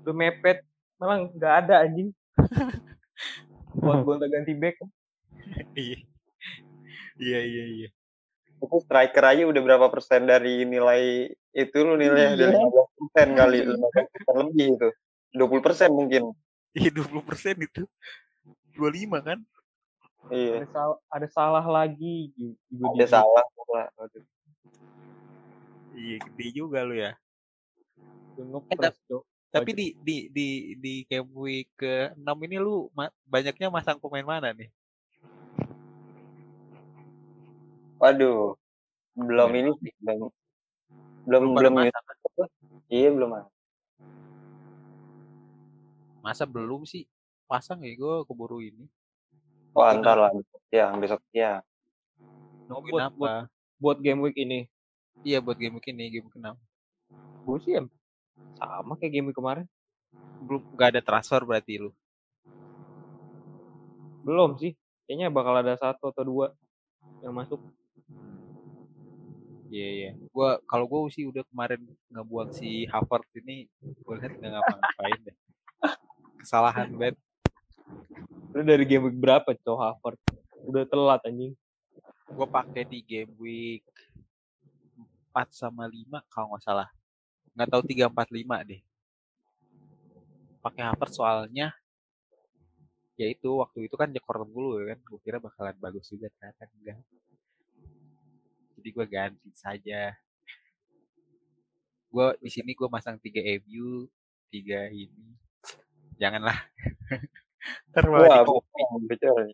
udah 0.02 0.14
mepet 0.14 0.66
malah 0.98 1.30
nggak 1.30 1.54
ada 1.66 1.86
anjing 1.86 2.10
buat 3.78 4.02
gonta 4.02 4.26
ganti 4.30 4.54
back 4.54 4.78
Iya. 5.76 6.00
Iya, 7.20 7.40
iya, 7.44 7.64
iya. 7.68 7.90
itu 8.64 8.78
striker 8.80 9.22
aja 9.28 9.44
udah 9.44 9.62
berapa 9.62 9.92
persen 9.92 10.24
dari 10.24 10.64
nilai 10.64 11.28
itu 11.52 11.78
lu 11.84 12.00
nilai 12.00 12.34
Iya. 12.34 12.48
dari 12.48 12.56
15 12.58 12.98
persen 12.98 13.28
kali 13.36 13.58
15 13.68 14.14
persen 14.14 14.34
lebih 14.40 14.68
itu 14.80 14.90
20 15.36 15.66
persen 15.66 15.90
mungkin 15.92 16.24
Iya, 16.74 16.90
20% 16.90 17.62
itu. 17.62 17.86
25 18.74 19.22
kan? 19.22 19.38
Iya 20.32 20.62
ada 20.62 20.68
salah 20.72 20.98
ada 21.12 21.28
salah 21.28 21.66
lagi 21.66 22.32
ju- 22.38 22.60
juga 22.72 23.04
ada 23.04 23.06
salah. 23.10 23.46
Iya, 25.94 26.18
gede 26.26 26.48
juga 26.58 26.82
lu 26.82 26.96
ya. 26.98 27.14
ngepres 28.38 28.98
cok 29.06 29.24
Tapi 29.54 29.70
di 29.78 29.88
di 30.02 30.18
di 30.34 30.48
di 30.82 30.94
game 31.06 31.30
week 31.38 31.70
ke-6 31.78 32.38
ini 32.42 32.58
lu 32.58 32.90
ma- 32.98 33.14
banyaknya 33.30 33.70
masang 33.70 34.02
pemain 34.02 34.26
mana 34.26 34.50
nih? 34.50 34.74
waduh 38.02 38.58
belum 39.14 39.50
ini 39.54 39.70
sih 39.78 39.94
belum 40.02 40.34
belum 41.30 41.44
pada 41.54 41.70
belum 41.70 41.74
masang 41.78 42.04
kan? 42.04 42.50
iya 42.90 43.10
belum 43.14 43.30
Masa 46.26 46.44
belum 46.50 46.88
sih? 46.90 47.06
Pasang 47.46 47.84
ya 47.86 47.94
gue 47.94 48.16
keburu 48.26 48.64
ini. 48.64 48.90
Oh 49.74 49.84
antar 49.84 50.16
apa? 50.16 50.24
lah 50.24 50.32
ya 50.70 50.86
besok 50.94 51.22
ya 51.32 51.62
Nungguin 52.66 52.94
buat- 52.94 53.04
apa? 53.12 53.32
buat 53.78 53.98
game 54.00 54.22
week 54.24 54.38
ini 54.38 54.66
Iya 55.24 55.40
buat 55.40 55.56
game 55.56 55.80
week 55.80 55.88
ini, 55.88 56.12
game 56.12 56.28
week 56.28 56.36
ke-6. 56.36 56.52
gue 57.44 57.58
sih 57.64 57.74
em- 57.76 57.92
sama 58.56 58.96
kayak 58.96 59.12
game 59.14 59.28
week 59.28 59.38
kemarin 59.38 59.66
Belum 60.40 60.60
gak 60.76 60.96
ada 60.96 61.02
transfer 61.02 61.40
berarti 61.42 61.80
lu. 61.80 61.92
belum 64.20 64.56
sih 64.56 64.72
kayaknya 65.04 65.28
bakal 65.28 65.52
ada 65.54 65.76
satu 65.76 66.08
atau 66.10 66.24
dua 66.24 66.48
yang 67.20 67.32
masuk 67.32 67.60
Iya 69.68 69.90
iya. 69.90 70.10
Gua 70.30 70.62
kalau 70.70 70.86
gua 70.86 71.10
sih 71.10 71.26
udah 71.26 71.42
kemarin 71.50 71.82
ngebuang 72.14 72.54
si 72.54 72.86
Harvard 72.86 73.26
ini, 73.34 73.66
gue 73.82 74.16
lihat 74.22 74.38
nggak 74.38 74.52
ngapa-ngapain 74.54 75.20
deh. 75.26 75.38
Kesalahan 76.38 76.94
banget. 76.94 77.18
Lu 78.54 78.62
dari 78.62 78.86
game 78.86 79.10
week 79.10 79.18
berapa 79.18 79.50
cok 79.50 79.78
Harvard 79.82 80.20
udah 80.70 80.86
telat 80.86 81.22
anjing 81.26 81.58
Gue 82.34 82.48
pakai 82.48 82.88
di 82.88 83.04
game 83.04 83.34
week 83.38 83.84
4 85.34 85.50
sama 85.54 85.90
5 85.90 86.22
kalau 86.30 86.54
nggak 86.54 86.64
salah. 86.66 86.90
Nggak 87.54 87.70
tahu 87.70 87.82
3 87.90 88.10
4 88.10 88.30
5 88.32 88.70
deh. 88.70 88.82
Pakai 90.64 90.82
Harvard 90.88 91.14
soalnya 91.14 91.74
ya 93.14 93.30
itu 93.30 93.46
waktu 93.62 93.86
itu 93.86 93.94
kan 93.94 94.10
jekor 94.10 94.46
dulu 94.48 94.82
ya 94.82 94.96
kan. 94.96 95.00
Gue 95.04 95.20
kira 95.22 95.38
bakalan 95.38 95.78
bagus 95.78 96.10
juga 96.10 96.32
ternyata 96.38 96.66
enggak. 96.80 96.98
Jadi 98.80 98.90
gue 98.90 99.06
ganti 99.06 99.50
saja. 99.54 100.16
Gue 102.08 102.28
di 102.40 102.50
sini 102.50 102.72
gue 102.78 102.88
masang 102.90 103.18
3 103.20 103.62
MU, 103.62 104.08
3 104.54 104.90
ini. 104.90 105.28
Janganlah. 106.18 106.58
Malah 107.94 108.44
wah 108.44 108.44
copy. 108.44 108.82
betul 109.08 109.54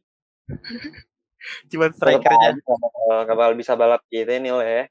Cuman 1.72 1.90
strikernya 1.96 2.52
aja, 2.52 2.74
nggak 3.24 3.38
bakal 3.38 3.54
bisa 3.56 3.72
balap 3.74 4.04
kita 4.08 4.36
ini 4.36 4.52
lah 4.52 4.66
ya 4.66 4.86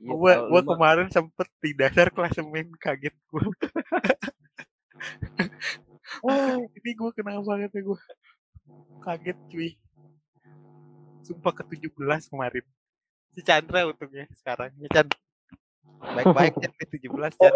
Iya, 0.00 0.12
gua 0.12 0.32
lu 0.48 0.60
mah- 0.60 0.68
kemarin 0.76 1.08
sempet 1.08 1.48
di 1.58 1.72
dasar 1.72 2.12
klasemen 2.12 2.76
kaget 2.76 3.16
gua. 3.24 3.40
Wah, 6.20 6.60
ini 6.76 6.90
gua 6.92 7.08
kenapa 7.12 7.40
banget 7.40 7.72
ya 7.72 7.80
gua. 7.80 8.00
Kaget 9.00 9.38
cuy. 9.48 9.70
Sumpah 11.24 11.52
ke 11.56 11.64
17 11.72 11.88
kemarin. 12.28 12.64
Si 13.32 13.40
Chandra 13.40 13.88
untungnya 13.88 14.28
sekarang. 14.36 14.76
Ya 14.76 14.88
Chan. 14.92 15.08
Baik-baik 16.02 16.52
Chan 16.58 16.72
ke 16.76 16.84
17 17.00 17.32
Chan. 17.40 17.54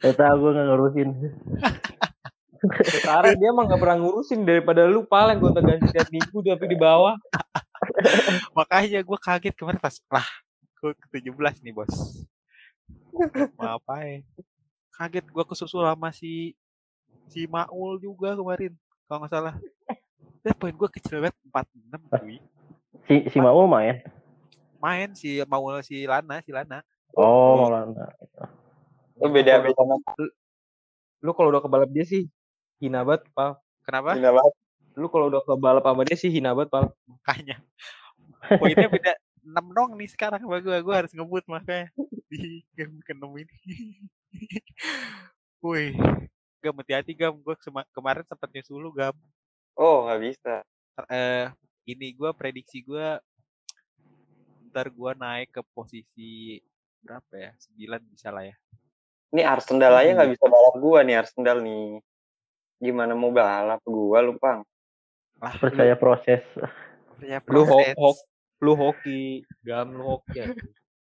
Gak 0.00 0.14
tau 0.14 0.34
gue 0.38 0.50
gak 0.54 0.64
ngurusin. 0.64 1.08
Sekarang 2.84 3.34
dia 3.40 3.48
emang 3.48 3.64
gak 3.64 3.80
pernah 3.80 3.96
ngurusin 3.96 4.44
daripada 4.44 4.84
lu 4.84 5.04
paling 5.08 5.40
gonta 5.40 5.64
ganti 5.64 5.88
tiap 5.88 6.08
minggu 6.12 6.38
tapi 6.44 6.66
di 6.68 6.76
bawah. 6.76 7.16
Makanya 8.58 9.00
gua 9.00 9.16
kaget 9.16 9.56
kemarin 9.56 9.80
pas 9.80 9.96
lah 10.12 10.28
gua 10.80 10.92
ke 10.96 11.06
17 11.20 11.64
nih 11.64 11.72
bos. 11.72 11.92
Ya? 13.56 13.76
Kaget 14.96 15.24
gua 15.32 15.44
kesusul 15.48 15.84
sama 15.84 16.12
si 16.12 16.52
si 17.32 17.48
Maul 17.48 17.96
juga 18.02 18.36
kemarin 18.36 18.76
kalau 19.08 19.24
nggak 19.24 19.32
salah. 19.32 19.54
Dan 20.40 20.54
poin 20.56 20.72
gue 20.72 20.88
kecil 20.88 21.20
banget 21.20 21.36
46 21.52 22.16
cuy. 22.16 22.36
Si 23.04 23.14
si 23.28 23.38
Maul 23.40 23.68
main. 23.68 24.00
Main 24.80 25.12
si 25.12 25.40
Maul 25.44 25.84
si 25.84 26.08
Lana, 26.08 26.40
si 26.40 26.50
Lana. 26.50 26.80
Oh, 27.12 27.68
Maulana. 27.68 28.08
Itu 29.20 29.28
beda 29.28 29.60
beda 29.60 29.82
Lu 31.20 31.36
kalau 31.36 31.52
udah 31.52 31.60
kebalap 31.60 31.92
dia 31.92 32.08
sih 32.08 32.24
hina 32.80 33.04
banget, 33.04 33.28
Pal. 33.36 33.60
Kenapa? 33.84 34.16
Gila 34.16 34.32
banget. 34.40 34.54
Lu 34.96 35.06
kalau 35.12 35.30
udah 35.30 35.42
kebalap 35.44 35.84
sama 35.84 36.02
dia 36.08 36.16
sih 36.16 36.32
hina 36.32 36.56
banget, 36.56 36.72
Pal. 36.72 36.84
Makanya. 37.06 37.56
Poinnya 38.56 38.88
beda 38.88 39.12
6 39.44 39.76
dong 39.76 39.90
nih 40.00 40.08
sekarang 40.08 40.40
sama 40.40 40.58
gue. 40.64 40.76
Gue 40.80 40.94
harus 40.96 41.12
ngebut 41.12 41.44
makanya 41.46 41.92
di 42.32 42.64
game 42.72 42.98
ke-6 43.04 43.24
ini. 43.36 43.56
Wih. 45.64 45.92
Gam 46.64 46.76
hati-hati 46.80 47.12
Gam. 47.12 47.36
Gue 47.40 47.54
kemarin 47.92 48.24
sempat 48.24 48.48
nyusul 48.48 48.80
lu 48.80 48.90
Gam. 48.96 49.16
Oh, 49.76 50.08
nggak 50.08 50.20
bisa. 50.24 50.54
Eh 51.08 51.52
ini 51.88 52.12
gue 52.16 52.30
prediksi 52.32 52.84
gue 52.84 53.20
ntar 54.70 54.86
gue 54.86 55.12
naik 55.18 55.50
ke 55.50 55.62
posisi 55.72 56.60
berapa 57.04 57.32
ya? 57.36 57.52
9 57.76 58.12
bisa 58.12 58.28
lah 58.32 58.48
ya. 58.48 58.56
Ini 59.30 59.46
Arsenal 59.46 59.94
aja 59.94 60.10
nggak 60.18 60.30
bisa 60.34 60.44
balap 60.50 60.74
gua 60.82 61.06
nih 61.06 61.16
Arsenal 61.22 61.62
nih. 61.62 62.02
Gimana 62.80 63.12
mau 63.12 63.28
balap 63.28 63.84
gua 63.84 64.24
lu, 64.24 64.40
Pang? 64.40 64.64
Lah, 65.36 65.52
Percaya 65.56 65.92
proses. 65.96 66.40
percaya 67.12 67.38
Lu 67.52 67.62
ho 67.62 67.76
proses. 67.76 67.96
ho 67.96 68.10
lu 68.60 68.72
hoki, 68.76 69.44
gam 69.60 69.92
lu 69.92 70.16
hoki. 70.16 70.36
ya. 70.40 70.46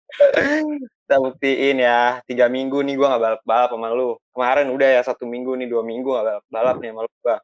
Kita 1.08 1.24
buktiin 1.24 1.78
ya, 1.80 2.20
tiga 2.26 2.50
minggu 2.50 2.82
nih 2.82 2.98
gua 2.98 3.14
nggak 3.16 3.24
balap-balap 3.24 3.70
sama 3.72 3.88
lu. 3.94 4.18
Kemarin 4.34 4.68
udah 4.74 4.90
ya 4.98 5.02
satu 5.06 5.24
minggu 5.30 5.54
nih, 5.56 5.70
dua 5.70 5.86
minggu 5.86 6.10
nggak 6.10 6.26
balap-balap 6.26 6.76
nih 6.82 6.90
sama 6.92 7.02
lu 7.06 7.12
gua. 7.22 7.38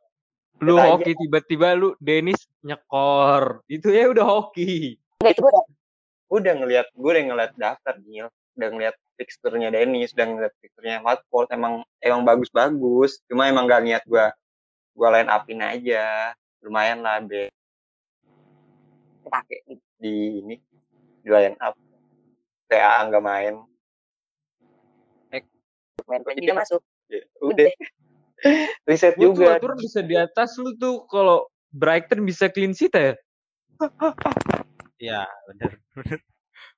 Lu 0.61 0.73
Kita 0.73 0.81
aja. 0.81 0.91
hoki 0.97 1.11
tiba-tiba 1.17 1.67
lu 1.77 1.89
Dennis 2.01 2.41
nyekor. 2.61 3.61
Itu 3.69 3.93
ya 3.93 4.09
udah 4.09 4.25
hoki. 4.25 4.97
Enggak, 5.21 5.31
itu 5.37 5.41
gua 5.45 5.51
udah, 5.53 5.65
udah 6.33 6.53
ngeliat, 6.61 6.87
gua 6.97 7.09
udah 7.13 7.23
ngeliat 7.29 7.51
daftar 7.53 7.95
Gil. 8.01 8.27
Udah 8.53 8.69
ngeliat 8.69 8.95
fixturnya 9.17 9.69
Dennis, 9.73 10.13
udah 10.13 10.25
ngeliat 10.29 10.53
fixturnya 10.61 11.01
Watford. 11.01 11.49
Emang 11.53 11.81
emang 12.01 12.21
bagus-bagus. 12.25 13.21
Cuma 13.29 13.49
emang 13.49 13.65
gak 13.65 13.83
niat 13.85 14.03
gua 14.05 14.33
gua 14.93 15.19
line 15.19 15.29
upin 15.29 15.59
aja. 15.61 16.33
Lumayan 16.63 17.03
lah, 17.03 17.19
be. 17.19 17.49
Pakai 19.27 19.65
di 19.97 20.43
ini 20.43 20.55
di 21.23 21.29
line 21.29 21.57
up. 21.59 21.75
TA 22.67 23.05
nggak 23.05 23.23
main. 23.23 23.55
Eh. 25.31 25.43
main 26.09 26.21
aja 26.25 26.39
dia 26.41 26.55
masuk. 26.55 26.81
Ya, 27.11 27.21
udah. 27.41 27.67
Riset 28.89 29.15
tuh 29.15 29.31
juga. 29.31 29.55
aturan 29.55 29.79
bisa 29.79 30.03
di 30.03 30.19
atas 30.19 30.59
lu 30.59 30.75
tuh 30.75 31.07
kalau 31.07 31.47
Brighton 31.71 32.27
bisa 32.27 32.51
clean 32.51 32.75
sheet 32.75 32.91
ya. 32.91 33.15
Iya, 34.99 35.23
bener. 35.47 35.71
bener. 35.95 36.19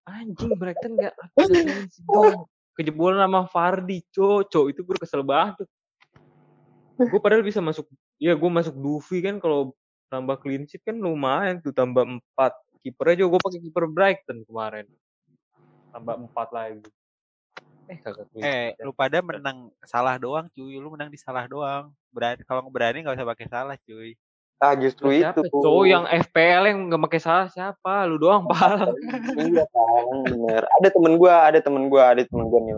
Anjing 0.06 0.54
Brighton 0.54 1.02
gak 1.02 1.14
bisa 1.18 1.50
clean 1.50 1.90
sheet 1.90 2.06
dong. 2.06 2.46
Kejebolan 2.78 3.26
sama 3.26 3.42
Fardi, 3.50 4.06
coco 4.14 4.70
itu 4.70 4.86
gue 4.86 4.98
kesel 5.02 5.26
banget. 5.26 5.66
Gue 6.96 7.20
padahal 7.20 7.42
bisa 7.42 7.60
masuk, 7.60 7.90
ya 8.22 8.38
gue 8.38 8.52
masuk 8.52 8.76
Duvi 8.78 9.26
kan 9.26 9.42
kalau 9.42 9.74
tambah 10.08 10.38
clean 10.40 10.70
sheet 10.70 10.86
kan 10.86 10.96
lumayan 10.96 11.58
tuh 11.60 11.74
tambah 11.74 12.06
4. 12.06 12.84
Kipernya 12.86 13.26
juga 13.26 13.30
gue 13.36 13.42
pakai 13.50 13.60
kiper 13.66 13.86
Brighton 13.90 14.38
kemarin. 14.46 14.86
Tambah 15.90 16.16
4 16.30 16.50
lagi. 16.54 16.90
Eh 17.90 17.98
kagak 18.02 18.30
clean 18.30 18.44
Eh, 18.46 18.70
lu 18.86 18.94
pada 18.94 19.26
menang 19.26 19.74
salah 19.86 20.22
doang 20.22 20.46
cuy. 20.54 20.78
Lu 20.78 20.94
menang 20.94 21.10
di 21.10 21.18
salah 21.18 21.50
doang. 21.50 21.90
Berani 22.14 22.46
kalau 22.46 22.70
berani 22.70 23.02
nggak 23.02 23.18
usah 23.18 23.26
pakai 23.26 23.48
salah 23.50 23.78
cuy. 23.82 24.14
Ah 24.56 24.72
justru 24.74 25.12
Lu 25.12 25.14
itu. 25.14 25.22
siapa 25.22 25.42
cowok 25.52 25.84
yang 25.84 26.06
FPL 26.08 26.64
yang 26.72 26.80
gak 26.88 27.04
pakai 27.12 27.20
salah 27.20 27.48
siapa? 27.52 28.08
Lu 28.08 28.16
doang 28.16 28.48
pal. 28.48 28.96
iya 29.42 29.64
kan 29.68 30.16
bener 30.24 30.64
ada 30.64 30.88
temen 30.90 31.14
gua 31.20 31.34
ada 31.52 31.60
temen 31.60 31.84
gua 31.92 32.16
ada 32.16 32.24
temen 32.24 32.48
gua 32.48 32.60
nih 32.64 32.76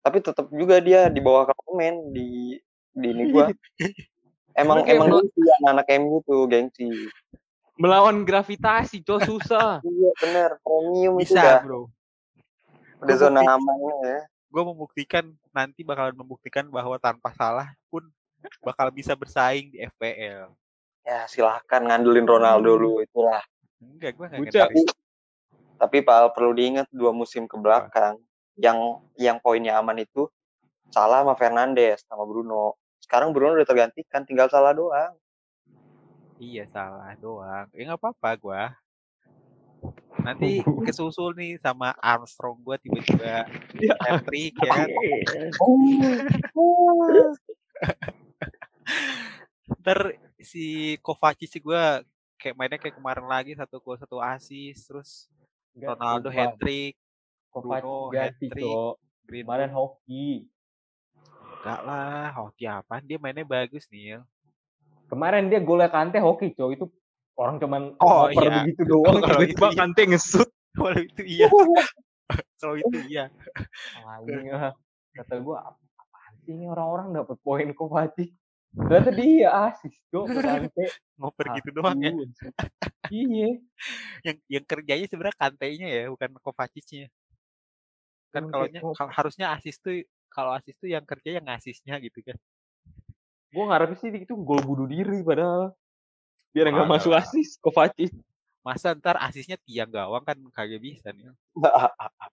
tapi 0.00 0.16
tetap 0.24 0.48
juga 0.48 0.80
dia 0.80 1.12
di 1.12 1.20
bawah 1.20 1.52
klasemen 1.52 2.08
di 2.08 2.56
di 2.96 3.08
ini 3.12 3.28
gua 3.28 3.52
emang 4.56 4.80
emang 4.88 5.06
gengsi 5.12 5.40
anak-anak 5.60 5.86
MU 6.00 6.24
tuh 6.24 6.48
gengsi 6.48 6.88
Melawan 7.80 8.28
gravitasi, 8.28 9.00
cowok 9.00 9.24
susah. 9.24 9.80
iya 9.88 10.12
bener 10.20 10.50
premium 10.60 11.16
itu 11.16 11.32
Bisa 11.32 11.40
udah 11.40 11.56
bro. 11.64 11.80
udah 13.00 13.14
Gua 13.16 13.22
zona 13.24 13.40
amannya 13.44 13.96
ya 14.04 14.20
Gue 14.50 14.62
membuktikan 14.66 15.24
nanti 15.54 15.86
bakalan 15.86 16.12
membuktikan 16.12 16.66
bahwa 16.68 16.98
tanpa 16.98 17.30
salah 17.32 17.70
pun 17.86 18.02
bakal 18.60 18.90
bisa 18.90 19.14
bersaing 19.14 19.70
di 19.70 19.78
FPL. 19.78 20.50
Ya 21.00 21.24
silahkan 21.26 21.80
ngandelin 21.82 22.24
Ronaldo 22.24 22.70
lu 22.74 22.92
itulah 23.00 23.40
Enggak, 23.80 24.12
gue 24.12 24.24
nggak 24.28 24.40
Bucak. 24.40 24.68
ngerti. 24.68 24.80
tapi 25.76 25.96
Pak 26.00 26.32
perlu 26.32 26.50
diingat 26.52 26.86
dua 26.90 27.10
musim 27.10 27.44
ke 27.44 27.56
belakang 27.56 28.16
yang 28.56 29.00
yang 29.16 29.36
poinnya 29.38 29.76
aman 29.76 29.98
itu 29.98 30.26
Salah 30.90 31.22
sama 31.22 31.34
Fernandes 31.34 32.02
sama 32.04 32.22
Bruno 32.22 32.74
sekarang 32.98 33.30
Bruno 33.30 33.54
udah 33.54 33.64
tergantikan 33.64 34.22
tinggal 34.22 34.46
salah 34.46 34.70
doang 34.70 35.10
Iya 36.36 36.64
salah 36.68 37.12
doang. 37.16 37.68
Ya 37.76 37.84
nggak 37.84 38.00
apa-apa 38.00 38.28
gue. 38.34 38.62
Nanti 40.20 40.60
kesusul 40.80 41.36
nih 41.36 41.56
sama 41.60 41.92
Armstrong 41.96 42.56
gue 42.60 42.76
tiba-tiba 42.80 43.44
Ya. 43.76 43.92
hat-trick 44.00 44.56
ya 44.56 44.72
kan. 44.72 44.88
Ntar 49.80 49.98
si 50.42 50.64
Kovacic 51.00 51.52
gue 51.58 51.84
kayak 52.36 52.56
mainnya 52.56 52.78
kayak 52.78 52.96
kemarin 52.96 53.26
lagi 53.26 53.52
satu 53.52 53.78
gol 53.78 53.96
satu 53.96 54.18
asis 54.18 54.86
terus 54.86 55.10
Ronaldo 55.72 56.28
hat-trick, 56.28 56.98
Bruno 57.52 58.10
ganti 58.10 58.48
hat-trick, 58.48 58.64
cowok. 58.64 58.94
Greenwood 59.22 59.46
Kemarin 59.46 59.70
hoki. 59.70 60.28
enggak 61.60 61.80
lah, 61.84 62.26
hoki 62.34 62.64
apaan 62.66 63.04
dia 63.04 63.18
mainnya 63.18 63.44
bagus 63.44 63.86
nih. 63.88 64.18
Kemarin 65.06 65.46
dia 65.46 65.60
golnya 65.60 65.86
Kante 65.86 66.18
hoki 66.18 66.50
cowok 66.52 66.72
itu 66.74 66.86
orang 67.36 67.56
cuman 67.56 67.82
Oh, 67.98 68.26
iya. 68.28 68.64
begitu 68.64 68.82
doang 68.90 69.20
Kalau 69.20 69.38
tiba-tiba 69.38 69.46
itu 69.46 69.66
iya. 69.70 69.78
Kante 69.78 70.02
ngesut. 70.10 70.48
Kalau 70.76 70.96
itu 70.96 71.22
iya. 71.22 71.48
Kalau 72.60 72.74
itu 72.78 72.96
iya. 73.06 73.24
Kata 75.10 75.34
gua 75.38 75.70
"Ap- 75.70 75.82
apaan 75.98 76.32
sih 76.42 76.52
ini 76.54 76.66
orang-orang 76.66 77.14
dapat 77.14 77.36
poin 77.42 77.68
Kovacic. 77.74 78.30
Ternyata 78.70 79.10
dia 79.10 79.48
asis 79.66 79.94
ke 80.06 80.18
Kante. 80.38 80.86
Ngoper 81.18 81.46
gitu 81.58 81.68
doang 81.74 81.98
ya. 81.98 82.12
Iya. 83.10 83.50
Yang 84.22 84.36
yang 84.46 84.64
kerjanya 84.64 85.06
sebenarnya 85.10 85.36
kantenya 85.36 85.88
ya, 85.90 86.02
bukan 86.06 86.30
Kovacicnya. 86.38 87.10
Kan 88.30 88.46
kalau 88.46 88.70
harusnya 89.10 89.50
asis 89.58 89.82
tuh 89.82 90.06
kalau 90.30 90.54
asis 90.54 90.78
tuh 90.78 90.86
yang 90.86 91.02
kerja 91.02 91.42
yang 91.42 91.44
ngasisnya 91.50 91.98
gitu 91.98 92.22
kan. 92.22 92.38
Gua 93.50 93.74
ngarep 93.74 93.98
sih 93.98 94.14
itu 94.14 94.38
gol 94.38 94.62
bunuh 94.62 94.86
diri 94.86 95.26
padahal. 95.26 95.74
Biar 96.54 96.70
nggak 96.70 96.86
masuk 96.86 97.10
asis 97.18 97.58
Kovacic. 97.58 98.14
Masa 98.62 98.94
ntar 98.94 99.18
asisnya 99.18 99.58
tiang 99.66 99.90
gawang 99.90 100.22
kan 100.22 100.38
kagak 100.54 100.78
bisa 100.78 101.10
nih. 101.10 101.34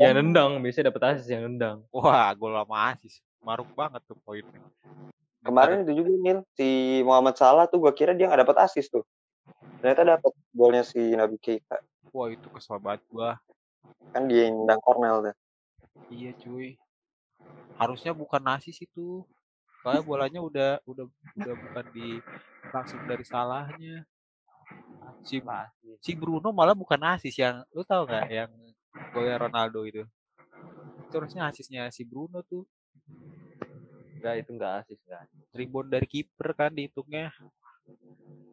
Ya 0.00 0.16
nendang, 0.16 0.64
biasanya 0.64 0.88
dapat 0.88 1.12
asis 1.12 1.28
yang 1.28 1.44
nendang. 1.44 1.84
Wah, 1.92 2.32
gol 2.32 2.56
lama 2.56 2.88
asis. 2.88 3.20
Maruk 3.44 3.68
banget 3.76 4.00
tuh 4.08 4.16
poinnya. 4.24 4.64
Kemarin 5.40 5.88
itu 5.88 6.04
juga 6.04 6.10
Nil, 6.20 6.38
si 6.52 7.00
Muhammad 7.00 7.34
Salah 7.40 7.64
tuh 7.64 7.80
gua 7.80 7.96
kira 7.96 8.12
dia 8.12 8.28
nggak 8.28 8.44
dapat 8.44 8.56
assist 8.68 8.92
tuh. 8.92 9.04
Ternyata 9.80 10.20
dapat 10.20 10.32
golnya 10.52 10.84
si 10.84 11.00
Nabi 11.16 11.40
Keita. 11.40 11.80
Wah, 12.12 12.28
itu 12.28 12.44
kesel 12.52 12.76
banget 12.76 13.00
gua. 13.08 13.40
Kan 14.12 14.28
dia 14.28 14.52
yang 14.52 14.60
nendang 14.60 14.80
Cornell 14.84 15.24
tuh. 15.24 15.36
Iya, 16.12 16.36
cuy. 16.36 16.76
Harusnya 17.80 18.12
bukan 18.12 18.42
asis 18.52 18.84
itu. 18.84 19.24
Soalnya 19.80 20.04
bolanya 20.04 20.40
udah 20.44 20.70
udah 20.84 21.08
udah 21.40 21.54
bukan 21.56 21.84
di 21.96 22.20
langsung 22.68 23.00
dari 23.08 23.24
salahnya. 23.24 24.04
Si 25.24 25.40
si 26.04 26.12
Bruno 26.12 26.52
malah 26.52 26.76
bukan 26.76 27.00
asis 27.16 27.32
yang 27.40 27.64
lu 27.72 27.80
tahu 27.80 28.04
nggak 28.04 28.28
yang 28.28 28.52
golnya 29.16 29.40
Ronaldo 29.40 29.88
itu. 29.88 30.04
Itu 31.08 31.14
harusnya 31.16 31.48
asisnya 31.48 31.88
si 31.88 32.04
Bruno 32.04 32.44
tuh. 32.44 32.68
Enggak, 34.20 34.44
itu 34.44 34.52
enggak 34.52 34.84
asis 34.84 35.00
enggak. 35.08 35.24
Rebound 35.56 35.88
dari 35.88 36.04
kiper 36.04 36.52
kan 36.52 36.68
dihitungnya. 36.76 37.32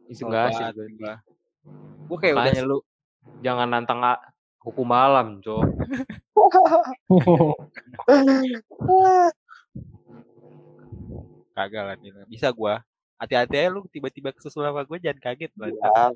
Itu 0.08 0.32
enggak 0.32 0.56
asis 0.56 0.72
gua. 0.96 1.20
Gua 2.08 2.18
kayak 2.24 2.40
udah 2.40 2.64
lu 2.64 2.80
jangan 3.44 3.68
nantang 3.68 4.00
hukum 4.64 4.88
malam, 4.88 5.44
Cok. 5.44 5.68
kagak 11.52 11.84
lah. 11.84 12.00
Bisa 12.32 12.48
gua. 12.56 12.80
Hati-hati 13.20 13.60
aja 13.60 13.68
lu 13.74 13.84
tiba-tiba 13.92 14.32
kesusul 14.32 14.64
sama 14.64 14.88
gua 14.88 15.04
jangan 15.04 15.20
kaget 15.20 15.52
lah. 15.60 15.68
Ya, 15.68 16.16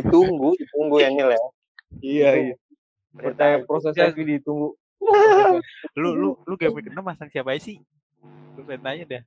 ditunggu, 0.00 0.56
ditunggu 0.56 0.96
ya 1.02 1.10
Nil 1.12 1.28
ya. 1.34 1.40
Iya, 2.00 2.30
iya. 2.40 2.56
Percaya 3.12 3.60
proses 3.68 3.92
Ya. 3.92 4.08
tapi 4.08 4.24
ditunggu. 4.24 4.72
Lu 5.92 6.16
lu 6.16 6.40
lu 6.46 6.54
game 6.56 6.72
week 6.72 6.88
6 6.88 7.04
masang 7.04 7.28
siapa 7.28 7.52
aja 7.52 7.68
sih? 7.68 7.84
Lu 8.58 8.66
pengen 8.66 8.82
tanya 8.82 9.04
dah. 9.06 9.22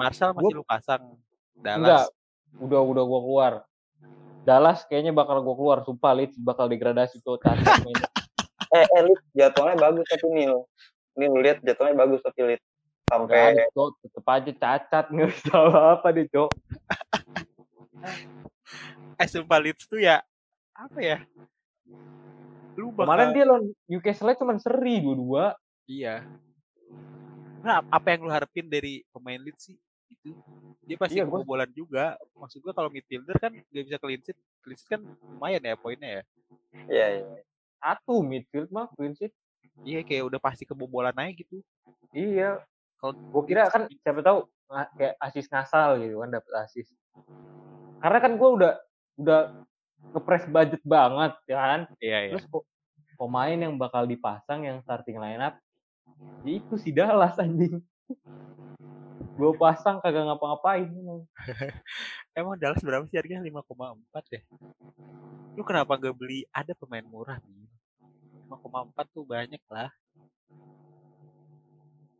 Marshall 0.00 0.32
masih 0.32 0.56
lu 0.56 0.64
pasang. 0.64 1.20
Enggak, 1.60 2.08
Dallas. 2.08 2.08
udah 2.56 2.80
udah 2.80 3.04
gua 3.04 3.20
keluar. 3.20 3.52
Dallas 4.48 4.80
kayaknya 4.88 5.12
bakal 5.12 5.44
gua 5.44 5.54
keluar, 5.60 5.78
sumpah 5.84 6.16
Leeds 6.16 6.40
bakal 6.40 6.64
degradasi 6.72 7.20
tuh. 7.20 7.36
Eh, 8.70 8.86
eh 8.86 9.02
Leeds 9.02 9.26
jadwalnya 9.34 9.82
bagus 9.82 10.06
tapi 10.06 10.30
Nil. 10.30 10.62
Nil 11.18 11.34
lihat 11.42 11.58
jadwalnya 11.58 12.06
bagus 12.06 12.22
tapi 12.22 12.54
Leeds. 12.54 12.62
Enggak 13.10 13.34
Sampai 13.34 13.58
ada, 13.58 13.64
Cok. 13.74 13.90
Tetep 13.98 14.26
aja 14.30 14.52
cacat, 14.54 15.04
nggak 15.12 15.28
bisa 15.34 15.54
apa 15.98 16.08
deh, 16.14 16.26
Cok. 16.30 16.50
Eh 19.18 19.26
sumpah 19.26 19.58
Leeds 19.58 19.90
tuh 19.90 19.98
ya 19.98 20.22
apa 20.70 20.98
ya? 21.02 21.18
Lu 22.78 22.94
bakal 22.94 23.10
Kemarin 23.10 23.28
dia 23.34 23.44
lawan 23.44 23.64
Newcastle 23.90 24.38
cuma 24.38 24.54
seri 24.62 25.02
dua-dua. 25.02 25.58
iya. 25.90 26.22
Nah, 27.60 27.84
apa 27.86 28.06
yang 28.10 28.24
lu 28.24 28.30
harapin 28.30 28.66
dari 28.66 29.04
pemain 29.10 29.36
Leeds 29.36 29.68
sih? 29.68 29.76
Itu 30.10 30.34
dia 30.82 30.96
pasti 30.96 31.16
Iya, 31.16 31.24
gua- 31.24 31.40
kebobolan 31.40 31.70
juga. 31.70 32.04
Maksud 32.34 32.58
gua 32.60 32.72
kalau 32.72 32.88
midfielder 32.88 33.36
kan 33.36 33.52
gak 33.52 33.84
bisa 33.86 33.98
clean 33.98 34.20
sheet. 34.20 34.38
Clean 34.60 34.76
sheet 34.76 34.90
kan 34.90 35.00
lumayan 35.04 35.62
ya 35.62 35.76
poinnya 35.76 36.10
ya. 36.10 36.22
Iya, 36.88 37.06
iya. 37.14 37.24
Satu 37.76 38.20
midfield 38.20 38.68
mah 38.68 38.88
clean 38.92 39.14
sheet. 39.14 39.32
Iya 39.80 40.02
kayak 40.02 40.24
udah 40.26 40.40
pasti 40.40 40.64
kebobolan 40.64 41.14
aja 41.14 41.32
gitu. 41.32 41.60
Iya, 42.10 42.60
Kalau 42.96 43.16
gue 43.16 43.42
kira 43.46 43.64
kan 43.66 43.88
siapa 43.88 44.20
tahu 44.20 44.44
nga- 44.68 44.92
kayak 44.92 45.14
asis 45.18 45.48
ngasal 45.48 45.96
gitu 45.98 46.20
kan 46.20 46.28
dapat 46.30 46.52
asis. 46.68 46.92
Karena 47.96 48.18
kan 48.20 48.32
gue 48.36 48.50
udah 48.50 48.72
udah 49.16 49.40
ngepres 50.12 50.44
budget 50.46 50.82
banget 50.84 51.32
ya 51.46 51.56
kan. 51.56 51.80
iya 51.96 52.18
iya. 52.24 52.32
Terus 52.36 52.44
pemain 53.16 53.56
yang 53.56 53.76
bakal 53.76 54.04
dipasang 54.04 54.64
yang 54.64 54.80
starting 54.80 55.16
lineup 55.16 55.56
ya 56.44 56.52
itu 56.56 56.74
si 56.80 56.90
Dallas 56.90 57.36
anjing. 57.36 57.80
gue 59.40 59.52
pasang 59.56 60.04
kagak 60.04 60.28
ngapa-ngapain. 60.28 60.88
Emang 62.38 62.60
Dallas 62.60 62.84
berapa 62.84 63.08
sih 63.08 63.16
harganya 63.16 63.40
5,4 63.40 64.36
ya? 64.36 64.40
Lu 65.56 65.64
kenapa 65.64 65.96
gak 65.96 66.12
beli 66.12 66.44
ada 66.52 66.76
pemain 66.76 67.04
murah 67.04 67.40
nih? 67.40 67.68
5,4 68.52 69.16
tuh 69.16 69.24
banyak 69.24 69.62
lah. 69.72 69.88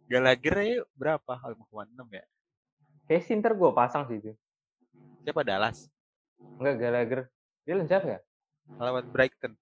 Gallagher 0.08 0.56
ya 0.64 0.76
berapa? 0.96 1.32
5,6 1.44 1.92
ya? 2.08 2.24
Kayak 3.04 3.22
Sinter 3.28 3.52
gue 3.52 3.70
pasang 3.76 4.08
sih 4.08 4.16
itu. 4.16 4.32
Siapa 5.22 5.44
Dallas? 5.44 5.92
Enggak 6.56 6.76
Gallagher. 6.80 7.20
Dia 7.68 7.74
lawan 7.76 7.88
siapa 7.90 8.06
ya? 8.06 8.20
Lawan 8.80 9.06
Brighton. 9.12 9.52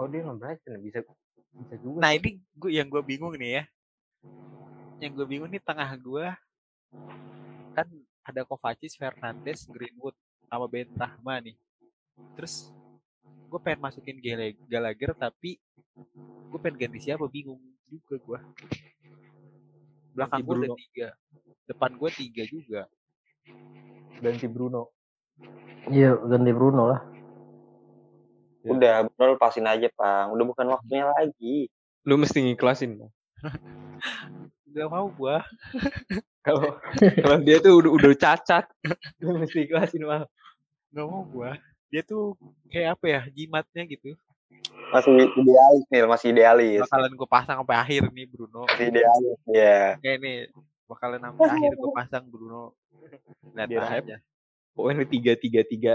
Oh 0.00 0.08
dia 0.08 0.24
lawan 0.24 0.40
Brighton 0.40 0.80
bisa 0.80 1.04
bisa 1.52 1.74
juga. 1.76 1.98
Nah 2.00 2.10
ini 2.16 2.40
gua 2.56 2.70
yang 2.72 2.88
gue 2.88 3.02
bingung 3.04 3.34
nih 3.36 3.60
ya. 3.60 3.64
Yang 5.02 5.12
gue 5.18 5.26
bingung 5.28 5.50
nih 5.50 5.62
tengah 5.62 5.90
gue 5.98 6.26
kan 7.72 7.88
ada 8.22 8.40
Kovacic, 8.46 8.92
Fernandes, 8.94 9.66
Greenwood, 9.66 10.14
sama 10.46 10.66
Ben 10.68 10.88
Rahma 10.94 11.40
nih. 11.42 11.56
Terus 12.38 12.70
gue 13.52 13.60
pengen 13.60 13.84
masukin 13.84 14.16
Gallagher 14.68 15.12
tapi 15.12 15.60
gue 16.48 16.58
pengen 16.60 16.88
ganti 16.88 16.98
siapa 17.04 17.28
bingung 17.28 17.60
juga 17.88 18.16
gue. 18.16 18.38
Belakang 20.12 20.40
gue 20.44 20.54
ada 20.56 20.76
tiga, 20.76 21.08
depan 21.68 21.90
gue 21.96 22.10
tiga 22.12 22.42
juga. 22.48 22.82
ganti 24.22 24.46
Bruno. 24.46 24.94
Iya, 25.90 26.14
ganti 26.14 26.52
Bruno 26.54 26.94
lah. 26.94 27.11
Ya. 28.62 28.70
Udah, 28.70 28.94
Bruno 29.10 29.34
lepasin 29.34 29.66
aja, 29.66 29.90
Pang. 29.94 30.30
Udah 30.34 30.44
bukan 30.46 30.66
waktunya 30.70 31.10
lagi. 31.10 31.66
Lu 32.06 32.14
mesti 32.14 32.38
ngiklasin. 32.42 32.98
Bang. 32.98 33.12
Gak 34.72 34.88
mau 34.88 35.10
gue. 35.10 35.36
Kalau 36.42 36.74
kalau 36.96 37.38
dia 37.44 37.62
tuh 37.62 37.78
udah 37.78 37.90
udah 37.92 38.12
cacat, 38.18 38.64
lu 39.22 39.38
mesti 39.38 39.68
ikhlasin 39.68 40.02
mal. 40.02 40.26
Gak 40.90 41.06
mau 41.06 41.22
gue. 41.28 41.50
Dia 41.92 42.02
tuh 42.02 42.34
kayak 42.72 42.98
apa 42.98 43.04
ya 43.06 43.20
jimatnya 43.30 43.84
gitu. 43.84 44.16
Masih 44.90 45.28
idealis, 45.36 45.84
Nil. 45.92 46.06
Masih 46.08 46.28
idealis. 46.32 46.80
Bakalan 46.88 47.12
gue 47.12 47.28
pasang 47.28 47.56
sampai 47.60 47.76
akhir 47.78 48.02
nih 48.10 48.26
Bruno. 48.26 48.64
Masih 48.64 48.88
idealis, 48.90 49.38
ya. 49.50 50.00
Kayak 50.00 50.18
nih 50.24 50.36
bakalan 50.88 51.20
sampai 51.20 51.48
akhir 51.52 51.72
gue 51.76 51.92
pasang 51.92 52.24
Bruno. 52.26 52.62
Lihat 53.52 53.68
aja. 54.02 54.16
Pokoknya 54.72 55.04
tiga 55.04 55.32
tiga 55.36 55.60
tiga. 55.68 55.92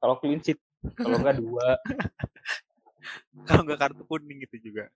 Kalau 0.00 0.16
clean 0.24 0.40
sheet, 0.40 0.56
kalau 0.94 1.16
enggak 1.18 1.36
dua. 1.40 1.66
Kalau 3.46 3.62
nggak 3.62 3.78
kartu 3.78 4.02
kuning 4.02 4.42
gitu 4.48 4.70
juga. 4.70 4.90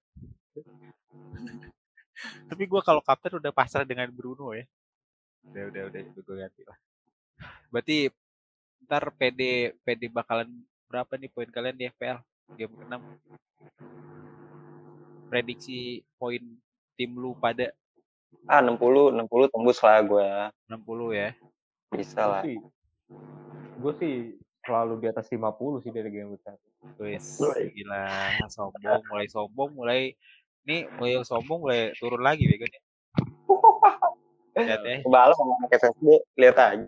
Tapi 2.50 2.62
gue 2.66 2.80
kalau 2.82 2.98
kapten 2.98 3.38
udah 3.38 3.54
pasrah 3.54 3.86
dengan 3.86 4.10
Bruno 4.10 4.50
ya. 4.50 4.66
Udah 5.46 5.70
udah 5.70 5.82
udah 5.92 6.00
gue 6.10 6.36
ganti 6.36 6.62
lah. 6.66 6.78
Berarti 7.70 8.10
ntar 8.88 9.14
PD 9.14 9.72
PD 9.86 10.10
bakalan 10.10 10.50
berapa 10.90 11.14
nih 11.14 11.30
poin 11.30 11.46
kalian 11.46 11.76
di 11.78 11.86
FPL 11.86 12.18
game 12.58 12.74
ke-6? 12.74 12.98
Prediksi 15.30 16.02
poin 16.18 16.42
tim 16.98 17.10
lu 17.14 17.38
pada 17.38 17.70
Ah, 18.46 18.62
60, 18.62 19.14
60 19.14 19.52
tembus 19.52 19.78
lah 19.82 19.98
gue. 20.02 20.26
60 20.70 21.14
ya. 21.14 21.30
Bisa 21.90 22.22
lah. 22.26 22.42
sih, 22.46 22.58
gue 23.82 23.92
sih 23.98 24.14
selalu 24.64 24.94
di 25.00 25.06
atas 25.08 25.26
50 25.32 25.82
sih 25.84 25.90
dari 25.92 26.08
game 26.12 26.36
besar. 26.36 26.56
Wes, 27.00 27.40
gila 27.72 28.04
sombong, 28.52 29.02
mulai 29.08 29.26
sombong, 29.28 29.70
mulai 29.72 30.00
nih 30.68 30.84
mulai 31.00 31.24
sombong 31.24 31.64
mulai 31.64 31.96
turun 31.96 32.20
lagi 32.20 32.44
bego 32.44 32.68
nih. 32.68 32.82
Lihat 34.60 34.80
ya, 34.84 34.96
Kebalap 35.00 35.34
sama 35.38 35.52
anak 35.62 35.72
SSD, 35.72 36.08
lihat 36.36 36.56
aja. 36.58 36.86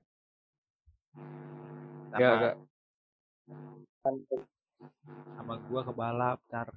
sama, 2.12 2.18
Enggak, 2.18 2.32
enggak. 2.36 2.54
sama 5.32 5.54
gua 5.70 5.80
kebalap 5.88 6.38
ntar. 6.52 6.68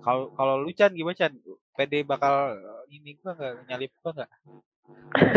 Kalau 0.00 0.32
kalau 0.34 0.54
lu 0.58 0.72
Chan 0.74 0.90
gimana 0.90 1.14
Chan? 1.14 1.32
PD 1.78 2.02
bakal 2.02 2.58
eh, 2.58 2.98
ini 2.98 3.14
gua 3.22 3.36
nggak 3.38 3.54
nyalip 3.70 3.92
gua 4.02 4.10
nggak? 4.18 4.30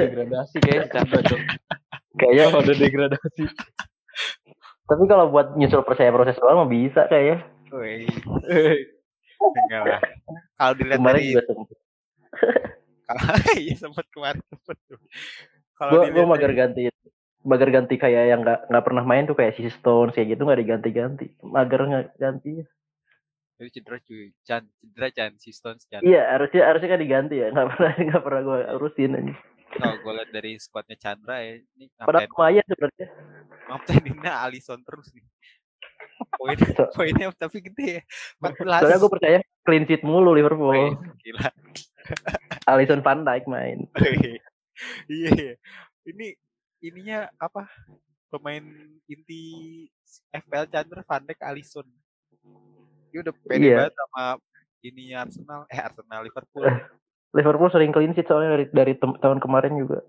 Degradasi 0.01 0.57
kayaknya 0.63 1.21
Cok. 1.29 1.41
Kayaknya 2.17 2.45
ada 2.57 2.73
degradasi. 2.73 3.43
tapi 4.83 5.03
kalau 5.07 5.31
buat 5.31 5.55
nyusul 5.55 5.81
percaya 5.81 6.11
proses 6.11 6.35
doang 6.37 6.63
mah 6.63 6.69
bisa 6.69 7.07
kayaknya. 7.07 7.43
Woi, 7.71 8.05
enggak 9.63 9.81
lah. 9.87 10.01
Kalau 10.55 10.73
dilihat 10.77 10.99
Kemarin 11.01 11.17
dari 11.17 11.29
juga 11.31 11.43
sempet. 11.49 11.77
kalau 13.07 13.23
iya 13.57 13.75
sempat 13.75 14.05
kemarin 14.11 14.41
sempet. 14.47 14.77
Kalau 15.73 15.91
Gua 15.91 16.03
gua 16.11 16.25
mager 16.29 16.51
dari- 16.51 16.59
ganti 16.59 16.81
mager 17.43 17.69
ganti 17.75 17.95
kayak 17.99 18.23
yang 18.31 18.39
nggak 18.39 18.71
nggak 18.71 18.83
pernah 18.87 19.03
main 19.03 19.27
tuh 19.27 19.35
kayak 19.35 19.59
si 19.59 19.67
Stones 19.67 20.15
kayak 20.15 20.37
gitu 20.37 20.47
nggak 20.47 20.61
diganti-ganti. 20.63 21.25
Mager 21.43 21.81
nggak 21.83 22.05
ganti. 22.15 22.63
Itu 23.59 23.69
cedera 23.79 23.99
cuy, 23.99 24.31
Chan, 24.47 24.63
cedera 24.79 25.07
Chan, 25.11 25.31
si 25.39 25.51
Stones 25.51 25.83
Chan. 25.91 26.01
Iya 26.07 26.23
harusnya 26.35 26.63
harusnya 26.67 26.89
kan 26.95 27.01
diganti 27.03 27.35
ya 27.43 27.51
nggak 27.51 27.67
pernah 27.75 27.91
nggak 28.07 28.23
pernah 28.23 28.41
gue 28.47 28.59
urusin 28.79 29.11
aja. 29.19 29.35
Kalau 29.73 29.95
gue 29.97 30.11
lihat 30.13 30.29
dari 30.29 30.51
squadnya 30.55 30.95
Chandra 30.95 31.41
ya, 31.41 31.57
ini 31.57 31.85
Padahal 31.95 32.29
lumayan 32.29 32.65
sebenarnya. 32.65 33.07
ngapteninnya 33.63 34.33
Alisson 34.43 34.79
terus 34.83 35.07
nih. 35.11 35.25
Poin 36.39 36.57
poinnya 36.93 37.27
tapi 37.33 37.57
gede 37.59 37.99
ya. 37.99 38.01
14. 38.39 38.81
Soalnya 38.85 38.99
gue 39.01 39.11
percaya 39.11 39.37
clean 39.65 39.83
sheet 39.83 40.03
mulu 40.05 40.31
Liverpool. 40.31 40.71
Wih, 40.71 40.93
Gila. 41.19 41.49
Alisson 42.71 43.01
Van 43.01 43.23
Dijk 43.23 43.45
main. 43.49 43.87
Iya. 43.97 44.43
iya. 45.09 45.53
Ini 46.05 46.27
ininya 46.83 47.31
apa? 47.39 47.67
Pemain 48.29 48.63
inti 49.05 49.41
FPL 50.31 50.69
Chandra 50.69 51.01
Van 51.01 51.23
Dijk 51.23 51.41
Alisson. 51.41 51.87
Dia 53.09 53.19
udah 53.21 53.33
pede 53.45 53.61
Iya. 53.61 53.77
banget 53.87 53.93
sama 53.97 54.23
ininya 54.83 55.17
Arsenal, 55.23 55.61
eh 55.69 55.79
Arsenal 55.79 56.21
Liverpool. 56.23 56.65
Liverpool 57.33 57.73
sering 57.73 57.89
clean 57.89 58.13
sheet 58.13 58.29
soalnya 58.29 58.53
dari 58.53 58.65
dari 58.69 58.93
tem- 58.93 59.17
tahun 59.17 59.41
kemarin 59.41 59.73
juga. 59.81 60.05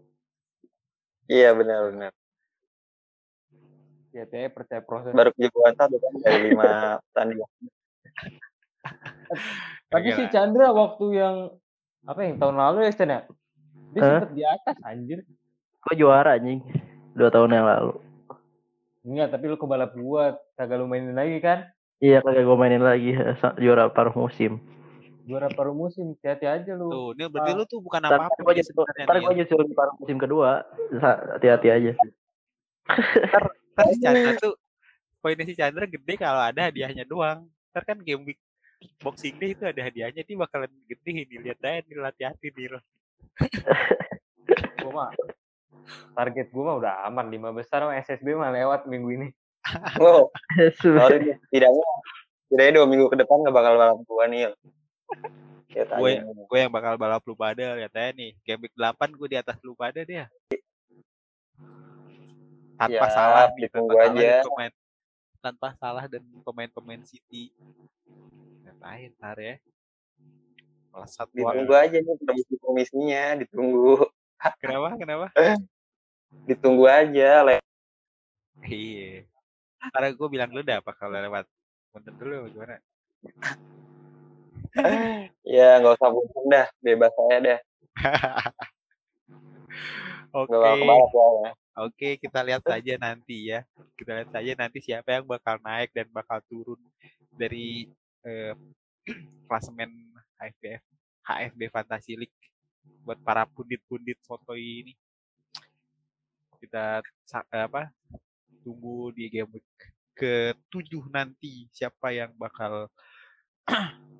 Iya, 1.25 1.57
benar-benar. 1.57 2.12
Ya, 4.12 4.25
saya 4.29 4.53
percaya 4.53 4.85
proses. 4.85 5.16
Baru 5.16 5.33
kejubuan 5.33 5.75
satu 5.75 5.97
kan 5.97 6.12
dari 6.20 6.53
lima 6.53 6.68
pertandingan. 7.11 7.51
Tapi 9.89 10.09
si. 10.12 10.25
Chandra 10.29 10.70
waktu 10.70 11.07
yang 11.16 11.37
apa 12.05 12.20
yang 12.20 12.37
tahun 12.37 12.57
lalu 12.61 12.79
ya 12.85 12.91
Stan 12.93 13.11
ya? 13.11 13.20
Dia 13.97 14.01
sempet 14.05 14.31
di 14.37 14.43
atas 14.45 14.77
anjir. 14.85 15.25
Gue 15.81 15.95
juara 15.97 16.37
anjing 16.37 16.61
dua 17.16 17.33
tahun 17.33 17.57
yang 17.57 17.66
lalu. 17.66 17.95
Enggak, 19.05 19.37
tapi 19.37 19.45
lu 19.53 19.57
kebalap 19.61 19.93
gua, 19.97 20.41
kagak 20.57 20.81
lu 20.81 20.89
mainin 20.89 21.16
lagi 21.16 21.41
kan? 21.41 21.68
Iya 22.01 22.20
kagak 22.20 22.45
gue 22.45 22.57
mainin 22.57 22.85
lagi 22.85 23.16
juara 23.64 23.89
paruh 23.89 24.12
musim. 24.12 24.61
Juara 25.25 25.49
paruh 25.49 25.72
musim, 25.72 26.12
hati-hati 26.12 26.45
aja 26.45 26.72
lu. 26.77 26.87
Tuh, 26.87 27.09
Nil 27.16 27.33
berarti 27.33 27.53
Ah. 27.53 27.57
lu 27.57 27.64
tuh 27.64 27.81
bukan 27.81 28.01
Ntar 28.05 28.29
gue 28.29 28.53
nyusul, 28.55 28.72
sebenarnya. 28.77 29.05
ntar 29.09 29.16
Nil. 29.16 29.25
gue 29.25 29.35
nyusul 29.41 29.61
di 29.64 29.75
paruh 29.75 29.95
musim 29.97 30.16
kedua. 30.20 30.51
Hati-hati 31.33 31.68
aja. 31.72 31.93
Ntar 33.72 33.85
si 33.89 33.97
Chandra 33.99 34.33
tuh 34.37 34.55
poinnya 35.18 35.45
si 35.49 35.57
Chandra 35.57 35.89
gede 35.89 36.14
kalau 36.14 36.45
ada 36.45 36.68
hadiahnya 36.68 37.09
doang. 37.09 37.49
Ntar 37.72 37.83
kan 37.83 37.99
game 38.05 38.22
week 38.29 38.41
boxing 39.01 39.41
day 39.41 39.57
itu 39.57 39.64
ada 39.64 39.81
hadiahnya 39.81 40.20
dia 40.20 40.37
bakalan 40.37 40.68
gede 40.85 41.25
nih 41.25 41.41
lihat 41.41 41.59
aja 41.64 41.81
nih 41.81 41.97
hati-hati 41.97 42.53
nih 42.53 42.77
Gua 44.85 44.93
mah 44.93 45.09
target 46.12 46.53
gua 46.53 46.64
mah 46.68 46.77
udah 46.85 46.95
aman 47.09 47.33
lima 47.33 47.49
besar 47.51 47.81
mah 47.89 47.97
SSB 47.97 48.37
mah 48.37 48.53
lewat 48.53 48.85
minggu 48.85 49.09
ini. 49.11 49.29
Wow, 49.97 50.29
sorry. 50.85 51.41
Tidaknya, 51.49 51.85
tidaknya 52.53 52.72
dua 52.77 52.87
minggu 52.87 53.09
ke 53.09 53.16
depan 53.16 53.41
nggak 53.41 53.57
bakal 53.57 53.72
balap 53.81 53.99
gua 54.05 54.29
nih. 54.29 54.53
Ya, 55.68 55.82
gue 55.90 56.12
gue 56.22 56.59
yang 56.59 56.70
bakal 56.70 56.94
balap 56.94 57.22
lu 57.26 57.34
pada 57.34 57.74
katanya 57.74 58.11
nih 58.14 58.30
game 58.46 58.61
week 58.62 58.74
8 58.78 59.11
gue 59.11 59.26
di 59.26 59.38
atas 59.38 59.59
lu 59.61 59.74
pada 59.74 60.00
dia 60.00 60.30
tanpa 62.74 63.07
Ya, 63.07 63.11
salah 63.11 63.46
ditunggu 63.55 63.90
tanpa 63.90 64.07
salah 64.07 64.14
aja. 64.14 64.30
dan 64.30 64.44
pemain 64.46 64.72
tanpa 65.40 65.68
salah 65.76 66.05
dan 66.07 66.22
pemain-pemain 66.42 67.02
City 67.02 67.50
ngapain 68.62 69.11
ntar 69.18 69.36
ya 69.36 69.57
melesat 70.90 71.26
Ditunggu 71.30 71.66
doang. 71.66 71.82
aja 71.84 71.98
nih 71.98 72.14
komisi-komisinya, 72.22 73.22
ditunggu. 73.42 74.07
kenapa 74.62 74.94
kenapa 74.94 75.26
Ditunggu 76.48 76.86
aja. 76.86 77.42
Le- 77.42 77.62
iya 78.64 79.26
karena 79.90 80.09
gue 80.11 80.28
bilang 80.30 80.50
lu 80.50 80.62
dah 80.62 80.78
apa 80.78 80.94
kalau 80.94 81.18
lewat 81.18 81.44
Punten 81.90 82.14
dulu 82.16 82.48
gimana 82.48 82.78
Ya, 85.45 85.79
nggak 85.79 85.95
usah 86.01 86.11
punten 86.11 86.45
dah. 86.51 86.66
Bebas 86.83 87.12
saya 87.14 87.39
dah. 87.39 87.61
oke 90.35 90.51
ya. 90.51 90.75
Oke, 91.75 92.22
kita 92.22 92.47
lihat 92.47 92.62
saja 92.62 92.95
nanti 92.99 93.51
ya. 93.55 93.66
Kita 93.99 94.14
lihat 94.14 94.31
saja 94.31 94.53
nanti 94.59 94.79
siapa 94.83 95.14
yang 95.14 95.27
bakal 95.27 95.59
naik 95.62 95.91
dan 95.95 96.07
bakal 96.11 96.43
turun 96.47 96.79
dari 97.35 97.91
eh, 98.22 98.55
klasemen 99.51 99.91
HFBF, 100.39 100.83
HFB 101.27 101.61
Fantasy 101.70 102.14
League 102.18 102.39
buat 103.03 103.18
para 103.22 103.47
pundit-pundit 103.47 104.18
foto 104.22 104.55
ini. 104.55 104.95
Kita 106.62 107.03
eh, 107.03 107.64
apa? 107.66 107.91
Tunggu 108.62 109.12
di 109.12 109.29
game 109.29 109.59
week 109.59 109.66
ke-7 110.14 111.11
nanti 111.11 111.66
siapa 111.75 112.14
yang 112.14 112.31
bakal 112.39 112.87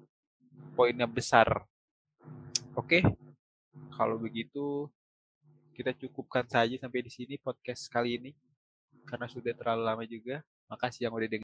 poinnya 0.75 1.07
besar. 1.07 1.47
Oke. 2.75 3.07
Kalau 3.95 4.19
begitu 4.19 4.91
kita 5.75 5.95
cukupkan 5.95 6.47
saja 6.51 6.75
sampai 6.79 7.07
di 7.07 7.11
sini 7.11 7.35
podcast 7.39 7.87
kali 7.87 8.19
ini 8.19 8.31
karena 9.07 9.31
sudah 9.31 9.55
terlalu 9.55 9.83
lama 9.87 10.05
juga. 10.05 10.43
Makasih 10.67 11.07
yang 11.07 11.15
udah 11.15 11.31
dengerin. 11.31 11.33